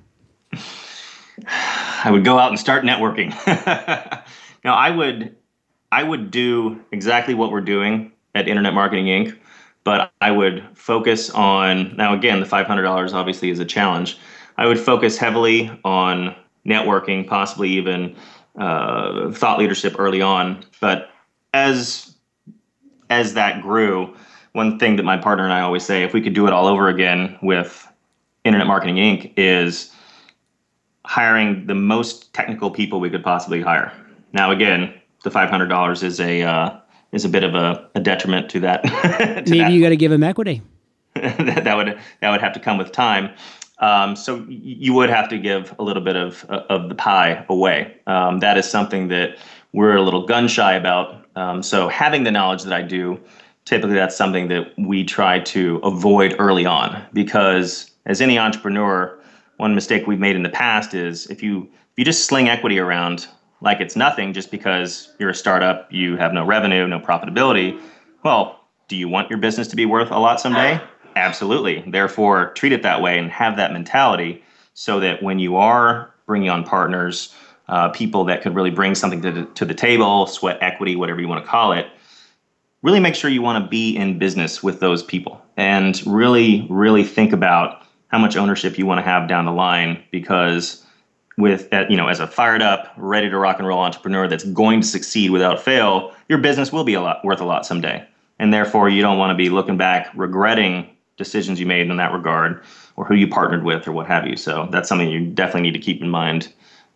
I 1.47 2.11
would 2.11 2.25
go 2.25 2.39
out 2.39 2.51
and 2.51 2.59
start 2.59 2.85
networking. 2.85 3.31
now 4.65 4.75
I 4.75 4.91
would 4.91 5.35
I 5.91 6.03
would 6.03 6.31
do 6.31 6.81
exactly 6.93 7.35
what 7.35 7.51
we're 7.51 7.61
doing 7.61 8.13
at 8.35 8.49
Internet 8.49 8.75
Marketing 8.75 9.07
Inc. 9.07 9.39
But 9.85 10.13
I 10.21 10.31
would 10.31 10.67
focus 10.75 11.31
on 11.31 11.97
now 11.97 12.15
again 12.15 12.41
the 12.41 12.47
five 12.47 12.67
hundred 12.67 12.83
dollars 12.83 13.13
obviously 13.13 13.51
is 13.51 13.59
a 13.59 13.65
challenge. 13.65 14.19
I 14.57 14.67
would 14.67 14.79
focus 14.79 15.19
heavily 15.19 15.71
on 15.85 16.35
networking, 16.67 17.27
possibly 17.27 17.71
even 17.71 18.17
uh, 18.57 19.31
thought 19.33 19.59
leadership 19.59 19.97
early 19.99 20.23
on. 20.23 20.65
But 20.81 21.11
as 21.53 22.15
as 23.11 23.35
that 23.35 23.61
grew, 23.63 24.15
one 24.53 24.79
thing 24.79 24.97
that 24.97 25.03
my 25.03 25.17
partner 25.17 25.45
and 25.45 25.53
I 25.53 25.61
always 25.61 25.85
say, 25.85 26.05
if 26.05 26.15
we 26.15 26.23
could 26.23 26.35
do 26.35 26.47
it 26.47 26.53
all 26.53 26.67
over 26.67 26.89
again 26.89 27.39
with 27.43 27.87
Internet 28.45 28.67
Marketing 28.67 28.97
Inc., 28.97 29.33
is 29.37 29.94
hiring 31.05 31.67
the 31.67 31.75
most 31.75 32.33
technical 32.35 32.71
people 32.71 33.01
we 33.01 33.11
could 33.11 33.23
possibly 33.23 33.61
hire. 33.61 33.93
Now, 34.33 34.51
again, 34.51 34.93
the 35.23 35.31
five 35.31 35.51
hundred 35.51 35.69
dollars 35.69 36.03
is 36.03 36.21
a 36.21 36.43
uh, 36.43 36.77
is 37.13 37.25
a 37.25 37.29
bit 37.29 37.45
of 37.45 37.55
a, 37.55 37.89
a 37.95 38.01
detriment 38.01 38.51
to 38.51 38.61
that. 38.61 38.83
to 38.85 39.51
Maybe 39.51 39.59
that. 39.59 39.73
you 39.73 39.81
got 39.81 39.91
to 39.91 39.97
give 39.97 40.11
them 40.11 40.23
equity. 40.23 40.63
that, 41.15 41.65
that 41.65 41.77
would 41.77 41.99
that 42.21 42.31
would 42.31 42.41
have 42.41 42.53
to 42.55 42.61
come 42.61 42.79
with 42.79 42.93
time. 42.93 43.31
Um, 43.81 44.15
so 44.17 44.45
you 44.49 44.93
would 44.95 45.11
have 45.11 45.29
to 45.31 45.39
give 45.39 45.75
a 45.79 45.83
little 45.83 46.03
bit 46.03 46.17
of 46.17 46.45
of 46.47 46.89
the 46.89 46.95
pie 46.95 47.45
away. 47.49 47.97
Um, 48.07 48.41
that 48.41 48.57
is 48.57 48.69
something 48.69 49.09
that 49.09 49.37
we're 49.73 49.97
a 49.97 50.03
little 50.03 50.27
gun 50.27 50.49
shy 50.49 50.75
about. 50.75 51.27
Um, 51.37 51.63
so 51.63 51.89
having 51.89 52.23
the 52.23 52.31
knowledge 52.31 52.63
that 52.63 52.73
I 52.73 52.83
do, 52.83 53.21
typically 53.65 53.97
that's 53.97 54.17
something 54.17 54.49
that 54.49 54.73
we 54.79 55.05
try 55.05 55.41
to 55.41 55.79
avoid 55.79 56.37
early 56.39 56.65
on 56.65 57.05
because 57.13 57.91
as 58.07 58.21
any 58.21 58.39
entrepreneur, 58.39 59.19
one 59.57 59.75
mistake 59.75 60.07
we've 60.07 60.19
made 60.19 60.37
in 60.37 60.43
the 60.43 60.49
past 60.49 60.95
is 60.95 61.27
if 61.27 61.43
you 61.43 61.63
if 61.63 61.99
you 61.99 62.05
just 62.05 62.27
sling 62.27 62.49
equity 62.49 62.79
around 62.79 63.29
like 63.61 63.81
it's 63.81 63.97
nothing 63.97 64.33
just 64.33 64.51
because 64.51 65.15
you're 65.19 65.31
a 65.31 65.35
startup, 65.35 65.91
you 65.93 66.17
have 66.17 66.33
no 66.33 66.45
revenue, 66.45 66.87
no 66.87 66.99
profitability. 66.99 67.81
Well, 68.25 68.61
do 68.89 68.97
you 68.97 69.09
want 69.09 69.31
your 69.31 69.39
business 69.39 69.69
to 69.69 69.77
be 69.77 69.87
worth 69.87 70.11
a 70.11 70.19
lot 70.19 70.41
someday? 70.41 70.81
Absolutely. 71.17 71.85
Therefore, 71.87 72.53
treat 72.55 72.73
it 72.73 72.83
that 72.83 73.01
way 73.01 73.19
and 73.19 73.31
have 73.31 73.57
that 73.57 73.73
mentality 73.73 74.43
so 74.75 75.01
that 75.01 75.23
when 75.23 75.39
you 75.39 75.57
are 75.57 76.13
bringing 76.27 76.51
on 76.51 76.65
partners, 76.65 77.35
uh, 77.69 77.89
people 77.91 78.25
that 78.25 78.43
could 78.43 78.55
really 78.55 78.71
bring 78.71 78.95
something 78.95 79.23
to 79.23 79.31
the, 79.31 79.45
to 79.47 79.65
the 79.65 79.75
table, 79.75 80.27
sweat 80.27 80.59
equity, 80.61 80.97
whatever 80.97 81.21
you 81.21 81.29
want 81.29 81.43
to 81.43 81.49
call 81.49 81.73
it, 81.73 81.87
really 82.83 83.01
make 83.01 83.15
sure 83.15 83.31
you 83.31 83.41
want 83.41 83.63
to 83.65 83.69
be 83.69 83.97
in 83.97 84.19
business 84.19 84.63
with 84.63 84.81
those 84.81 85.03
people 85.03 85.41
and 85.57 86.03
really, 86.07 86.67
really 86.69 87.05
think 87.05 87.33
about 87.33 87.83
how 88.15 88.19
much 88.21 88.37
ownership 88.37 88.79
you 88.79 88.87
want 88.87 88.99
to 88.99 89.03
have 89.03 89.27
down 89.27 89.45
the 89.45 89.51
line 89.51 90.01
because 90.13 90.87
with 91.37 91.67
uh, 91.73 91.85
you 91.91 91.97
know 91.97 92.07
as 92.07 92.21
a 92.21 92.29
fired 92.29 92.63
up 92.63 92.95
ready 92.97 93.29
to 93.29 93.37
rock 93.37 93.59
and 93.59 93.67
roll 93.67 93.81
entrepreneur 93.81 94.29
that's 94.29 94.45
going 94.45 94.81
to 94.81 94.87
succeed 94.87 95.33
without 95.33 95.61
fail 95.61 96.15
your 96.29 96.39
business 96.39 96.73
will 96.73 96.85
be 96.85 96.95
a 96.95 97.01
lot 97.01 97.25
worth 97.25 97.41
a 97.41 97.45
lot 97.45 97.67
someday. 97.67 98.07
And 98.39 98.55
therefore 98.55 98.89
you 98.89 99.03
don't 99.03 99.19
want 99.19 99.33
to 99.33 99.35
be 99.35 99.49
looking 99.49 99.77
back 99.77 100.13
regretting 100.15 100.89
decisions 101.17 101.59
you 101.59 101.67
made 101.67 101.91
in 101.91 101.97
that 101.97 102.13
regard 102.13 102.63
or 102.95 103.05
who 103.05 103.17
you 103.17 103.27
partnered 103.27 103.65
with 103.65 103.89
or 103.89 103.91
what 103.91 104.07
have 104.07 104.29
you. 104.29 104.37
So 104.37 104.69
that's 104.71 104.89
something 104.89 105.11
you 105.11 105.27
definitely 105.27 105.63
need 105.63 105.73
to 105.73 105.81
keep 105.81 106.01
in 106.01 106.09
mind 106.09 106.53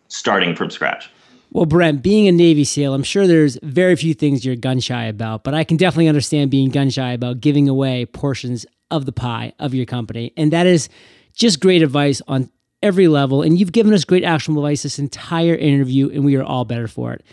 starting 0.07 0.55
from 0.55 0.69
scratch. 0.69 1.09
Well, 1.51 1.65
Brent, 1.65 2.01
being 2.01 2.29
a 2.29 2.31
Navy 2.31 2.63
SEAL, 2.63 2.93
I'm 2.93 3.03
sure 3.03 3.27
there's 3.27 3.57
very 3.61 3.97
few 3.97 4.13
things 4.13 4.45
you're 4.45 4.55
gun 4.55 4.79
shy 4.79 5.03
about, 5.03 5.43
but 5.43 5.53
I 5.53 5.65
can 5.65 5.75
definitely 5.75 6.07
understand 6.07 6.49
being 6.49 6.69
gun 6.69 6.89
shy 6.89 7.11
about 7.11 7.41
giving 7.41 7.67
away 7.67 8.05
portions 8.05 8.65
of 8.91 9.05
the 9.05 9.11
pie 9.11 9.53
of 9.59 9.73
your 9.73 9.85
company. 9.85 10.33
And 10.37 10.53
that 10.53 10.67
is 10.67 10.89
just 11.33 11.59
great 11.59 11.81
advice 11.81 12.21
on 12.27 12.49
every 12.81 13.07
level. 13.07 13.41
And 13.41 13.59
you've 13.59 13.71
given 13.71 13.93
us 13.93 14.03
great 14.05 14.23
actionable 14.23 14.65
advice 14.65 14.83
this 14.83 14.99
entire 14.99 15.55
interview, 15.55 16.09
and 16.09 16.23
we 16.25 16.35
are 16.35 16.43
all 16.43 16.65
better 16.65 16.87
for 16.87 17.13
it. 17.13 17.23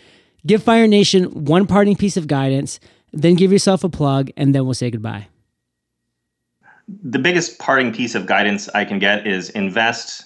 Give 0.45 0.61
Fire 0.61 0.87
Nation 0.87 1.45
one 1.45 1.67
parting 1.67 1.95
piece 1.95 2.17
of 2.17 2.27
guidance, 2.27 2.79
then 3.13 3.35
give 3.35 3.51
yourself 3.51 3.83
a 3.83 3.89
plug, 3.89 4.29
and 4.37 4.53
then 4.53 4.65
we'll 4.65 4.73
say 4.73 4.91
goodbye. 4.91 5.27
the 6.87 7.19
biggest 7.19 7.59
parting 7.59 7.93
piece 7.93 8.15
of 8.15 8.25
guidance 8.25 8.69
I 8.69 8.85
can 8.85 8.99
get 8.99 9.27
is 9.27 9.49
invest 9.51 10.23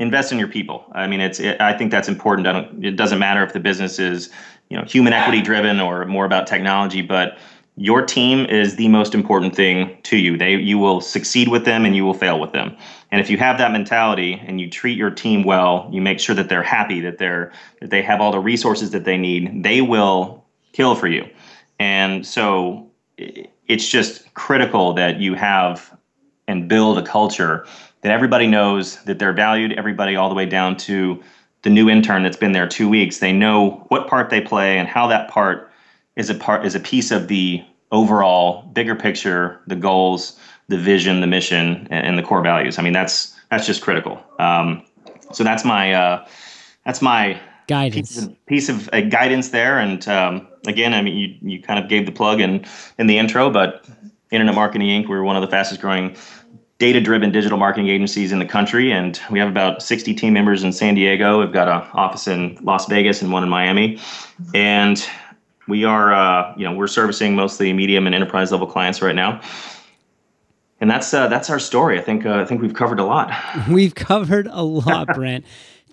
invest 0.00 0.32
in 0.32 0.38
your 0.40 0.48
people. 0.48 0.84
I 0.92 1.06
mean, 1.06 1.20
it's 1.20 1.38
it, 1.38 1.60
I 1.60 1.72
think 1.76 1.90
that's 1.90 2.08
important. 2.08 2.84
It 2.84 2.96
doesn't 2.96 3.18
matter 3.18 3.44
if 3.44 3.52
the 3.52 3.60
business 3.60 3.98
is 3.98 4.30
you 4.70 4.76
know 4.76 4.84
human 4.84 5.12
equity 5.12 5.40
driven 5.40 5.80
or 5.80 6.04
more 6.06 6.24
about 6.24 6.46
technology, 6.46 7.02
but 7.02 7.38
your 7.76 8.02
team 8.02 8.46
is 8.46 8.76
the 8.76 8.88
most 8.88 9.14
important 9.14 9.54
thing 9.56 9.96
to 10.04 10.16
you. 10.16 10.36
They 10.36 10.56
you 10.56 10.78
will 10.78 11.00
succeed 11.00 11.48
with 11.48 11.64
them 11.64 11.84
and 11.84 11.96
you 11.96 12.04
will 12.04 12.14
fail 12.14 12.38
with 12.38 12.52
them. 12.52 12.76
And 13.10 13.20
if 13.20 13.28
you 13.28 13.36
have 13.38 13.58
that 13.58 13.72
mentality 13.72 14.40
and 14.46 14.60
you 14.60 14.70
treat 14.70 14.96
your 14.96 15.10
team 15.10 15.42
well, 15.42 15.88
you 15.92 16.00
make 16.00 16.20
sure 16.20 16.34
that 16.36 16.48
they're 16.48 16.62
happy, 16.62 17.00
that 17.00 17.18
they're 17.18 17.52
that 17.80 17.90
they 17.90 18.02
have 18.02 18.20
all 18.20 18.30
the 18.30 18.38
resources 18.38 18.90
that 18.92 19.04
they 19.04 19.16
need. 19.16 19.62
They 19.64 19.80
will 19.80 20.44
kill 20.72 20.94
for 20.94 21.08
you. 21.08 21.28
And 21.80 22.24
so 22.26 22.90
it's 23.16 23.88
just 23.88 24.32
critical 24.34 24.92
that 24.94 25.20
you 25.20 25.34
have 25.34 25.96
and 26.46 26.68
build 26.68 26.98
a 26.98 27.02
culture 27.02 27.66
that 28.02 28.12
everybody 28.12 28.46
knows 28.46 29.02
that 29.04 29.18
they're 29.18 29.32
valued, 29.32 29.72
everybody 29.72 30.14
all 30.14 30.28
the 30.28 30.34
way 30.34 30.46
down 30.46 30.76
to 30.76 31.22
the 31.62 31.70
new 31.70 31.88
intern 31.88 32.22
that's 32.22 32.36
been 32.36 32.52
there 32.52 32.68
two 32.68 32.88
weeks. 32.88 33.18
They 33.18 33.32
know 33.32 33.86
what 33.88 34.06
part 34.06 34.28
they 34.30 34.40
play 34.40 34.78
and 34.78 34.86
how 34.86 35.06
that 35.06 35.28
part 35.30 35.70
is 36.16 36.30
a 36.30 36.34
part 36.34 36.64
is 36.64 36.74
a 36.74 36.80
piece 36.80 37.10
of 37.10 37.28
the 37.28 37.64
overall 37.92 38.62
bigger 38.72 38.94
picture, 38.94 39.60
the 39.66 39.76
goals, 39.76 40.38
the 40.68 40.78
vision, 40.78 41.20
the 41.20 41.26
mission, 41.26 41.86
and, 41.90 42.06
and 42.06 42.18
the 42.18 42.22
core 42.22 42.42
values. 42.42 42.78
I 42.78 42.82
mean, 42.82 42.92
that's 42.92 43.34
that's 43.50 43.66
just 43.66 43.82
critical. 43.82 44.22
Um, 44.38 44.84
so 45.32 45.44
that's 45.44 45.64
my 45.64 45.92
uh, 45.92 46.26
that's 46.84 47.02
my 47.02 47.40
Guidance. 47.66 48.14
piece 48.14 48.22
of, 48.22 48.46
piece 48.46 48.68
of 48.68 48.90
uh, 48.92 49.00
guidance 49.02 49.48
there. 49.48 49.78
And 49.78 50.06
um, 50.06 50.46
again, 50.66 50.92
I 50.92 51.00
mean, 51.00 51.16
you, 51.16 51.34
you 51.40 51.62
kind 51.62 51.82
of 51.82 51.88
gave 51.88 52.06
the 52.06 52.12
plug 52.12 52.40
in 52.40 52.64
in 52.98 53.06
the 53.06 53.18
intro, 53.18 53.50
but 53.50 53.86
Internet 54.30 54.54
Marketing 54.54 54.88
Inc. 54.88 55.08
We're 55.08 55.22
one 55.22 55.36
of 55.36 55.42
the 55.42 55.48
fastest 55.48 55.80
growing 55.80 56.16
data-driven 56.78 57.30
digital 57.30 57.56
marketing 57.56 57.88
agencies 57.88 58.32
in 58.32 58.40
the 58.40 58.44
country, 58.44 58.90
and 58.92 59.20
we 59.30 59.38
have 59.38 59.48
about 59.48 59.80
60 59.80 60.12
team 60.14 60.32
members 60.32 60.64
in 60.64 60.72
San 60.72 60.96
Diego. 60.96 61.40
We've 61.40 61.52
got 61.52 61.68
an 61.68 61.88
office 61.94 62.26
in 62.26 62.58
Las 62.62 62.86
Vegas 62.88 63.22
and 63.22 63.32
one 63.32 63.44
in 63.44 63.48
Miami, 63.48 63.98
and 64.54 65.06
we 65.68 65.84
are, 65.84 66.12
uh, 66.12 66.54
you 66.56 66.64
know, 66.64 66.72
we're 66.72 66.86
servicing 66.86 67.34
mostly 67.34 67.72
medium 67.72 68.06
and 68.06 68.14
enterprise 68.14 68.52
level 68.52 68.66
clients 68.66 69.00
right 69.02 69.14
now. 69.14 69.40
And 70.80 70.90
that's 70.90 71.14
uh, 71.14 71.28
that's 71.28 71.48
our 71.48 71.58
story. 71.58 71.98
I 71.98 72.02
think 72.02 72.26
uh, 72.26 72.40
I 72.40 72.44
think 72.44 72.60
we've 72.60 72.74
covered 72.74 73.00
a 73.00 73.04
lot. 73.04 73.32
We've 73.70 73.94
covered 73.94 74.48
a 74.50 74.62
lot, 74.62 75.06
Brent. 75.14 75.44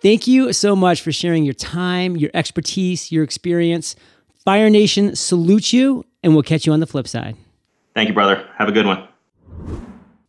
Thank 0.01 0.25
you 0.27 0.51
so 0.51 0.75
much 0.75 1.01
for 1.01 1.11
sharing 1.11 1.43
your 1.43 1.53
time, 1.53 2.17
your 2.17 2.31
expertise, 2.33 3.11
your 3.11 3.23
experience. 3.23 3.95
Fire 4.43 4.69
Nation 4.69 5.15
salutes 5.15 5.71
you, 5.71 6.03
and 6.23 6.33
we'll 6.33 6.43
catch 6.43 6.65
you 6.65 6.73
on 6.73 6.79
the 6.79 6.87
flip 6.87 7.07
side. 7.07 7.37
Thank 7.93 8.09
you, 8.09 8.15
brother. 8.15 8.45
Have 8.57 8.67
a 8.67 8.71
good 8.71 8.87
one. 8.87 9.07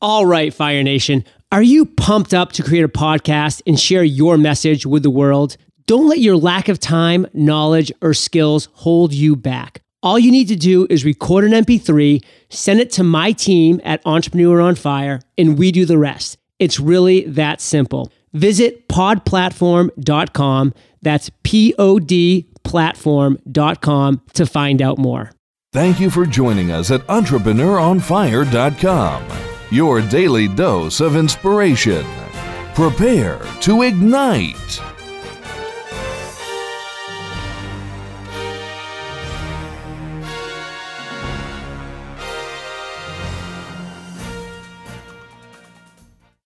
All 0.02 0.26
right, 0.26 0.52
Fire 0.52 0.82
Nation. 0.82 1.24
Are 1.50 1.62
you 1.62 1.86
pumped 1.86 2.34
up 2.34 2.52
to 2.52 2.62
create 2.62 2.84
a 2.84 2.88
podcast 2.88 3.62
and 3.66 3.80
share 3.80 4.04
your 4.04 4.36
message 4.36 4.84
with 4.84 5.02
the 5.02 5.10
world? 5.10 5.56
Don't 5.86 6.08
let 6.08 6.20
your 6.20 6.36
lack 6.36 6.68
of 6.68 6.78
time, 6.78 7.26
knowledge, 7.32 7.90
or 8.00 8.14
skills 8.14 8.68
hold 8.72 9.12
you 9.12 9.34
back. 9.36 9.82
All 10.02 10.18
you 10.18 10.32
need 10.32 10.48
to 10.48 10.56
do 10.56 10.86
is 10.90 11.04
record 11.04 11.44
an 11.44 11.52
MP3, 11.52 12.24
send 12.50 12.80
it 12.80 12.90
to 12.92 13.04
my 13.04 13.32
team 13.32 13.80
at 13.84 14.00
Entrepreneur 14.04 14.60
on 14.60 14.74
Fire, 14.74 15.20
and 15.38 15.58
we 15.58 15.70
do 15.70 15.84
the 15.84 15.98
rest. 15.98 16.38
It's 16.58 16.80
really 16.80 17.24
that 17.26 17.60
simple. 17.60 18.10
Visit 18.32 18.88
podplatform.com. 18.88 20.74
That's 21.02 21.30
P 21.42 21.74
O 21.78 21.98
D 21.98 22.48
platform.com 22.64 24.22
to 24.34 24.46
find 24.46 24.80
out 24.80 24.98
more. 24.98 25.32
Thank 25.72 25.98
you 26.00 26.10
for 26.10 26.26
joining 26.26 26.70
us 26.70 26.90
at 26.90 27.00
EntrepreneuronFire.com, 27.06 29.24
your 29.70 30.02
daily 30.02 30.48
dose 30.48 31.00
of 31.00 31.16
inspiration. 31.16 32.04
Prepare 32.74 33.40
to 33.62 33.82
ignite. 33.82 34.91